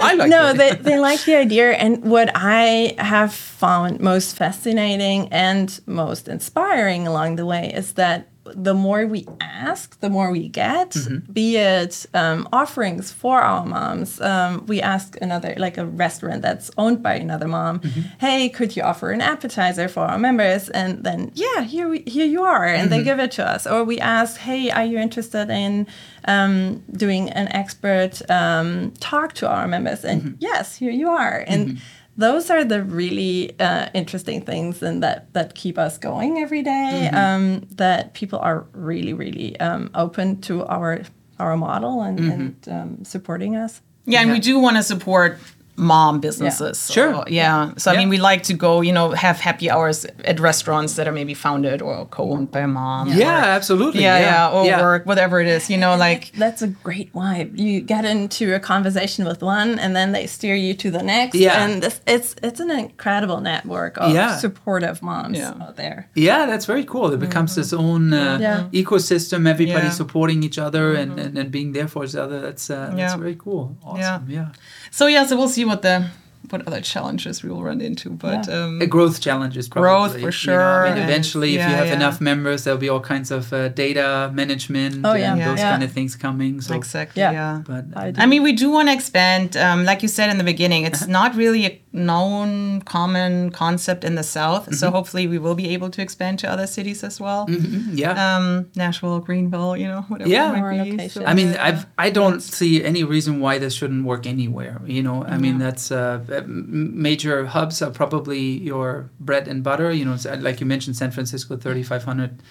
I 0.00 0.14
like 0.14 0.30
no, 0.30 0.50
it. 0.50 0.56
they, 0.58 0.70
they 0.90 0.98
like 0.98 1.24
the 1.24 1.36
idea. 1.36 1.72
And 1.72 2.02
what 2.04 2.30
I 2.34 2.94
have 2.98 3.32
found 3.34 4.00
most 4.00 4.36
fascinating 4.36 5.28
and 5.30 5.68
most 5.86 6.28
inspiring 6.28 7.06
along 7.06 7.36
the 7.36 7.46
way 7.46 7.72
is 7.74 7.92
that 7.94 8.28
the 8.54 8.74
more 8.74 9.06
we 9.06 9.26
ask, 9.40 9.98
the 10.00 10.10
more 10.10 10.30
we 10.30 10.48
get, 10.48 10.96
be 11.32 11.56
it 11.56 12.06
um, 12.14 12.48
offerings 12.52 13.12
for 13.12 13.40
our 13.40 13.64
moms. 13.64 14.20
Um, 14.20 14.64
we 14.66 14.80
ask 14.80 15.16
another, 15.20 15.54
like 15.56 15.78
a 15.78 15.86
restaurant 15.86 16.42
that's 16.42 16.70
owned 16.76 17.02
by 17.02 17.14
another 17.14 17.48
mom, 17.48 17.80
hey, 18.18 18.48
could 18.48 18.76
you 18.76 18.82
offer 18.82 19.10
an 19.10 19.20
appetizer 19.20 19.88
for 19.88 20.04
our 20.04 20.18
members? 20.18 20.68
And 20.70 21.04
then, 21.04 21.30
yeah, 21.34 21.62
here, 21.62 21.88
we, 21.88 22.02
here 22.06 22.26
you 22.26 22.42
are. 22.42 22.66
And 22.66 22.90
they 22.90 23.02
give 23.02 23.18
it 23.18 23.32
to 23.32 23.46
us. 23.46 23.66
Or 23.66 23.84
we 23.84 23.98
ask, 24.00 24.38
hey, 24.38 24.70
are 24.70 24.84
you 24.84 24.98
interested 24.98 25.50
in 25.50 25.86
um, 26.24 26.82
doing 26.92 27.30
an 27.30 27.48
expert 27.48 28.22
um, 28.30 28.92
talk 29.00 29.34
to 29.34 29.48
our 29.48 29.66
members? 29.66 30.04
And 30.04 30.36
yes, 30.40 30.76
here 30.76 30.92
you 30.92 31.08
are. 31.10 31.44
And 31.46 31.80
those 32.18 32.50
are 32.50 32.64
the 32.64 32.82
really 32.82 33.58
uh, 33.60 33.88
interesting 33.94 34.42
things 34.42 34.82
and 34.82 35.02
that, 35.02 35.32
that 35.32 35.54
keep 35.54 35.78
us 35.78 35.96
going 35.98 36.38
every 36.38 36.62
day, 36.62 37.08
um, 37.14 37.66
that 37.76 38.12
people 38.12 38.40
are 38.40 38.66
really, 38.72 39.14
really 39.14 39.58
um, 39.60 39.88
open 39.94 40.40
to 40.42 40.66
our, 40.66 41.02
our 41.38 41.56
model 41.56 42.02
and, 42.02 42.18
and 42.18 42.68
um, 42.68 43.04
supporting 43.04 43.54
us. 43.56 43.80
yeah, 44.04 44.20
and 44.20 44.32
we 44.32 44.40
do 44.40 44.58
want 44.58 44.76
to 44.76 44.82
support 44.82 45.38
mom 45.78 46.18
businesses. 46.20 46.78
So, 46.78 46.92
Sure. 46.92 47.24
Yeah. 47.28 47.70
So 47.76 47.90
I 47.90 47.94
Yeah. 47.94 48.00
mean, 48.00 48.08
we 48.08 48.18
like 48.18 48.42
to 48.44 48.54
go, 48.54 48.80
you 48.82 48.92
know, 48.92 49.10
have 49.12 49.38
happy 49.40 49.70
hours 49.70 50.04
at 50.24 50.40
restaurants 50.40 50.94
that 50.96 51.06
are 51.08 51.12
maybe 51.12 51.34
founded 51.34 51.80
or 51.80 52.04
co-owned 52.06 52.50
by 52.50 52.60
a 52.60 52.66
mom. 52.66 53.08
yeah, 53.08 53.42
or- 53.42 53.56
absolutely. 53.58 54.02
yeah, 54.02 54.18
yeah, 54.18 54.50
or 54.54 54.64
yeah. 54.66 54.80
work, 54.82 55.06
whatever 55.06 55.40
it 55.40 55.46
is. 55.46 55.70
You 55.70 55.78
know, 55.78 55.96
like 55.96 56.32
That's 56.36 56.62
a 56.62 56.66
great 56.88 57.12
vibe. 57.12 57.58
You 57.58 57.80
get 57.80 58.04
into 58.04 58.54
a 58.54 58.60
conversation 58.60 59.24
with 59.24 59.40
one, 59.42 59.78
and 59.78 59.94
then 59.94 60.12
they 60.12 60.26
steer 60.26 60.56
you 60.56 60.74
to 60.82 60.90
the 60.90 61.02
next. 61.02 61.34
Yeah. 61.36 61.62
and 61.64 61.82
this, 61.82 62.00
it's 62.06 62.34
it's 62.42 62.60
an 62.60 62.70
incredible 62.70 63.40
network 63.40 63.96
of 63.98 64.12
Yeah. 64.12 64.36
supportive 64.38 65.02
moms 65.02 65.38
Yeah. 65.38 65.62
out 65.64 65.76
there. 65.76 65.98
Yeah, 66.14 66.46
that's 66.50 66.66
very 66.66 66.84
cool. 66.84 67.12
It 67.16 67.20
becomes 67.20 67.56
its 67.56 67.72
own 67.72 68.12
uh, 68.12 68.38
Yeah. 68.40 68.64
ecosystem. 68.82 69.46
Everybody 69.54 69.86
Yeah. 69.86 69.90
supporting 70.02 70.42
each 70.42 70.58
other 70.58 70.84
and, 71.00 71.10
and, 71.22 71.38
and 71.38 71.50
being 71.50 71.72
there 71.76 71.88
for 71.88 72.04
each 72.04 72.16
other. 72.24 72.40
That's 72.46 72.68
uh, 72.70 72.92
that's 72.96 73.14
very 73.14 73.36
cool. 73.44 73.76
Awesome. 73.84 74.24
Yeah. 74.28 74.48
So. 74.90 75.06
Yeah. 75.06 75.26
So 75.26 75.36
we'll 75.36 75.48
see 75.48 75.64
what 75.64 75.82
the 75.82 76.10
what 76.50 76.66
other 76.66 76.80
challenges 76.80 77.42
we 77.42 77.48
will 77.50 77.62
run 77.62 77.80
into, 77.80 78.10
but 78.10 78.46
Yeah. 78.48 78.64
um, 78.64 78.80
A 78.82 78.86
growth 78.86 79.20
challenges, 79.20 79.68
probably. 79.68 79.88
Growth, 79.88 80.12
for 80.12 80.18
you 80.18 80.24
know. 80.26 80.30
sure, 80.30 80.86
I 80.86 80.88
mean, 80.90 80.98
and- 81.02 81.10
eventually, 81.10 81.50
if 81.56 81.62
you 81.68 81.74
have 81.82 81.86
yeah. 81.88 81.94
enough 82.00 82.20
members, 82.20 82.64
there'll 82.64 82.78
be 82.80 82.88
all 82.88 83.00
kinds 83.14 83.30
of 83.30 83.52
uh, 83.52 83.68
data 83.68 84.30
management 84.34 84.94
Oh, 85.04 85.10
and 85.12 85.20
yeah. 85.20 85.36
Yeah. 85.36 85.48
those 85.48 85.58
Yeah. 85.60 85.70
kind 85.72 85.82
of 85.82 85.92
things 85.92 86.16
coming. 86.16 86.60
So, 86.60 86.74
exactly. 86.74 87.20
Yeah. 87.22 87.32
yeah. 87.32 87.62
but 87.66 87.84
I 87.96 88.12
I 88.22 88.26
mean, 88.26 88.42
we 88.42 88.52
do 88.62 88.66
want 88.76 88.88
to 88.88 88.94
expand. 88.94 89.56
Um, 89.56 89.84
like 89.90 90.00
you 90.02 90.08
said 90.08 90.28
in 90.30 90.38
the 90.42 90.48
beginning, 90.54 90.82
it's 90.88 91.02
Uh-huh. 91.02 91.18
not 91.20 91.30
really 91.42 91.62
a 91.70 91.72
known 91.92 92.80
common 92.82 93.50
concept 93.64 94.02
in 94.08 94.14
the 94.20 94.22
South. 94.38 94.64
Mm-hmm. 94.64 94.74
So 94.80 94.84
hopefully, 94.96 95.24
we 95.34 95.38
will 95.44 95.54
be 95.64 95.68
able 95.76 95.90
to 95.96 96.00
expand 96.06 96.34
to 96.42 96.46
other 96.54 96.66
cities 96.76 97.00
as 97.10 97.14
well. 97.24 97.46
Mhm, 97.48 97.96
yeah. 98.02 98.12
Um, 98.24 98.46
Nashville, 98.82 99.20
Greenville, 99.28 99.74
you 99.82 99.88
know, 99.92 100.02
whatever. 100.10 100.30
Yeah. 100.36 100.48
it 100.56 100.60
might 100.60 100.84
be. 100.84 100.90
locations. 100.92 101.24
I 101.30 101.32
mean, 101.38 101.50
yeah. 101.52 101.66
I've 101.68 101.80
I 102.06 102.08
don't 102.18 102.40
see 102.56 102.72
any 102.92 103.02
reason 103.14 103.32
why 103.44 103.54
this 103.62 103.72
shouldn't 103.78 104.04
work 104.12 104.24
anywhere. 104.34 104.76
You 104.96 105.02
know, 105.06 105.16
I 105.34 105.36
mean, 105.44 105.56
that's 105.64 105.86
uh, 105.90 106.20
m- 106.37 106.37
major 106.46 107.46
hubs 107.46 107.82
are 107.82 107.90
probably 107.90 108.40
your 108.40 109.10
bread 109.20 109.48
and 109.48 109.62
butter. 109.62 109.92
You 109.92 110.04
know, 110.04 110.16
like 110.38 110.60
you 110.60 110.66
mentioned, 110.66 110.96
San 110.96 111.10
Francisco, 111.10 111.56
thirty 111.56 111.82
five 111.82 112.04
hundred 112.04 112.42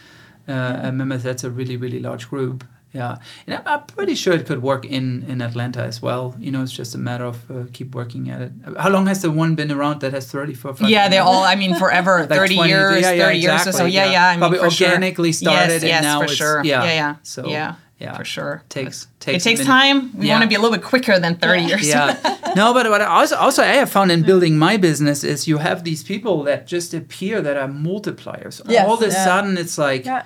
uh, 0.47 0.91
members. 0.91 1.23
That's 1.23 1.43
a 1.43 1.50
really 1.50 1.78
really 1.78 2.00
large 2.00 2.30
group. 2.30 2.63
Yeah, 2.93 3.17
and 3.45 3.56
I'm, 3.56 3.62
I'm 3.67 3.86
pretty 3.86 4.15
sure 4.15 4.34
it 4.34 4.45
could 4.47 4.62
work 4.62 4.86
in 4.86 5.23
in 5.28 5.41
Atlanta 5.41 5.82
as 5.84 6.02
well. 6.02 6.36
You 6.39 6.52
know, 6.52 6.63
it's 6.63 6.71
just 6.71 6.95
a 6.95 6.97
matter 6.97 7.26
of 7.26 7.52
uh, 7.52 7.65
keep 7.73 7.93
working 7.93 8.30
at 8.30 8.41
it. 8.41 8.52
How 8.80 8.89
long 8.89 9.08
has 9.08 9.21
the 9.21 9.30
one 9.30 9.56
been 9.56 9.71
around 9.71 10.00
that 10.02 10.13
has 10.13 10.32
thirty 10.32 10.54
four? 10.54 10.73
Yeah, 10.80 11.10
they're 11.10 11.21
all. 11.21 11.43
I 11.43 11.56
mean, 11.56 11.76
forever, 11.76 12.19
Like 12.30 12.30
thirty 12.30 12.56
20 12.56 12.69
years, 12.69 13.02
yeah, 13.02 13.12
yeah, 13.12 13.26
thirty 13.26 13.39
years 13.39 13.67
or 13.67 13.71
so. 13.73 13.86
Yeah, 13.86 14.06
yeah. 14.06 14.12
yeah. 14.12 14.28
I 14.28 14.32
mean, 14.32 14.39
Probably 14.39 14.60
for 14.60 14.69
sure. 14.71 14.88
organically 14.88 15.32
started 15.34 15.73
Yes, 15.73 15.84
and 15.84 15.89
yes, 15.89 16.04
now 16.04 16.19
for 16.19 16.23
it's- 16.26 16.38
sure. 16.38 16.63
yeah. 16.63 16.84
yeah, 16.86 16.93
yeah. 16.93 17.15
So, 17.23 17.47
yeah, 17.47 17.76
yeah. 18.00 18.16
for 18.18 18.24
sure. 18.26 18.64
Takes 18.70 19.08
takes 19.20 19.46
it 19.46 19.50
takes 19.50 19.66
time. 19.66 20.18
We 20.18 20.28
Yeah. 20.28 20.34
want 20.36 20.44
to 20.44 20.50
be 20.50 20.56
a 20.56 20.60
little 20.60 20.76
bit 20.78 20.86
quicker 20.86 21.20
than 21.20 21.36
thirty 21.36 21.64
years. 21.64 21.88
yeah 21.88 22.16
no 22.56 22.74
but 22.74 22.90
what 22.90 23.02
I 23.02 23.06
also 23.06 23.36
also 23.36 23.62
i 23.64 23.68
have 23.82 23.90
found 23.90 24.12
in 24.12 24.22
mm. 24.24 24.26
building 24.26 24.58
my 24.58 24.78
business 24.78 25.24
is 25.24 25.48
you 25.48 25.58
have 25.58 25.84
these 25.84 26.04
people 26.04 26.44
that 26.44 26.68
just 26.68 26.94
appear 26.94 27.42
that 27.42 27.58
are 27.58 27.68
multipliers 27.68 28.62
Yes, 28.68 28.88
all 28.88 28.94
of 28.96 29.02
a 29.02 29.08
yeah. 29.08 29.26
sudden 29.26 29.58
it's 29.58 29.78
like 29.78 30.06
Yeah. 30.06 30.24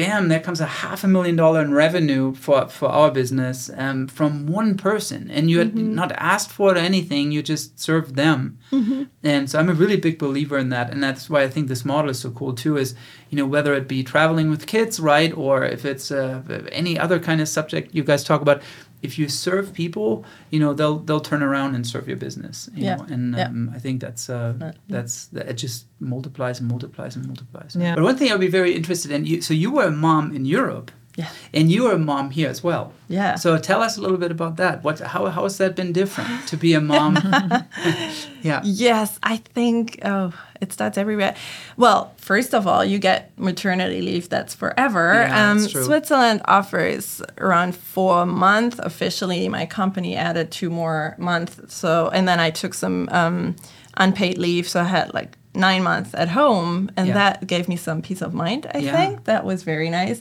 Bam 0.00 0.28
there 0.28 0.40
comes 0.46 0.60
a 0.60 0.70
half 0.82 1.00
a 1.04 1.08
million 1.16 1.36
dollar 1.42 1.60
in 1.66 1.72
revenue 1.86 2.24
for 2.44 2.58
for 2.78 2.88
our 2.98 3.10
business 3.20 3.58
um, 3.84 3.98
from 4.18 4.30
one 4.60 4.70
person 4.88 5.20
and 5.36 5.42
you 5.50 5.58
had 5.62 5.70
Mm-hmm. 5.74 5.94
not 6.00 6.10
asked 6.34 6.50
for 6.56 6.66
it 6.72 6.76
or 6.78 6.84
anything 6.92 7.24
you 7.34 7.40
just 7.54 7.78
served 7.88 8.12
them 8.24 8.38
Mm-hmm. 8.76 9.02
and 9.32 9.42
so 9.50 9.54
i'm 9.58 9.70
a 9.74 9.78
really 9.82 9.96
big 10.06 10.16
believer 10.26 10.58
in 10.64 10.68
that 10.76 10.86
and 10.92 11.00
that's 11.06 11.24
why 11.30 11.40
i 11.46 11.48
think 11.54 11.64
this 11.68 11.84
model 11.92 12.10
is 12.14 12.18
so 12.24 12.30
cool 12.38 12.52
too 12.62 12.74
is 12.82 12.94
you 13.30 13.36
know 13.38 13.46
whether 13.54 13.72
it 13.78 13.86
be 13.96 14.00
traveling 14.14 14.48
with 14.52 14.62
kids 14.74 14.94
right 15.12 15.32
or 15.44 15.54
if 15.76 15.82
it's 15.92 16.10
uh, 16.10 16.42
any 16.82 16.94
other 17.04 17.18
kind 17.28 17.40
of 17.40 17.48
subject 17.58 17.94
you 17.96 18.02
guys 18.10 18.22
talk 18.24 18.40
about 18.46 18.60
if 19.02 19.18
you 19.18 19.28
serve 19.28 19.72
people 19.72 20.24
you 20.50 20.60
know 20.60 20.72
they'll 20.74 20.98
they'll 21.06 21.20
turn 21.30 21.42
around 21.42 21.74
and 21.74 21.86
serve 21.86 22.06
your 22.08 22.16
business 22.16 22.68
you 22.74 22.84
Yeah. 22.84 22.96
know 22.96 23.06
and 23.14 23.34
Yeah. 23.36 23.48
um, 23.48 23.70
i 23.74 23.78
think 23.78 24.00
that's 24.00 24.28
uh, 24.30 24.72
that's 24.88 25.26
that 25.34 25.48
it 25.48 25.54
just 25.54 25.86
multiplies 26.00 26.60
and 26.60 26.68
multiplies 26.68 27.16
and 27.16 27.26
multiplies 27.26 27.76
Yeah. 27.76 27.94
but 27.96 28.04
one 28.04 28.16
thing 28.16 28.30
i'd 28.32 28.40
be 28.40 28.48
very 28.60 28.72
interested 28.74 29.10
in 29.10 29.26
you 29.26 29.40
so 29.42 29.54
you 29.54 29.70
were 29.70 29.84
a 29.84 29.90
mom 30.06 30.34
in 30.36 30.44
europe 30.44 30.90
Yeah. 31.20 31.28
and 31.58 31.64
you 31.72 31.80
were 31.84 31.94
a 31.94 31.98
mom 32.12 32.26
here 32.38 32.50
as 32.50 32.60
well 32.68 32.84
Yeah. 33.08 33.34
so 33.36 33.48
tell 33.58 33.80
us 33.86 33.98
a 33.98 34.00
little 34.00 34.16
bit 34.24 34.30
about 34.30 34.54
that 34.56 34.74
what 34.84 34.98
how, 35.12 35.22
how 35.36 35.42
has 35.42 35.56
that 35.58 35.72
been 35.80 35.92
different 35.92 36.30
to 36.50 36.56
be 36.56 36.70
a 36.74 36.80
mom 36.80 37.12
yeah 38.42 38.60
Yes, 38.64 39.18
I 39.22 39.36
think 39.54 39.98
oh, 40.04 40.32
it 40.60 40.72
starts 40.72 40.96
everywhere. 40.98 41.34
Well, 41.76 42.12
first 42.16 42.54
of 42.54 42.66
all, 42.66 42.84
you 42.84 42.98
get 42.98 43.30
maternity 43.38 44.00
leave 44.02 44.28
that's 44.28 44.54
forever. 44.54 45.06
Yeah, 45.14 45.50
um, 45.50 45.58
that's 45.58 45.72
true. 45.72 45.84
Switzerland 45.84 46.40
offers 46.46 47.22
around 47.38 47.74
four 47.74 48.26
months. 48.26 48.76
Officially, 48.82 49.48
my 49.48 49.66
company 49.66 50.16
added 50.16 50.50
two 50.50 50.70
more 50.70 51.14
months. 51.18 51.60
So, 51.74 52.08
and 52.12 52.26
then 52.28 52.40
I 52.40 52.50
took 52.50 52.74
some 52.74 53.08
um, 53.12 53.56
unpaid 53.96 54.38
leave, 54.38 54.68
so 54.68 54.80
I 54.80 54.84
had 54.84 55.12
like 55.14 55.36
nine 55.54 55.82
months 55.82 56.14
at 56.14 56.28
home, 56.28 56.90
and 56.96 57.08
Yeah. 57.08 57.14
that 57.14 57.46
gave 57.46 57.68
me 57.68 57.76
some 57.76 58.02
peace 58.02 58.22
of 58.22 58.32
mind. 58.34 58.66
I 58.74 58.78
Yeah. 58.78 58.96
think 58.96 59.24
that 59.24 59.44
was 59.44 59.62
very 59.64 59.90
nice, 59.90 60.20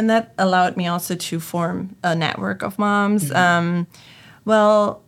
and 0.00 0.08
that 0.10 0.32
allowed 0.38 0.76
me 0.76 0.86
also 0.88 1.14
to 1.14 1.38
form 1.40 1.94
a 2.02 2.14
network 2.14 2.62
of 2.62 2.78
moms. 2.78 3.24
Mm-hmm. 3.24 3.36
Um, 3.36 3.86
well, 4.46 5.02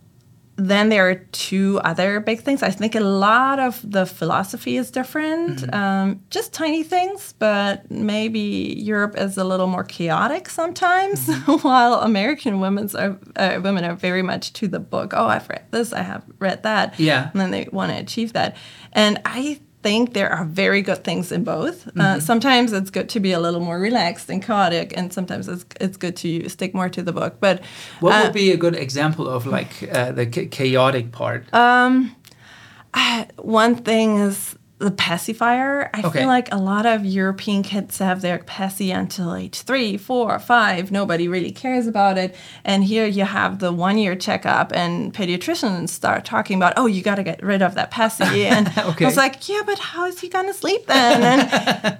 then 0.55 0.89
there 0.89 1.09
are 1.09 1.15
two 1.31 1.79
other 1.83 2.19
big 2.19 2.39
things. 2.41 2.61
I 2.61 2.69
think 2.69 2.93
a 2.95 2.99
lot 2.99 3.57
of 3.57 3.81
the 3.83 4.05
philosophy 4.05 4.77
is 4.77 4.91
different, 4.91 5.61
Mm-hmm. 5.61 5.73
um, 5.75 6.21
just 6.29 6.53
tiny 6.53 6.83
things, 6.83 7.33
but 7.39 7.89
maybe 7.89 8.75
Europe 8.77 9.15
is 9.17 9.37
a 9.37 9.43
little 9.43 9.65
more 9.67 9.83
chaotic 9.83 10.49
sometimes, 10.49 11.27
Mm-hmm. 11.27 11.67
while 11.67 11.95
American 12.11 12.59
women's 12.59 12.93
are, 12.93 13.17
uh, 13.35 13.59
women 13.63 13.83
are 13.83 13.95
very 13.95 14.21
much 14.21 14.53
to 14.59 14.67
the 14.67 14.79
book. 14.79 15.13
Oh, 15.15 15.25
I've 15.25 15.49
read 15.49 15.65
this, 15.71 15.91
I 15.91 16.03
have 16.03 16.23
read 16.39 16.61
that. 16.63 16.99
Yeah. 16.99 17.31
And 17.31 17.41
then 17.41 17.49
they 17.51 17.67
want 17.71 17.91
to 17.91 17.97
achieve 17.97 18.33
that. 18.33 18.55
And 18.93 19.19
I 19.25 19.59
think 19.83 20.13
there 20.13 20.29
are 20.29 20.45
very 20.45 20.81
good 20.81 21.03
things 21.03 21.31
in 21.31 21.43
both. 21.43 21.85
Mm-hmm. 21.85 22.01
Uh, 22.01 22.19
sometimes 22.19 22.73
it's 22.73 22.89
good 22.89 23.09
to 23.09 23.19
be 23.19 23.33
a 23.33 23.39
little 23.39 23.59
more 23.59 23.79
relaxed 23.79 24.29
and 24.29 24.41
chaotic, 24.41 24.97
and 24.97 25.13
sometimes 25.13 25.47
it's, 25.47 25.65
it's 25.79 25.97
good 25.97 26.15
to 26.17 26.49
stick 26.49 26.73
more 26.73 26.89
to 26.89 27.03
the 27.03 27.11
book. 27.11 27.35
But 27.39 27.61
what 27.99 28.15
uh, 28.15 28.23
would 28.23 28.33
be 28.33 28.51
a 28.51 28.57
good 28.57 28.75
example 28.75 29.27
of 29.27 29.45
like 29.45 29.71
uh, 29.91 30.11
the 30.11 30.25
cha- 30.25 30.49
chaotic 30.49 31.11
part 31.11 31.45
One 33.37 33.75
thing 33.75 34.17
is 34.17 34.55
the 34.83 34.91
pacifier. 34.91 35.89
I 35.93 36.01
Okay. 36.01 36.19
feel 36.19 36.27
like 36.27 36.51
a 36.53 36.57
lot 36.57 36.85
of 36.85 37.05
European 37.05 37.63
kids 37.63 37.97
have 37.99 38.21
their 38.21 38.39
passy 38.39 38.91
until 38.91 39.35
age 39.35 39.61
three, 39.61 39.97
four, 39.97 40.37
five. 40.39 40.91
Nobody 40.91 41.27
really 41.27 41.51
cares 41.51 41.87
about 41.87 42.17
it. 42.17 42.35
And 42.65 42.83
here 42.83 43.05
you 43.05 43.23
have 43.25 43.59
the 43.59 43.71
one 43.71 43.97
year 43.97 44.15
checkup, 44.15 44.71
and 44.73 45.13
pediatricians 45.13 45.89
start 45.89 46.25
talking 46.25 46.57
about, 46.57 46.73
oh, 46.77 46.85
you 46.85 47.01
got 47.01 47.15
to 47.15 47.23
get 47.23 47.41
rid 47.41 47.61
of 47.61 47.75
that 47.75 47.91
passy. 47.91 48.45
And 48.53 48.67
Okay. 48.77 49.05
I 49.05 49.07
was 49.07 49.17
like, 49.17 49.47
yeah, 49.49 49.61
but 49.65 49.79
how 49.79 50.05
is 50.05 50.19
he 50.19 50.27
going 50.29 50.47
to 50.47 50.53
sleep 50.53 50.85
then? 50.87 51.23
And 51.23 51.49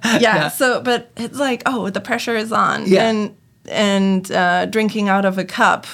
yeah, 0.21 0.35
Yeah. 0.35 0.47
so, 0.49 0.81
but 0.81 1.11
it's 1.17 1.37
like, 1.39 1.63
oh, 1.65 1.89
the 1.89 2.01
pressure 2.01 2.35
is 2.35 2.51
on. 2.51 2.85
Yeah. 2.87 3.09
And, 3.09 3.35
and 3.69 4.31
uh, 4.31 4.65
drinking 4.65 5.07
out 5.09 5.25
of 5.25 5.37
a 5.37 5.45
cup 5.45 5.87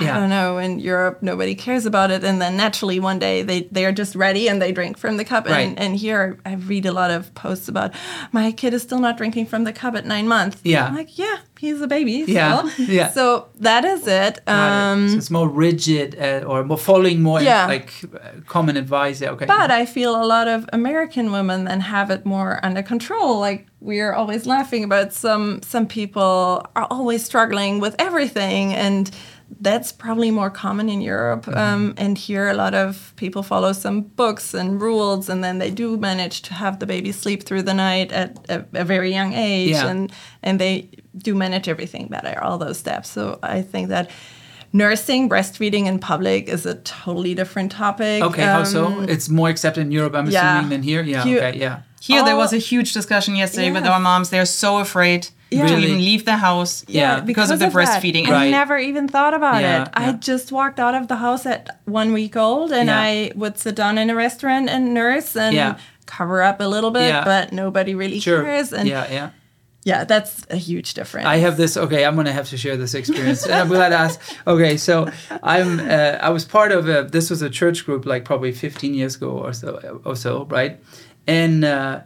I 0.00 0.04
Yeah. 0.04 0.18
don't 0.20 0.28
know, 0.30 0.58
in 0.58 0.78
Europe 0.78 1.18
nobody 1.22 1.54
cares 1.54 1.86
about 1.86 2.10
it, 2.10 2.24
and 2.24 2.40
then 2.40 2.56
naturally 2.56 2.98
one 3.00 3.18
day 3.18 3.42
they 3.42 3.62
they 3.72 3.84
are 3.84 3.92
just 3.92 4.14
ready 4.14 4.48
and 4.48 4.60
they 4.60 4.72
drink 4.72 4.98
from 4.98 5.16
the 5.16 5.24
cup. 5.24 5.46
Right. 5.46 5.68
And, 5.68 5.78
and 5.78 5.96
here 5.96 6.38
I 6.46 6.54
read 6.54 6.86
a 6.86 6.92
lot 6.92 7.10
of 7.10 7.32
posts 7.34 7.68
about 7.68 7.92
my 8.32 8.52
kid 8.52 8.74
is 8.74 8.82
still 8.82 8.98
not 9.00 9.16
drinking 9.16 9.46
from 9.46 9.64
the 9.64 9.72
cup 9.72 9.94
at 9.94 10.04
nine 10.06 10.26
months. 10.28 10.58
Yeah. 10.64 10.86
I'm 10.86 10.94
like 10.96 11.18
yeah, 11.18 11.36
he's 11.58 11.80
a 11.80 11.86
baby. 11.86 12.24
Yeah, 12.26 12.68
still. 12.68 12.86
yeah. 12.98 13.10
So 13.10 13.48
that 13.60 13.84
is 13.84 14.06
it. 14.06 14.40
Got 14.46 14.68
it. 14.68 14.92
Um, 14.92 15.08
so 15.10 15.16
it's 15.16 15.30
more 15.30 15.48
rigid 15.48 16.16
uh, 16.18 16.44
or 16.46 16.64
more 16.64 16.78
following 16.78 17.22
more 17.22 17.40
Yeah. 17.42 17.66
like 17.66 17.90
uh, 18.14 18.40
common 18.46 18.76
advice. 18.76 19.20
Yeah, 19.20 19.30
okay. 19.32 19.46
But 19.46 19.70
I 19.70 19.86
feel 19.86 20.14
a 20.16 20.26
lot 20.26 20.48
of 20.48 20.68
American 20.72 21.32
women 21.32 21.64
then 21.64 21.80
have 21.80 22.10
it 22.10 22.24
more 22.24 22.60
under 22.62 22.82
control. 22.82 23.38
Like 23.40 23.66
we 23.80 24.00
are 24.00 24.14
always 24.14 24.46
laughing 24.46 24.84
about 24.84 25.12
some 25.12 25.60
some 25.62 25.86
people 25.86 26.64
are 26.76 26.86
always 26.90 27.24
struggling 27.24 27.80
with 27.80 27.94
everything, 27.98 28.72
and 28.74 29.10
that's 29.60 29.92
probably 29.92 30.30
more 30.30 30.50
common 30.50 30.88
in 30.88 31.00
Europe. 31.00 31.46
Mm-hmm. 31.46 31.58
Um, 31.58 31.94
and 31.96 32.16
here, 32.18 32.48
a 32.48 32.54
lot 32.54 32.74
of 32.74 33.12
people 33.16 33.42
follow 33.42 33.72
some 33.72 34.02
books 34.02 34.54
and 34.54 34.80
rules, 34.80 35.28
and 35.28 35.42
then 35.42 35.58
they 35.58 35.70
do 35.70 35.96
manage 35.96 36.42
to 36.42 36.54
have 36.54 36.78
the 36.78 36.86
baby 36.86 37.12
sleep 37.12 37.42
through 37.44 37.62
the 37.62 37.74
night 37.74 38.12
at 38.12 38.38
a, 38.48 38.64
a 38.74 38.84
very 38.84 39.12
young 39.12 39.32
age, 39.34 39.70
Yeah. 39.70 39.88
and 39.90 40.12
and 40.42 40.58
they 40.58 40.88
do 41.16 41.34
manage 41.34 41.68
everything 41.68 42.08
better, 42.08 42.42
all 42.42 42.58
those 42.58 42.78
steps. 42.78 43.08
So 43.10 43.38
I 43.42 43.62
think 43.62 43.88
that. 43.88 44.10
Nursing, 44.74 45.28
breastfeeding 45.28 45.84
in 45.86 45.98
public 45.98 46.48
is 46.48 46.64
a 46.64 46.76
totally 46.76 47.34
different 47.34 47.70
topic. 47.72 48.22
okay, 48.22 48.42
how 48.42 48.64
so? 48.64 48.86
Um, 48.86 49.06
It's 49.06 49.28
more 49.28 49.50
accepted 49.50 49.82
in 49.82 49.92
Europe, 49.92 50.14
I'm 50.14 50.30
yeah. 50.30 50.54
assuming, 50.60 50.70
than 50.70 50.82
here. 50.82 51.02
Yeah. 51.02 51.26
You- 51.26 51.36
okay. 51.40 51.58
Yeah. 51.58 51.80
Here, 52.00 52.24
there 52.24 52.36
was 52.36 52.54
a 52.54 52.56
huge 52.56 52.94
discussion 52.94 53.36
yesterday 53.36 53.70
with 53.70 53.84
our 53.86 54.00
moms. 54.00 54.30
They're 54.30 54.46
so 54.46 54.78
afraid 54.78 55.28
Yeah. 55.52 55.66
to 55.66 55.74
Really? 55.74 55.86
even 55.86 55.98
leave 55.98 56.24
the 56.24 56.36
house 56.36 56.84
Yeah. 56.88 57.20
because, 57.20 57.50
of 57.50 57.58
the 57.58 57.66
that. 57.68 57.74
breastfeeding. 57.74 58.26
I 58.28 58.30
Right. 58.32 58.50
never 58.50 58.78
even 58.78 59.08
thought 59.08 59.34
about 59.34 59.60
Yeah, 59.62 59.82
it. 59.82 59.88
I 59.94 60.12
just 60.12 60.50
walked 60.52 60.78
out 60.80 60.94
of 60.94 61.08
the 61.08 61.16
house 61.16 61.44
at 61.46 61.80
one 61.84 62.12
week 62.12 62.36
old 62.36 62.72
and 62.72 62.88
Yeah. 62.88 63.00
I 63.00 63.32
would 63.34 63.58
sit 63.58 63.74
down 63.74 63.98
in 63.98 64.10
a 64.10 64.14
restaurant 64.14 64.68
and 64.68 64.94
nurse 64.94 65.36
and 65.36 65.54
Yeah. 65.54 65.74
cover 66.06 66.42
up 66.42 66.60
a 66.60 66.64
little 66.74 66.90
bit, 66.90 67.08
Yeah. 67.08 67.24
but 67.24 67.52
nobody 67.52 67.94
really 67.94 68.20
Sure. 68.20 68.42
cares. 68.42 68.72
And 68.72 68.88
yeah, 68.88 69.06
yeah. 69.10 69.28
yeah, 69.84 70.04
that's 70.04 70.46
a 70.50 70.56
huge 70.56 70.94
difference. 70.94 71.26
I 71.26 71.36
have 71.38 71.56
this. 71.56 71.76
Okay, 71.76 72.04
I'm 72.04 72.14
gonna 72.16 72.32
have 72.32 72.48
to 72.50 72.56
share 72.56 72.76
this 72.76 72.94
experience, 72.94 73.44
and 73.44 73.54
I'm 73.54 73.68
glad 73.68 73.88
to 73.90 73.96
ask. 73.96 74.20
Okay, 74.46 74.76
so 74.76 75.08
I'm. 75.42 75.80
Uh, 75.80 76.18
I 76.20 76.30
was 76.30 76.44
part 76.44 76.70
of 76.72 76.88
a. 76.88 77.02
This 77.10 77.30
was 77.30 77.42
a 77.42 77.50
church 77.50 77.84
group, 77.86 78.06
like 78.06 78.24
probably 78.24 78.52
15 78.52 78.94
years 78.94 79.16
ago 79.16 79.30
or 79.30 79.52
so, 79.52 80.00
or 80.04 80.14
so, 80.16 80.46
right? 80.50 80.78
And 81.26 81.64
uh, 81.64 82.00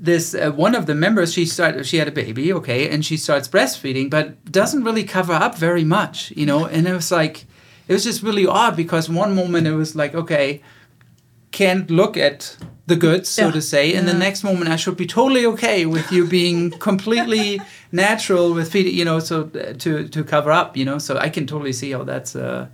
this 0.00 0.34
uh, 0.34 0.50
one 0.52 0.74
of 0.74 0.86
the 0.86 0.94
members, 0.94 1.32
she 1.32 1.44
started. 1.44 1.84
She 1.86 1.96
had 1.98 2.08
a 2.08 2.12
baby, 2.12 2.52
okay, 2.52 2.88
and 2.88 3.04
she 3.04 3.16
starts 3.16 3.48
breastfeeding, 3.48 4.08
but 4.10 4.50
doesn't 4.52 4.84
really 4.84 5.04
cover 5.04 5.32
up 5.32 5.56
very 5.58 5.84
much, 5.84 6.32
you 6.36 6.46
know. 6.46 6.66
And 6.66 6.86
it 6.86 6.92
was 6.94 7.10
like, 7.10 7.46
it 7.88 7.92
was 7.92 8.04
just 8.04 8.22
really 8.22 8.46
odd 8.46 8.76
because 8.76 9.08
one 9.10 9.34
moment 9.34 9.66
it 9.66 9.74
was 9.74 9.96
like, 9.96 10.14
okay, 10.14 10.62
can't 11.50 11.90
look 11.90 12.16
at 12.16 12.56
the 12.86 12.96
goods, 12.96 13.28
so 13.28 13.46
Yeah. 13.46 13.50
to 13.52 13.60
say, 13.60 13.94
and 13.94 14.06
the 14.08 14.14
next 14.14 14.42
moment 14.44 14.70
I 14.70 14.76
should 14.76 14.96
be 14.96 15.06
totally 15.06 15.44
okay 15.46 15.84
with 15.86 16.10
you 16.12 16.26
being 16.26 16.70
completely 16.78 17.60
natural 17.92 18.54
with 18.54 18.70
feeding, 18.72 18.94
you 18.94 19.04
know, 19.04 19.18
so 19.20 19.50
uh, 19.54 19.72
to 19.78 20.08
to 20.08 20.24
cover 20.24 20.50
up, 20.52 20.76
you 20.76 20.84
know. 20.84 20.98
So 20.98 21.18
I 21.18 21.28
can 21.28 21.46
totally 21.46 21.72
see 21.72 21.90
how 21.92 22.04
that's 22.04 22.34
uh, 22.36 22.66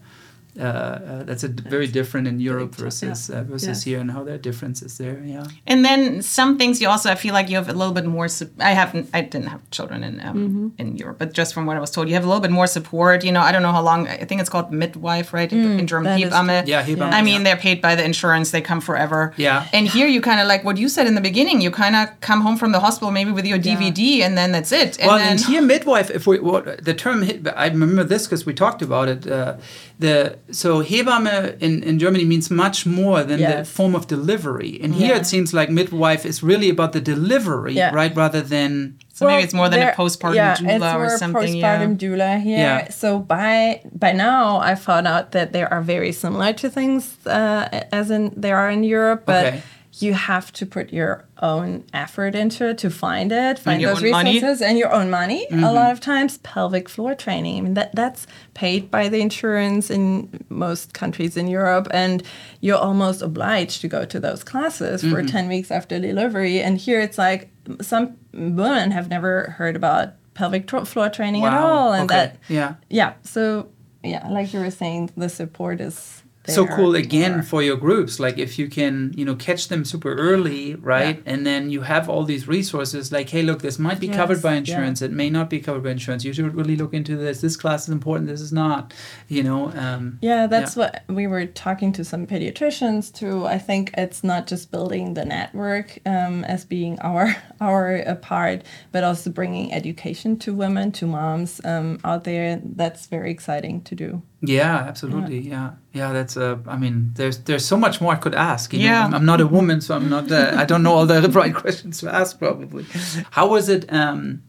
uh, 0.59 0.63
uh, 0.63 1.23
that's 1.25 1.43
a 1.45 1.49
d- 1.49 1.63
very 1.69 1.87
different 1.89 2.27
in 2.29 2.39
Europe 2.41 2.75
versus 2.77 3.31
uh, 3.31 3.43
versus 3.45 3.69
Yes. 3.69 3.83
here, 3.83 4.01
and 4.01 4.11
how 4.11 4.23
there 4.25 4.35
are 4.35 4.39
differences 4.51 4.99
there. 4.99 5.21
Yeah. 5.25 5.47
And 5.67 5.85
then 5.85 6.23
some 6.23 6.57
things 6.59 6.81
you 6.81 6.89
also 6.89 7.11
I 7.11 7.15
feel 7.17 7.35
like 7.35 7.49
you 7.51 7.57
have 7.57 7.69
a 7.69 7.73
little 7.73 7.93
bit 7.95 8.05
more. 8.07 8.29
Su- 8.29 8.51
I 8.61 8.73
haven't. 8.73 9.09
I 9.13 9.21
didn't 9.23 9.49
have 9.49 9.61
children 9.71 10.05
in 10.05 10.21
um, 10.21 10.73
in 10.79 10.97
Europe, 10.97 11.19
but 11.19 11.33
just 11.33 11.55
from 11.55 11.67
what 11.67 11.77
I 11.77 11.81
was 11.81 11.91
told, 11.91 12.09
you 12.09 12.15
have 12.15 12.25
a 12.25 12.29
little 12.29 12.43
bit 12.43 12.51
more 12.53 12.67
support. 12.69 13.25
You 13.25 13.33
know, 13.33 13.41
I 13.41 13.51
don't 13.53 13.63
know 13.63 13.73
how 13.73 13.83
long. 13.83 14.07
I 14.09 14.25
think 14.25 14.41
it's 14.41 14.51
called 14.51 14.71
midwife, 14.73 15.33
right? 15.35 15.53
in- 15.53 15.79
in 15.81 15.87
German, 15.87 16.19
Hebamme. 16.21 16.67
Yeah, 16.67 16.83
Hebamme, 16.85 17.13
I 17.13 17.23
mean, 17.23 17.35
yeah. 17.41 17.45
they're 17.45 17.63
paid 17.69 17.81
by 17.83 17.95
the 17.97 18.05
insurance. 18.05 18.51
They 18.51 18.61
come 18.61 18.81
forever. 18.81 19.33
Yeah. 19.37 19.67
And 19.73 19.89
here 19.89 20.07
you 20.07 20.21
kind 20.21 20.41
of 20.41 20.47
like 20.47 20.63
what 20.65 20.77
you 20.77 20.89
said 20.89 21.07
in 21.07 21.15
the 21.15 21.21
beginning. 21.31 21.61
You 21.63 21.71
kind 21.71 21.97
of 21.97 22.09
come 22.21 22.41
home 22.43 22.57
from 22.57 22.73
the 22.73 22.81
hospital 22.81 23.11
maybe 23.11 23.33
with 23.33 23.47
your 23.47 23.59
DVD, 23.59 24.21
and 24.27 24.37
then 24.39 24.53
that's 24.53 24.73
it. 24.73 24.99
And 25.01 25.09
well, 25.09 25.19
then 25.19 25.33
and 25.33 25.41
here 25.41 25.63
midwife, 25.63 26.11
if 26.11 26.27
we 26.27 26.39
what, 26.39 26.85
the 26.85 26.95
term 26.95 27.25
I 27.57 27.67
remember 27.69 28.05
this 28.05 28.27
because 28.27 28.47
we 28.47 28.55
talked 28.55 28.83
about 28.83 29.09
it. 29.09 29.27
Uh, 29.27 29.57
the 29.99 30.37
so 30.51 30.83
Hebamme 30.83 31.57
in, 31.61 31.83
in 31.83 31.99
Germany 31.99 32.25
means 32.25 32.51
much 32.51 32.85
more 32.87 33.23
than 33.25 33.41
the 33.41 33.65
form 33.65 33.95
of 33.95 34.07
delivery, 34.07 34.79
and 34.83 34.95
here 34.95 35.11
Yeah. 35.15 35.21
it 35.21 35.27
seems 35.27 35.53
like 35.55 35.71
midwife 35.71 36.27
is 36.27 36.43
really 36.43 36.69
about 36.71 36.93
the 36.93 37.01
delivery, 37.01 37.75
Yeah. 37.75 37.95
right, 37.95 38.15
rather 38.17 38.43
than 38.43 38.99
so 39.13 39.27
maybe 39.27 39.45
it's 39.45 39.55
more 39.55 39.69
than 39.69 39.81
a 39.89 39.93
postpartum 39.93 40.35
yeah, 40.35 40.57
doula 40.57 40.75
it's 40.75 41.15
or 41.15 41.19
something. 41.19 41.55
Yeah. 41.55 41.79
postpartum 41.79 41.97
doula 41.99 42.41
here. 42.43 42.59
Yeah. 42.59 42.91
So 42.91 43.19
by 43.21 43.81
by 43.93 44.13
now, 44.13 44.59
I 44.59 44.75
found 44.75 45.07
out 45.07 45.31
that 45.33 45.53
they 45.53 45.63
are 45.63 45.81
very 45.81 46.13
similar 46.13 46.53
to 46.55 46.69
things 46.69 47.17
uh, 47.27 47.69
as 47.93 48.11
in 48.11 48.33
they 48.37 48.53
are 48.53 48.69
in 48.71 48.83
Europe, 48.85 49.23
but 49.27 49.47
Okay. 49.47 49.63
You 50.01 50.13
have 50.13 50.53
to 50.53 50.67
put 50.67 50.93
your 50.93 51.25
own 51.41 51.85
effort 51.93 52.35
into 52.35 52.71
it 52.71 52.79
to 52.79 52.91
find 52.91 53.31
it, 53.31 53.59
find 53.61 53.83
those 53.83 54.03
own 54.03 54.11
money. 54.11 54.35
resources, 54.35 54.61
and 54.61 54.77
your 54.77 54.93
own 54.93 55.09
money. 55.09 55.45
A 55.45 55.53
mm-hmm. 55.53 55.63
lot 55.63 55.93
of 55.93 56.01
times, 56.01 56.39
pelvic 56.39 56.89
floor 56.89 57.15
training. 57.15 57.59
I 57.59 57.61
mean, 57.61 57.75
that 57.75 57.95
that's 57.95 58.27
paid 58.55 58.91
by 58.91 59.09
the 59.09 59.21
insurance 59.21 59.91
in 59.91 60.45
most 60.49 60.95
countries 60.95 61.37
in 61.37 61.47
Europe, 61.47 61.87
and 61.93 62.23
you're 62.61 62.79
almost 62.79 63.23
obliged 63.23 63.81
to 63.83 63.89
go 63.89 64.05
to 64.05 64.19
those 64.19 64.43
classes 64.43 65.03
for 65.03 65.07
mm-hmm. 65.07 65.27
ten 65.27 65.49
weeks 65.49 65.71
after 65.71 66.01
delivery. 66.01 66.61
And 66.61 66.77
here, 66.77 67.01
it's 67.01 67.19
like 67.19 67.51
some 67.81 68.17
women 68.33 68.91
have 68.91 69.09
never 69.09 69.55
heard 69.59 69.77
about 69.77 70.15
pelvic 70.35 70.67
tro- 70.67 70.85
floor 70.85 71.09
training 71.09 71.45
at 71.45 71.55
all, 71.55 71.93
and 71.93 72.11
okay, 72.11 72.33
that 72.33 72.37
yeah. 72.49 72.75
yeah. 72.91 73.15
So 73.23 73.69
yeah, 74.03 74.29
like 74.29 74.53
you 74.53 74.59
were 74.59 74.73
saying, 74.73 75.11
the 75.17 75.29
support 75.29 75.81
is 75.81 76.24
so 76.47 76.67
cool 76.67 76.95
again 76.95 77.43
for 77.43 77.63
your 77.63 77.77
groups 77.77 78.21
like 78.21 78.39
if 78.39 78.59
you 78.59 78.69
can 78.69 79.13
you 79.17 79.25
know 79.25 79.35
catch 79.35 79.69
them 79.69 79.85
super 79.85 80.15
early 80.15 80.75
right 80.77 81.23
and 81.25 81.47
then 81.47 81.71
you 81.71 81.83
have 81.83 82.09
all 82.09 82.25
these 82.25 82.47
resources 82.47 83.11
like 83.11 83.31
hey 83.31 83.43
look 83.43 83.63
this 83.63 83.79
might 83.79 84.01
be 84.01 84.09
covered 84.09 84.35
Yes, 84.35 84.43
by 84.43 84.53
yeah. 84.53 84.59
insurance 84.59 85.01
it 85.03 85.11
may 85.13 85.31
not 85.31 85.49
be 85.49 85.61
covered 85.61 85.83
by 85.83 85.91
insurance 85.91 86.25
you 86.25 86.33
should 86.33 86.55
really 86.55 86.77
look 86.77 86.93
into 86.93 87.17
this 87.17 87.41
this 87.41 87.57
class 87.57 87.85
is 87.85 87.91
important 87.91 88.29
this 88.29 88.41
is 88.41 88.53
not 88.53 88.93
you 89.29 89.43
know 89.43 89.71
um, 89.75 90.19
Yeah, 90.21 90.47
that's 90.47 90.77
what 90.77 91.05
we 91.09 91.27
were 91.27 91.47
talking 91.47 91.93
to 91.93 92.05
some 92.05 92.27
pediatricians 92.27 93.13
too. 93.13 93.47
I 93.47 93.59
think 93.59 93.93
it's 93.97 94.23
not 94.25 94.47
just 94.47 94.71
building 94.71 95.15
the 95.15 95.25
network 95.25 95.99
um, 96.07 96.45
as 96.45 96.65
being 96.65 96.99
our 97.01 97.35
our 97.61 98.03
uh, 98.07 98.15
part, 98.17 98.63
but 98.93 99.05
also 99.05 99.31
bringing 99.31 99.73
education 99.73 100.39
to 100.41 100.55
women, 100.55 100.93
to 100.93 101.07
moms 101.07 101.61
um, 101.65 101.99
out 102.05 102.25
there. 102.25 102.61
That's 102.65 103.07
very 103.07 103.31
exciting 103.31 103.83
to 103.83 103.95
do. 103.95 104.23
Yeah 104.49 104.77
absolutely 104.89 105.39
yeah 105.39 105.71
yeah 105.93 106.13
that's 106.13 106.37
uh, 106.37 106.57
i 106.67 106.77
mean 106.77 107.11
there's 107.15 107.39
there's 107.47 107.65
so 107.65 107.77
much 107.77 108.01
more 108.01 108.13
i 108.13 108.17
could 108.17 108.35
ask 108.35 108.73
you 108.73 108.79
know 108.81 108.85
Yeah. 108.87 109.05
I'm, 109.05 109.15
I'm 109.15 109.25
not 109.25 109.41
a 109.41 109.47
woman 109.47 109.81
so 109.81 109.95
i'm 109.97 110.09
not 110.09 110.31
uh, 110.31 110.53
i 110.57 110.65
don't 110.65 110.83
know 110.83 110.95
all 110.95 111.07
the 111.07 111.21
right 111.41 111.55
questions 111.55 111.99
to 112.01 112.15
ask 112.15 112.39
probably 112.39 112.85
how 113.31 113.47
was 113.49 113.69
it 113.69 113.93
um, 113.93 114.43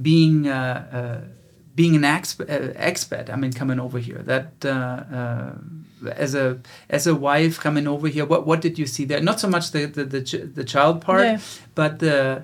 being 0.00 0.46
uh, 0.48 0.88
uh, 0.92 1.20
being 1.74 1.94
an 1.94 2.02
exp- 2.02 2.48
uh, 2.50 2.72
expat, 2.90 3.30
I 3.32 3.36
mean, 3.36 3.52
coming 3.52 3.78
over 3.78 4.00
here, 4.00 4.18
that 4.24 4.50
uh, 4.64 4.70
uh, 5.18 5.52
as 6.26 6.34
a 6.34 6.58
as 6.90 7.06
a 7.06 7.14
wife 7.14 7.60
coming 7.60 7.86
over 7.86 8.08
here, 8.08 8.24
what 8.26 8.44
what 8.48 8.60
did 8.60 8.78
you 8.80 8.86
see 8.86 9.04
there? 9.04 9.20
Not 9.20 9.38
so 9.38 9.48
much 9.48 9.70
the 9.70 9.86
the 9.86 10.04
the, 10.04 10.22
ch- 10.22 10.52
the 10.58 10.64
child 10.64 11.00
part, 11.00 11.22
Yeah. 11.24 11.38
but 11.76 12.00
the. 12.00 12.42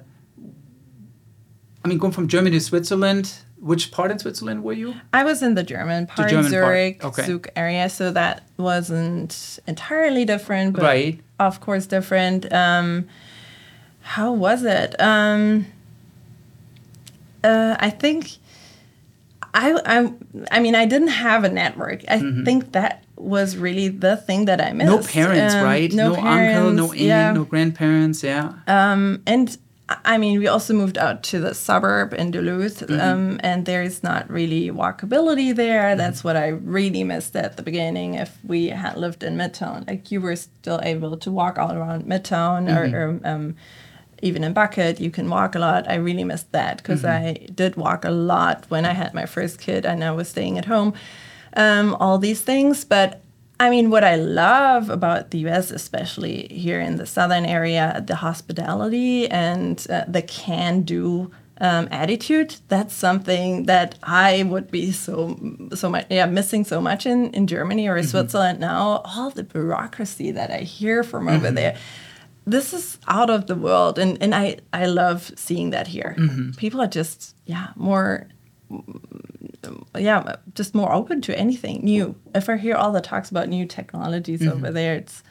I 1.85 1.89
mean, 1.89 1.99
going 1.99 2.13
from 2.13 2.29
Germany 2.29 2.57
to 2.59 2.65
Switzerland. 2.65 3.35
Which 3.71 3.91
part 3.97 4.11
in 4.11 4.19
Switzerland 4.19 4.63
were 4.63 4.75
you? 4.75 4.95
I 5.13 5.25
was 5.25 5.43
in 5.43 5.55
the 5.55 5.63
German 5.63 6.07
part, 6.07 6.29
German 6.29 6.45
part, 6.45 6.51
Zurich, 6.53 7.05
okay. 7.05 7.25
Zug 7.25 7.49
area, 7.57 7.89
so 7.89 8.13
that 8.13 8.43
wasn't 8.59 9.59
entirely 9.67 10.25
different, 10.27 10.75
but 10.75 10.83
Right. 10.83 11.21
of 11.39 11.61
course 11.61 11.87
different. 11.87 12.41
Um, 12.53 13.07
how 14.17 14.33
was 14.33 14.65
it? 14.65 14.91
Um, 15.01 15.65
uh, 17.43 17.77
I 17.79 17.91
think 17.91 18.33
I, 19.55 19.73
I 19.87 20.13
I 20.51 20.61
mean 20.61 20.75
I 20.75 20.85
didn't 20.87 21.15
have 21.27 21.45
a 21.45 21.49
network. 21.49 22.01
I 22.09 22.19
think 22.45 22.73
that 22.73 23.05
was 23.17 23.57
really 23.57 23.89
the 23.89 24.17
thing 24.17 24.45
that 24.47 24.61
I 24.61 24.73
missed. 24.73 24.91
Mm-hmm. 24.91 25.01
No 25.01 25.07
parents, 25.07 25.55
Um, 25.55 25.63
right? 25.65 25.93
No, 25.93 26.15
uncle, 26.17 26.73
no 26.73 26.87
aunt, 26.93 26.99
yeah. 27.01 27.33
no 27.33 27.45
grandparents. 27.45 28.23
Yeah. 28.23 28.53
Um, 28.67 29.23
And 29.27 29.57
I 30.05 30.17
mean, 30.17 30.39
we 30.39 30.47
also 30.47 30.73
moved 30.73 30.97
out 30.97 31.23
to 31.25 31.41
the 31.41 31.55
suburb 31.55 32.15
in 32.15 32.31
Duluth, 32.31 32.81
Mm-hmm. 32.81 33.01
um, 33.01 33.41
and 33.43 33.67
there 33.67 33.83
is 33.83 34.03
not 34.03 34.31
really 34.31 34.71
walkability 34.71 35.55
there. 35.55 35.95
That's 35.95 36.25
what 36.25 36.37
I 36.37 36.49
really 36.49 37.05
missed 37.05 37.37
at 37.37 37.57
the 37.59 37.63
beginning. 37.63 38.15
If 38.15 38.39
we 38.45 38.69
had 38.69 38.97
lived 38.97 39.23
in 39.23 39.37
Midtown, 39.37 39.87
like 39.87 40.11
you 40.11 40.23
were 40.23 40.37
still 40.37 40.81
able 40.83 41.19
to 41.19 41.31
walk 41.31 41.59
all 41.59 41.73
around 41.73 42.05
Midtown 42.07 42.67
Mm-hmm. 42.69 42.95
or, 42.95 43.09
or 43.09 43.21
um, 43.25 43.57
even 44.23 44.43
in 44.43 44.55
Buckhead, 44.55 45.01
you 45.01 45.11
can 45.11 45.29
walk 45.29 45.55
a 45.55 45.59
lot. 45.59 45.85
I 45.91 45.97
really 45.97 46.25
missed 46.25 46.51
that 46.53 46.79
because 46.79 47.03
Mm-hmm. 47.03 47.27
I 47.27 47.47
did 47.55 47.77
walk 47.77 48.07
a 48.07 48.11
lot 48.11 48.65
when 48.71 48.87
I 48.87 48.93
had 48.95 49.13
my 49.13 49.27
first 49.27 49.61
kid 49.61 49.85
and 49.85 50.03
I 50.03 50.13
was 50.13 50.29
staying 50.31 50.57
at 50.57 50.65
home. 50.65 50.95
Um, 51.57 51.95
all 52.01 52.17
these 52.19 52.41
things, 52.41 52.85
but 52.87 53.21
I 53.61 53.71
mean, 53.71 53.91
what 53.91 54.05
I 54.05 54.17
love 54.17 54.91
about 54.91 55.31
the 55.31 55.39
US, 55.49 55.71
especially 55.71 56.49
here 56.49 56.81
in 56.81 56.97
the 56.97 57.07
southern 57.07 57.45
area, 57.45 58.03
the 58.05 58.17
hospitality 58.17 59.29
and 59.29 59.85
uh, 59.89 60.05
the 60.09 60.23
can 60.23 60.83
do 60.83 61.31
um, 61.61 61.87
attitude. 61.91 62.57
That's 62.69 62.93
something 62.95 63.67
that 63.67 63.97
I 64.03 64.43
would 64.43 64.71
be 64.71 64.91
so 64.91 65.39
so 65.75 65.89
much 65.89 66.07
yeah 66.11 66.27
missing 66.27 66.65
so 66.65 66.81
much 66.81 67.07
in 67.07 67.31
in 67.31 67.47
Germany 67.47 67.89
or 67.89 68.03
Switzerland 68.03 68.59
now. 68.59 69.03
All 69.05 69.31
the 69.31 69.45
bureaucracy 69.45 70.33
that 70.33 70.51
I 70.51 70.59
hear 70.59 71.05
from 71.05 71.29
over 71.29 71.51
there. 71.51 71.77
This 72.47 72.75
is 72.75 72.99
out 73.09 73.31
of 73.31 73.47
the 73.47 73.55
world, 73.55 73.99
and, 73.99 74.23
and 74.23 74.35
I, 74.35 74.59
I 74.71 74.85
love 74.85 75.33
seeing 75.35 75.71
that 75.71 75.87
here. 75.87 76.15
People 76.59 76.83
are 76.83 76.87
just 76.89 77.35
yeah 77.47 77.69
more 77.77 78.27
yeah, 79.97 80.19
uh, 80.19 80.37
just 80.55 80.75
more 80.75 80.93
open 80.93 81.21
to 81.23 81.39
anything 81.39 81.81
new. 81.83 82.15
If 82.35 82.49
I 82.49 82.57
hear 82.57 82.77
all 82.77 82.93
the 82.93 83.01
talks 83.01 83.31
about 83.31 83.49
new 83.49 83.67
technologies 83.67 84.47
over 84.47 84.67
mm-hmm. 84.67 84.75
there, 84.75 84.95
it's 84.95 85.23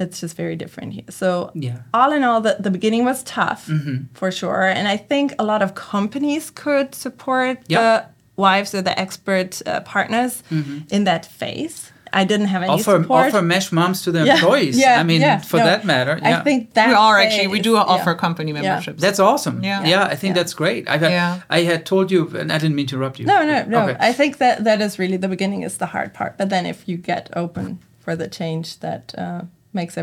it's 0.00 0.20
just 0.20 0.36
very 0.36 0.56
different 0.56 0.92
here. 0.92 1.04
So 1.10 1.50
Yeah. 1.54 1.82
all 1.92 2.12
in 2.12 2.24
all, 2.24 2.40
the, 2.40 2.56
the 2.58 2.70
beginning 2.70 3.04
was 3.04 3.22
tough 3.22 3.68
mm-hmm. 3.68 4.06
for 4.12 4.30
sure, 4.32 4.64
and 4.64 4.88
I 4.88 4.96
think 4.96 5.34
a 5.38 5.44
lot 5.44 5.62
of 5.62 5.74
companies 5.74 6.50
could 6.50 6.94
support 6.94 7.58
Yep. 7.68 7.80
the 7.80 8.06
wives 8.36 8.74
or 8.74 8.82
the 8.82 8.90
expat 8.90 9.62
uh, 9.66 9.80
partners 9.80 10.42
mm-hmm. 10.50 10.78
in 10.90 11.04
that 11.04 11.26
phase. 11.26 11.92
I 12.14 12.24
didn't 12.24 12.46
have 12.46 12.62
any 12.62 12.72
offer 12.72 13.02
support. 13.02 13.26
offer 13.26 13.42
mesh 13.42 13.72
moms 13.72 14.02
to 14.02 14.12
the 14.12 14.24
Yeah, 14.24 14.34
employees. 14.34 14.78
yeah, 14.78 15.00
I 15.00 15.02
mean, 15.02 15.20
yeah, 15.20 15.38
for 15.38 15.58
no. 15.58 15.64
that 15.64 15.84
matter. 15.84 16.18
Yeah. 16.22 16.40
I 16.40 16.44
think 16.44 16.74
that 16.74 16.88
we 16.88 16.94
are 16.94 17.18
actually 17.18 17.48
we 17.48 17.60
do 17.60 17.72
yeah. 17.72 17.80
offer 17.92 18.14
company 18.14 18.52
memberships. 18.52 19.00
That's 19.00 19.18
awesome. 19.18 19.62
Yeah. 19.62 19.84
Yeah, 19.84 20.04
I 20.04 20.14
think 20.14 20.30
Yeah. 20.30 20.42
that's 20.42 20.54
great. 20.54 20.88
I, 20.88 20.96
Yeah. 20.96 21.40
I 21.50 21.60
had 21.62 21.84
told 21.84 22.10
you, 22.10 22.20
and 22.40 22.52
I 22.52 22.58
didn't 22.58 22.76
mean 22.76 22.86
to 22.86 22.96
interrupt 22.96 23.18
you. 23.18 23.26
No, 23.26 23.44
no, 23.44 23.64
no. 23.64 23.88
Okay. 23.88 23.96
I 24.08 24.12
think 24.12 24.38
that 24.38 24.64
that 24.64 24.80
is 24.80 24.98
really 24.98 25.16
the 25.16 25.28
beginning 25.28 25.62
is 25.62 25.78
the 25.78 25.86
hard 25.86 26.14
part. 26.14 26.38
But 26.38 26.48
then 26.48 26.64
if 26.66 26.88
you 26.88 26.96
get 26.96 27.30
open 27.36 27.78
for 28.00 28.14
the 28.16 28.28
change, 28.28 28.80
that 28.80 29.14
uh, 29.18 29.42
makes 29.72 29.96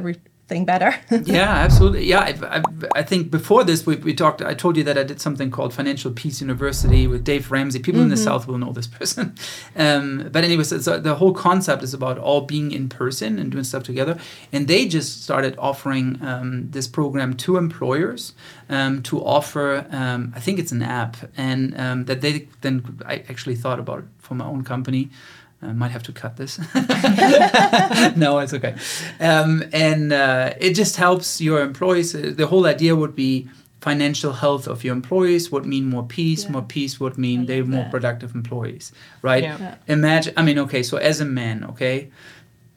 better. 0.59 0.93
yeah, 1.23 1.49
absolutely. 1.49 2.05
Yeah, 2.05 2.19
I, 2.19 2.57
I, 2.57 2.63
I 2.95 3.03
think 3.03 3.31
before 3.31 3.63
this, 3.63 3.85
we, 3.85 3.95
we 3.95 4.13
talked. 4.13 4.41
I 4.41 4.53
told 4.53 4.77
you 4.77 4.83
that 4.83 4.97
I 4.97 5.03
did 5.03 5.21
something 5.21 5.49
called 5.49 5.73
Financial 5.73 6.11
Peace 6.11 6.41
University 6.41 7.07
with 7.07 7.23
Dave 7.23 7.51
Ramsey. 7.51 7.79
People 7.79 8.01
in 8.01 8.09
the 8.09 8.17
South 8.17 8.47
will 8.47 8.57
know 8.57 8.71
this 8.71 8.87
person. 8.87 9.35
Um, 9.73 10.29
but 10.31 10.43
anyways, 10.43 10.71
it's, 10.71 10.87
uh, 10.87 10.97
the 10.97 11.15
whole 11.15 11.33
concept 11.33 11.81
is 11.81 11.93
about 11.93 12.17
all 12.17 12.41
being 12.41 12.71
in 12.71 12.89
person 12.89 13.39
and 13.39 13.51
doing 13.51 13.63
stuff 13.63 13.83
together. 13.83 14.17
And 14.51 14.67
they 14.67 14.87
just 14.87 15.23
started 15.23 15.55
offering 15.57 16.19
um, 16.21 16.69
this 16.71 16.87
program 16.87 17.35
to 17.37 17.57
employers 17.57 18.33
um, 18.69 19.03
to 19.03 19.23
offer. 19.23 19.85
Um, 19.91 20.33
I 20.35 20.39
think 20.39 20.59
it's 20.59 20.71
an 20.71 20.81
app, 20.81 21.17
and 21.37 21.79
um, 21.79 22.05
that 22.05 22.21
they 22.21 22.47
then 22.61 22.99
I 23.05 23.23
actually 23.29 23.55
thought 23.55 23.79
about 23.79 23.99
it 23.99 24.05
for 24.19 24.35
my 24.35 24.45
own 24.45 24.63
company. 24.63 25.09
I 25.63 25.73
might 25.73 25.91
have 25.91 26.03
to 26.03 26.11
cut 26.11 26.37
this. 26.37 26.57
no, 28.15 28.39
it's 28.39 28.53
okay. 28.53 28.75
Um, 29.19 29.63
and 29.71 30.11
uh, 30.11 30.53
it 30.59 30.73
just 30.73 30.95
helps 30.97 31.39
your 31.39 31.61
employees. 31.61 32.15
Uh, 32.15 32.33
The 32.35 32.47
whole 32.47 32.65
idea 32.65 32.95
would 32.95 33.15
be 33.15 33.47
financial 33.81 34.33
health 34.33 34.67
of 34.67 34.83
your 34.83 34.93
employees 34.95 35.51
would 35.51 35.65
mean 35.65 35.85
more 35.85 36.05
peace. 36.05 36.43
Yeah. 36.45 36.51
More 36.51 36.61
peace 36.63 36.99
would 36.99 37.17
mean 37.17 37.45
they're 37.47 37.65
more 37.65 37.85
productive 37.89 38.35
employees, 38.35 38.91
right? 39.21 39.43
Yeah. 39.43 39.57
Yeah. 39.59 39.75
Imagine. 39.87 40.33
I 40.37 40.43
mean, 40.43 40.59
okay. 40.59 40.83
So 40.83 40.97
as 40.97 41.19
a 41.21 41.25
man, 41.25 41.63
okay, 41.71 42.09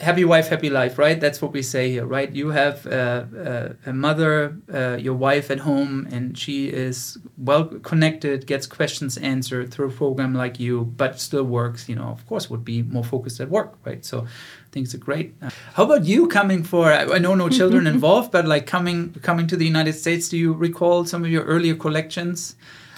happy 0.00 0.24
wife, 0.24 0.48
happy 0.48 0.70
life, 0.70 0.98
right? 0.98 1.20
That's 1.20 1.40
what 1.40 1.52
we 1.52 1.62
say 1.62 1.90
here, 1.90 2.04
right? 2.04 2.30
You 2.30 2.50
have 2.50 2.86
uh, 2.86 3.24
uh, 3.36 3.72
a 3.86 3.92
mother, 3.92 4.56
uh, 4.72 4.96
your 5.00 5.14
wife 5.14 5.50
at 5.50 5.60
home, 5.60 6.08
and 6.10 6.36
she 6.36 6.68
is 6.68 7.18
well 7.38 7.64
connected, 7.64 8.46
gets 8.46 8.66
questions 8.66 9.16
answered 9.16 9.72
through 9.72 9.88
a 9.88 9.92
program 9.92 10.34
like 10.34 10.58
you, 10.58 10.84
but 10.96 11.20
still 11.20 11.44
works. 11.44 11.88
You 11.88 11.96
know, 11.96 12.08
of 12.08 12.26
course, 12.26 12.50
would 12.50 12.64
be 12.64 12.82
more 12.82 13.04
focused 13.04 13.40
at 13.40 13.50
work, 13.50 13.74
right? 13.84 14.04
So. 14.04 14.26
I 14.26 14.74
think 14.74 14.86
it's 14.86 14.94
a 14.94 14.98
great. 14.98 15.36
Uh, 15.40 15.50
how 15.74 15.84
about 15.84 16.04
you 16.04 16.26
coming 16.26 16.64
for? 16.64 16.92
I 16.92 17.04
I 17.04 17.18
know 17.18 17.36
no 17.36 17.48
children 17.60 17.86
involved, 17.86 18.32
but 18.32 18.44
like 18.44 18.66
coming 18.66 19.14
coming 19.22 19.46
to 19.46 19.56
the 19.56 19.64
United 19.64 19.92
States. 19.92 20.28
Do 20.28 20.36
you 20.36 20.52
recall 20.52 21.04
some 21.04 21.24
of 21.24 21.30
your 21.30 21.44
earlier 21.44 21.76
collections? 21.76 22.56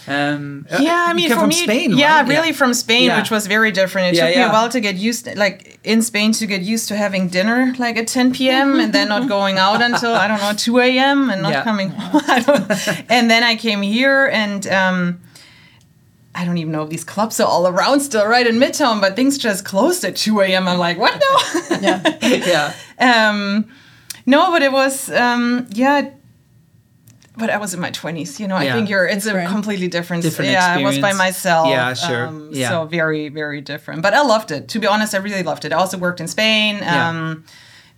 Um, 0.09 0.67
uh, 0.71 0.79
yeah, 0.81 1.07
I 1.09 1.13
mean, 1.15 1.31
from 1.31 1.49
me, 1.49 1.55
Spain, 1.65 1.91
yeah, 1.99 2.21
right? 2.21 2.29
really 2.29 2.53
from 2.53 2.73
Spain, 2.75 3.07
Yeah. 3.07 3.19
which 3.21 3.31
was 3.31 3.47
very 3.49 3.73
different. 3.73 4.09
It 4.09 4.15
Yeah, 4.19 4.27
took 4.29 4.37
me 4.37 4.43
a 4.43 4.49
while 4.51 4.69
to 4.69 4.81
get 4.81 4.95
used, 4.97 5.25
to, 5.25 5.37
like 5.37 5.79
in 5.83 6.01
Spain, 6.03 6.33
to 6.33 6.47
get 6.47 6.63
used 6.63 6.89
to 6.89 6.97
having 6.97 7.29
dinner 7.29 7.75
like 7.79 7.97
at 7.97 8.07
10 8.07 8.33
p.m. 8.33 8.79
and 8.79 8.93
then 8.93 9.09
not 9.09 9.29
going 9.29 9.59
out 9.59 9.83
until 9.83 10.15
I 10.15 10.29
don't 10.29 10.41
know 10.41 10.53
2 10.53 10.79
a.m. 10.81 11.31
and 11.31 11.43
not 11.43 11.53
Yeah. 11.53 11.65
coming 11.65 11.91
home. 11.91 12.67
And 13.09 13.29
then 13.31 13.43
I 13.43 13.57
came 13.57 13.83
here 13.83 14.27
and. 14.33 14.67
Um, 14.67 15.21
I 16.39 16.45
don't 16.45 16.59
even 16.59 16.71
know 16.71 16.83
if 16.83 16.91
these 16.91 17.03
clubs 17.03 17.41
are 17.41 17.49
all 17.49 17.67
around 17.67 18.01
still, 18.01 18.27
right 18.27 18.47
in 18.47 18.57
Midtown, 18.57 19.01
but 19.01 19.17
things 19.17 19.39
just 19.39 19.65
closed 19.65 20.05
at 20.05 20.17
2 20.17 20.43
a.m. 20.43 20.69
I'm 20.69 20.79
like, 20.79 20.99
what 20.99 21.15
now? 21.15 21.79
yeah. 21.81 22.19
yeah. 22.23 22.73
Um, 22.99 23.67
no, 24.27 24.51
but 24.51 24.63
it 24.63 24.71
was 24.73 25.11
um, 25.11 25.67
yeah. 25.73 26.11
But 27.39 27.51
I 27.51 27.59
was 27.59 27.74
in 27.74 27.80
my 27.80 27.91
twenties, 27.91 28.41
you 28.41 28.49
know. 28.49 28.57
I 28.57 28.72
think 28.72 28.89
you're. 28.89 29.07
It's 29.07 29.26
a 29.26 29.28
Different. 29.28 29.51
completely 29.51 29.89
different. 29.89 30.22
Different 30.22 30.51
yeah, 30.53 30.76
I 30.78 30.82
was 30.82 30.99
by 30.99 31.12
myself. 31.12 31.68
Yeah, 31.68 31.93
sure. 31.95 32.26
Um, 32.28 32.49
Yeah. 32.53 32.70
So 32.70 32.87
very, 32.87 33.28
very 33.28 33.61
different. 33.61 34.01
But 34.03 34.14
I 34.14 34.22
loved 34.22 34.51
it. 34.51 34.68
To 34.68 34.78
be 34.78 34.87
honest, 34.87 35.14
I 35.14 35.18
really 35.18 35.43
loved 35.43 35.64
it. 35.66 35.72
I 35.72 35.76
also 35.76 35.99
worked 35.99 36.20
in 36.20 36.28
Spain. 36.28 36.76
Yeah. 36.78 37.09
Um, 37.11 37.45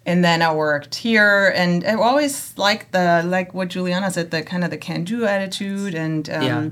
and 0.04 0.24
then 0.24 0.42
I 0.42 0.52
worked 0.54 0.94
here, 0.96 1.52
and 1.54 1.84
I 1.84 1.94
always 1.94 2.52
liked 2.56 2.92
the 2.92 3.22
like 3.26 3.54
what 3.54 3.68
Juliana 3.68 4.10
said, 4.10 4.30
the 4.30 4.42
kind 4.42 4.64
of 4.64 4.70
the 4.70 4.78
can-do 4.78 5.24
attitude, 5.26 5.94
and 5.94 6.28
um, 6.30 6.42
Yeah. 6.42 6.70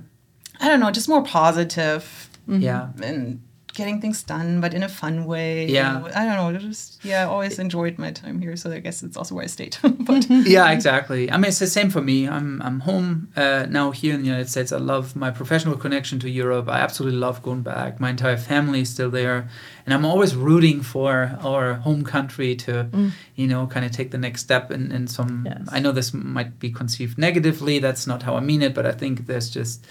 I 0.59 0.69
don't 0.69 0.81
know, 0.81 0.91
just 0.91 1.09
more 1.09 1.23
positive 1.23 2.31
Yeah. 2.49 2.89
and 3.03 3.43
getting 3.77 4.01
things 4.01 4.23
done, 4.23 4.61
but 4.61 4.73
in 4.75 4.83
a 4.83 4.89
fun 4.89 5.27
way. 5.27 5.67
Yeah. 5.67 6.03
I 6.15 6.25
don't 6.25 6.37
know. 6.37 6.59
Just 6.59 7.05
yeah, 7.05 7.23
I 7.23 7.27
always 7.27 7.59
enjoyed 7.59 7.99
my 7.99 8.11
time 8.11 8.41
here, 8.41 8.57
so 8.57 8.73
I 8.73 8.81
guess 8.81 9.03
it's 9.03 9.17
also 9.17 9.35
why 9.37 9.43
I 9.43 9.47
stayed. 9.47 9.77
but 9.83 10.29
yeah, 10.31 10.71
exactly. 10.71 11.31
I 11.31 11.37
mean, 11.37 11.51
it's 11.51 11.59
the 11.59 11.67
same 11.67 11.91
for 11.91 12.01
me. 12.01 12.27
I'm 12.27 12.61
I'm 12.63 12.81
home 12.81 13.29
uh, 13.37 13.67
now 13.69 13.93
here 13.93 14.15
in 14.15 14.21
the 14.23 14.27
United 14.27 14.49
States. 14.49 14.73
I 14.73 14.79
love 14.79 15.15
my 15.15 15.31
professional 15.31 15.77
connection 15.77 16.19
to 16.21 16.31
Europe. 16.31 16.69
I 16.69 16.81
absolutely 16.81 17.19
love 17.19 17.43
going 17.43 17.63
back. 17.63 18.01
My 18.01 18.11
entire 18.11 18.39
family 18.39 18.81
is 18.81 18.89
still 18.89 19.11
there, 19.11 19.49
and 19.85 19.95
I'm 19.95 20.07
always 20.07 20.35
rooting 20.35 20.81
for 20.81 21.39
our 21.43 21.75
home 21.75 22.03
country 22.03 22.57
to, 22.57 22.89
you 23.37 23.47
know, 23.47 23.67
kind 23.67 23.85
of 23.85 23.93
take 23.93 24.11
the 24.11 24.19
next 24.19 24.41
step 24.41 24.71
in 24.71 24.91
in 24.91 25.07
some. 25.07 25.45
Yes. 25.47 25.69
I 25.71 25.79
know 25.81 25.93
this 25.93 26.13
might 26.15 26.59
be 26.59 26.71
conceived 26.71 27.19
negatively. 27.19 27.79
That's 27.79 28.07
not 28.07 28.23
how 28.23 28.37
I 28.37 28.41
mean 28.41 28.63
it, 28.63 28.75
but 28.75 28.87
I 28.87 28.93
think 28.93 29.27
there's 29.27 29.51
just. 29.51 29.87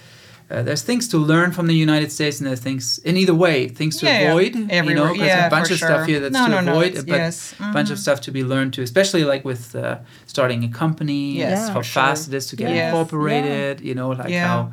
Uh, 0.48 0.62
there's 0.62 0.82
things 0.82 1.08
to 1.08 1.18
learn 1.18 1.50
from 1.50 1.66
the 1.66 1.74
United 1.74 2.12
States, 2.12 2.38
and 2.38 2.46
there's 2.46 2.60
things 2.60 2.98
in 2.98 3.16
either 3.16 3.34
way, 3.34 3.66
things 3.68 3.96
to 3.96 4.06
Yeah, 4.06 4.20
yeah. 4.20 4.28
avoid. 4.30 4.54
You 4.54 4.94
know, 4.94 5.12
Yeah, 5.12 5.46
a 5.48 5.50
bunch 5.50 5.70
of 5.72 5.78
stuff 5.78 6.06
here 6.06 6.20
that's 6.20 6.32
No, 6.32 6.44
to 6.46 6.50
no, 6.52 6.60
no, 6.60 6.70
avoid, 6.72 6.86
it's- 6.88 7.04
but 7.04 7.16
yes. 7.16 7.54
a 7.58 7.72
bunch 7.72 7.90
of 7.90 7.98
stuff 7.98 8.20
to 8.22 8.30
be 8.30 8.44
learned 8.44 8.72
too, 8.74 8.82
especially 8.82 9.24
like 9.24 9.44
with 9.44 9.74
uh, 9.74 9.98
starting 10.26 10.62
a 10.62 10.68
company, 10.68 11.38
Yes, 11.38 11.68
how 11.68 11.74
sure. 11.82 11.82
fast 11.82 12.28
it 12.28 12.34
is 12.34 12.46
to 12.46 12.56
get 12.56 12.70
Yes. 12.72 12.92
incorporated, 12.92 13.80
you 13.80 13.94
know, 13.96 14.10
like 14.10 14.28
Yeah. 14.30 14.46
how 14.46 14.72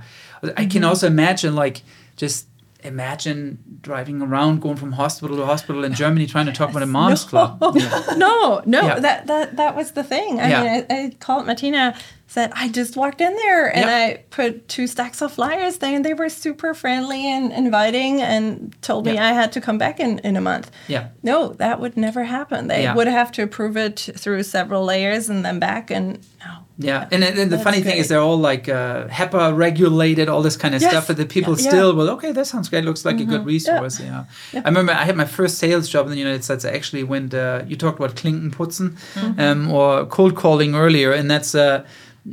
I 0.58 0.66
can 0.66 0.84
also 0.84 1.08
imagine 1.08 1.56
like 1.56 1.82
just 2.18 2.46
imagine 2.84 3.58
driving 3.82 4.22
around 4.22 4.62
going 4.62 4.76
from 4.76 4.92
hospital 4.92 5.38
to 5.38 5.46
hospital 5.46 5.84
in 5.86 5.94
Germany 5.94 6.28
trying 6.28 6.46
to 6.46 6.52
talk 6.52 6.70
about 6.70 6.84
a 6.84 6.86
mom's 7.00 7.24
club. 7.24 7.58
Yeah. 7.76 8.04
no, 8.18 8.62
no, 8.66 8.82
Yeah. 8.82 9.00
that 9.00 9.28
that 9.28 9.56
that 9.56 9.76
was 9.76 9.92
the 9.92 10.04
thing. 10.04 10.40
I 10.40 10.50
Yeah. 10.50 10.62
mean, 10.64 10.86
I, 10.90 10.96
I 11.06 11.12
called 11.20 11.46
Martina, 11.46 11.96
said 12.28 12.52
I 12.56 12.68
just 12.70 12.96
walked 12.98 13.22
in 13.22 13.36
there 13.36 13.68
and 13.76 13.86
Yeah. 13.86 13.96
I 13.96 14.24
put 14.32 14.68
two 14.68 14.88
stacks 14.88 15.22
of 15.22 15.32
flyers 15.34 15.78
there, 15.78 15.96
and 15.96 16.04
they 16.04 16.14
were 16.16 16.30
super 16.30 16.74
friendly 16.74 17.28
and 17.32 17.52
inviting, 17.52 18.22
and 18.22 18.74
told 18.82 19.06
me 19.06 19.20
I 19.20 19.34
had 19.34 19.52
to 19.52 19.62
come 19.62 19.78
back 19.78 20.00
in 20.00 20.20
in 20.20 20.36
a 20.36 20.42
month. 20.42 20.72
Yeah. 20.88 21.08
No, 21.22 21.54
that 21.60 21.80
would 21.80 21.96
never 21.96 22.24
happen. 22.24 22.68
They 22.68 22.84
Yeah. 22.84 22.96
would 22.96 23.08
have 23.08 23.32
to 23.34 23.44
approve 23.44 23.78
it 23.78 24.10
through 24.18 24.44
several 24.44 24.84
layers 24.86 25.30
and 25.30 25.44
then 25.46 25.60
back, 25.60 25.92
and 25.92 26.18
no. 26.44 26.52
Yeah, 26.80 27.08
and, 27.12 27.24
and 27.24 27.52
the 27.52 27.60
funny 27.60 27.82
thing 27.82 27.98
is 28.00 28.08
they're 28.08 28.20
all 28.30 28.40
like 28.52 28.68
uh, 28.68 29.06
HIPAA 29.08 29.56
regulated, 29.56 30.28
all 30.28 30.42
this 30.42 30.58
kind 30.58 30.74
of 30.74 30.82
Yes. 30.82 30.90
stuff. 30.92 31.06
But 31.08 31.18
the 31.18 31.26
people 31.28 31.54
Yeah. 31.54 31.60
Mm-hmm. 31.60 31.70
still, 31.70 31.96
well, 31.96 32.10
okay, 32.16 32.32
that 32.32 32.48
sounds 32.48 32.68
great. 32.70 32.84
Looks 32.84 33.06
like 33.06 33.20
a 33.20 33.26
good 33.26 33.46
resource. 33.46 34.00
Yeah. 34.00 34.24
I 34.66 34.68
remember 34.70 34.92
I 34.92 35.06
had 35.06 35.16
my 35.16 35.26
first 35.26 35.60
sales 35.60 35.88
job 35.88 36.08
in 36.08 36.12
the 36.14 36.18
United 36.28 36.44
States. 36.44 36.66
I 36.66 36.72
actually 36.72 37.04
went. 37.04 37.34
Uh, 37.36 37.62
you 37.68 37.76
talked 37.76 38.00
about 38.00 38.16
Klinkenputzen 38.16 38.90
Mm-hmm. 39.16 39.40
um, 39.40 39.72
or 39.72 40.06
cold 40.08 40.34
calling 40.36 40.74
earlier, 40.76 41.12
and 41.14 41.30
that's. 41.30 41.54
Uh, 41.54 41.84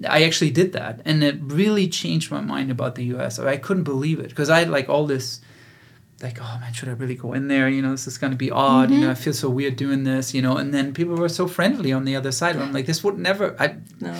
I 0.09 0.23
actually 0.25 0.51
did 0.51 0.73
that, 0.75 1.01
and 1.05 1.25
it 1.25 1.37
really 1.41 1.89
changed 1.89 2.31
my 2.31 2.41
mind 2.41 2.71
about 2.71 2.95
the 2.95 3.05
U.S. 3.07 3.39
I 3.39 3.57
couldn't 3.57 3.85
believe 3.85 4.21
it 4.21 4.29
because 4.29 4.49
I 4.49 4.61
had 4.61 4.71
like 4.71 4.89
all 4.89 5.07
this 5.07 5.41
like, 6.23 6.39
oh 6.41 6.59
man, 6.61 6.73
should 6.73 6.89
I 6.89 6.93
really 6.93 7.15
go 7.15 7.33
in 7.33 7.49
there? 7.49 7.69
You 7.69 7.81
know, 7.83 7.93
this 7.93 8.07
is 8.07 8.19
going 8.19 8.31
to 8.33 8.37
be 8.37 8.51
odd. 8.51 8.91
You 8.91 9.01
know, 9.01 9.11
I 9.11 9.15
feel 9.15 9.33
so 9.33 9.49
weird 9.49 9.77
doing 9.77 10.05
this. 10.05 10.35
You 10.35 10.43
know, 10.43 10.59
and 10.59 10.73
then 10.73 10.93
people 10.93 11.17
were 11.17 11.29
so 11.31 11.47
friendly 11.49 11.93
on 11.93 12.05
the 12.05 12.15
other 12.15 12.31
side. 12.31 12.57
I'm 12.57 12.73
like, 12.73 12.87
this 12.87 13.03
would 13.03 13.19
never. 13.19 13.57
I, 13.59 13.77
No. 14.01 14.15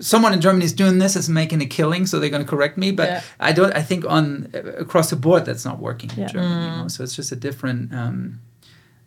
someone 0.00 0.32
in 0.34 0.40
Germany 0.40 0.64
is 0.64 0.72
doing 0.72 0.98
this, 0.98 1.14
is 1.16 1.28
making 1.28 1.62
a 1.62 1.66
killing, 1.66 2.04
so 2.06 2.18
they're 2.18 2.30
going 2.30 2.42
to 2.44 2.48
correct 2.48 2.76
me. 2.76 2.90
But 2.90 3.08
Yeah. 3.08 3.22
I 3.38 3.52
don't. 3.52 3.72
I 3.74 3.82
think 3.82 4.04
on 4.04 4.50
across 4.76 5.10
the 5.10 5.16
board, 5.16 5.44
that's 5.44 5.64
not 5.64 5.78
working 5.78 6.10
in 6.10 6.18
Yeah. 6.18 6.26
Germany. 6.26 6.64
You 6.64 6.82
know, 6.82 6.88
so 6.88 7.04
it's 7.04 7.14
just 7.16 7.30
a 7.32 7.36
different. 7.36 7.94
Um, 7.94 8.40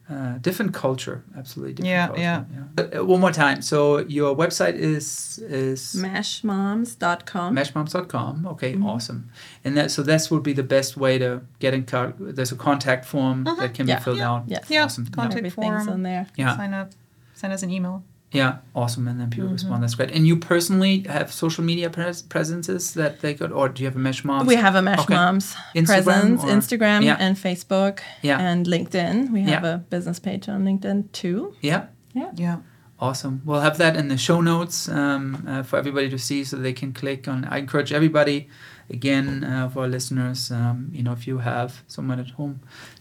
uh, 0.10 0.38
different 0.39 0.74
culture, 0.74 1.24
absolutely 1.38 1.74
different 1.76 1.89
Yeah, 1.91 2.07
culture. 2.07 2.22
yeah. 2.22 2.64
But, 2.76 2.97
uh, 2.97 3.05
one 3.05 3.22
more 3.22 3.32
time. 3.32 3.62
So 3.62 3.99
your 3.99 4.36
website 4.36 4.76
is 4.76 5.39
is 5.43 5.95
Mashmoms.com. 5.95 7.55
meshmoms.com. 7.55 8.45
Okay, 8.47 8.74
Mm-hmm. 8.74 8.86
awesome. 8.86 9.30
And 9.64 9.78
that 9.78 9.91
so 9.91 10.01
this 10.03 10.32
would 10.32 10.43
be 10.43 10.53
the 10.53 10.64
best 10.64 10.97
way 10.97 11.18
to 11.20 11.41
get 11.60 11.74
in 11.74 11.84
contact. 11.86 12.18
There's 12.36 12.51
a 12.51 12.55
contact 12.55 13.05
form 13.05 13.43
that 13.43 13.74
can 13.74 13.88
Yeah. 13.88 13.97
be 13.97 14.03
filled 14.03 14.18
Yeah. 14.18 14.30
out. 14.32 14.43
Yes. 14.47 14.66
Yeah, 14.70 14.84
awesome. 14.86 15.05
contact 15.07 15.38
Everything's 15.38 15.84
form. 15.86 15.89
on 15.89 16.03
there. 16.03 16.28
Yeah. 16.36 16.55
sign 16.57 16.74
up, 16.74 16.89
send 17.36 17.53
us 17.53 17.64
an 17.64 17.70
email. 17.70 18.03
Yeah, 18.32 18.57
awesome. 18.75 19.07
And 19.07 19.19
then 19.19 19.30
people 19.32 19.45
Mm-hmm. 19.45 19.53
respond. 19.53 19.82
That's 19.84 19.95
great. 19.95 20.11
And 20.11 20.27
you 20.27 20.36
personally 20.38 20.99
have 21.09 21.34
social 21.34 21.63
media 21.63 21.89
pres- 21.89 22.21
presences 22.21 22.93
that 22.93 23.21
they 23.21 23.34
could, 23.34 23.51
or 23.51 23.69
do 23.69 23.82
you 23.82 23.88
have 23.88 23.95
a 23.95 23.99
Mesh 23.99 24.23
Moms? 24.23 24.47
We 24.47 24.55
have 24.55 24.75
a 24.75 24.82
Mesh 24.84 24.99
Okay. 24.99 25.15
Moms 25.15 25.55
Instagram 25.75 25.86
presence, 26.03 26.43
or- 26.43 26.47
Instagram 26.47 27.03
Yeah. 27.03 27.17
and 27.19 27.36
Facebook 27.36 27.99
Yeah. 28.21 28.39
and 28.39 28.67
LinkedIn. 28.67 29.32
We 29.32 29.41
have 29.43 29.63
Yeah. 29.63 29.73
a 29.75 29.77
business 29.80 30.19
page 30.19 30.47
on 30.47 30.63
LinkedIn 30.63 31.11
too. 31.11 31.55
Yeah. 31.61 31.86
Yeah. 32.13 32.32
Yeah. 32.36 32.57
Awesome. 32.99 33.41
We'll 33.45 33.61
have 33.61 33.77
that 33.77 33.95
in 33.95 34.09
the 34.09 34.17
show 34.17 34.41
notes 34.41 34.88
um, 34.89 35.43
uh, 35.47 35.63
for 35.63 35.77
everybody 35.80 36.09
to 36.09 36.17
see 36.19 36.43
so 36.43 36.57
they 36.57 36.73
can 36.73 36.91
click 36.93 37.27
on. 37.27 37.45
I 37.45 37.57
encourage 37.59 37.93
everybody, 37.93 38.49
again, 38.89 39.43
uh, 39.43 39.69
for 39.69 39.84
our 39.84 39.88
listeners, 39.88 40.51
um, 40.51 40.89
you 40.91 41.01
know, 41.01 41.13
if 41.13 41.25
you 41.25 41.38
have 41.39 41.82
someone 41.88 42.19
at 42.19 42.32
home 42.32 42.59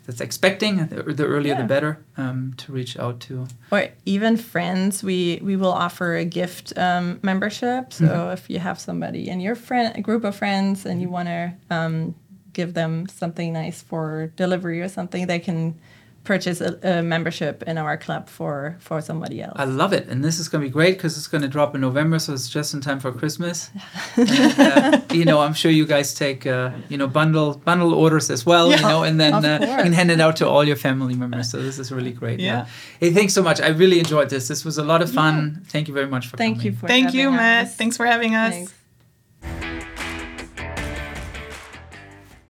that's 0.08 0.22
expecting, 0.22 0.86
the, 0.86 1.02
the 1.02 1.26
earlier 1.26 1.54
the 1.54 1.64
better, 1.64 1.98
um, 2.16 2.54
to 2.56 2.72
reach 2.72 2.98
out 2.98 3.20
to. 3.20 3.46
Or 3.70 3.88
even 4.06 4.38
friends, 4.38 5.02
we, 5.04 5.38
we 5.42 5.54
will 5.54 5.72
offer 5.72 6.16
a 6.16 6.24
gift 6.24 6.72
um, 6.78 7.20
membership. 7.22 7.92
So 7.92 8.04
Mm-hmm. 8.04 8.32
if 8.32 8.48
you 8.48 8.58
have 8.58 8.80
somebody 8.80 9.28
in 9.28 9.38
your 9.40 9.54
friend 9.54 9.94
a 9.94 10.00
group 10.00 10.24
of 10.24 10.34
friends 10.34 10.86
and 10.86 11.02
you 11.02 11.10
want 11.10 11.28
to 11.28 11.52
um, 11.68 12.14
give 12.54 12.72
them 12.72 13.06
something 13.08 13.52
nice 13.52 13.82
for 13.82 14.32
delivery 14.36 14.80
or 14.80 14.88
something, 14.88 15.26
they 15.26 15.38
can 15.38 15.74
purchase 16.28 16.60
a, 16.60 16.78
a 16.82 17.02
membership 17.02 17.62
in 17.66 17.78
our 17.78 17.96
club 17.96 18.28
for 18.28 18.76
for 18.80 19.00
somebody 19.00 19.40
else. 19.42 19.56
I 19.56 19.64
love 19.64 19.94
it. 19.94 20.06
And 20.08 20.22
this 20.22 20.38
is 20.38 20.46
going 20.50 20.62
to 20.62 20.68
be 20.68 20.72
great 20.80 20.94
because 20.98 21.16
it's 21.16 21.26
going 21.26 21.40
to 21.40 21.48
drop 21.48 21.74
in 21.74 21.80
November. 21.80 22.18
So 22.18 22.34
it's 22.34 22.50
just 22.50 22.74
in 22.74 22.82
time 22.82 23.00
for 23.00 23.10
Christmas. 23.10 23.70
and, 24.16 24.60
uh, 24.60 25.00
you 25.10 25.24
know, 25.24 25.40
I'm 25.40 25.54
sure 25.54 25.70
you 25.70 25.86
guys 25.86 26.12
take, 26.12 26.46
uh, 26.46 26.70
you 26.90 26.98
know, 26.98 27.08
bundle 27.08 27.50
bundle 27.68 27.94
orders 27.94 28.28
as 28.30 28.44
well, 28.44 28.70
you 28.70 28.82
know, 28.82 29.02
and 29.08 29.18
then 29.18 29.32
uh, 29.32 29.58
you 29.60 29.82
can 29.86 29.94
hand 29.94 30.10
it 30.10 30.20
out 30.20 30.36
to 30.36 30.46
all 30.46 30.64
your 30.64 30.76
family 30.76 31.14
members. 31.14 31.50
So 31.50 31.56
this 31.62 31.78
is 31.78 31.90
really 31.90 32.12
great. 32.12 32.40
Yeah. 32.40 32.66
Hey, 33.00 33.10
thanks 33.10 33.32
so 33.32 33.42
much. 33.42 33.58
I 33.60 33.68
really 33.68 33.98
enjoyed 33.98 34.28
this. 34.28 34.48
This 34.48 34.64
was 34.66 34.76
a 34.76 34.84
lot 34.84 35.00
of 35.00 35.10
fun. 35.10 35.62
Thank 35.68 35.88
you 35.88 35.94
very 35.94 36.08
much 36.14 36.26
for 36.28 36.36
Thank 36.36 36.58
coming. 36.58 36.66
you 36.66 36.78
for 36.78 36.86
Thank 36.86 37.14
you, 37.14 37.30
Matt. 37.30 37.68
us. 37.68 37.76
Thanks 37.76 37.96
for 37.96 38.04
having 38.04 38.34
us. 38.34 38.52
Thanks. 38.52 38.74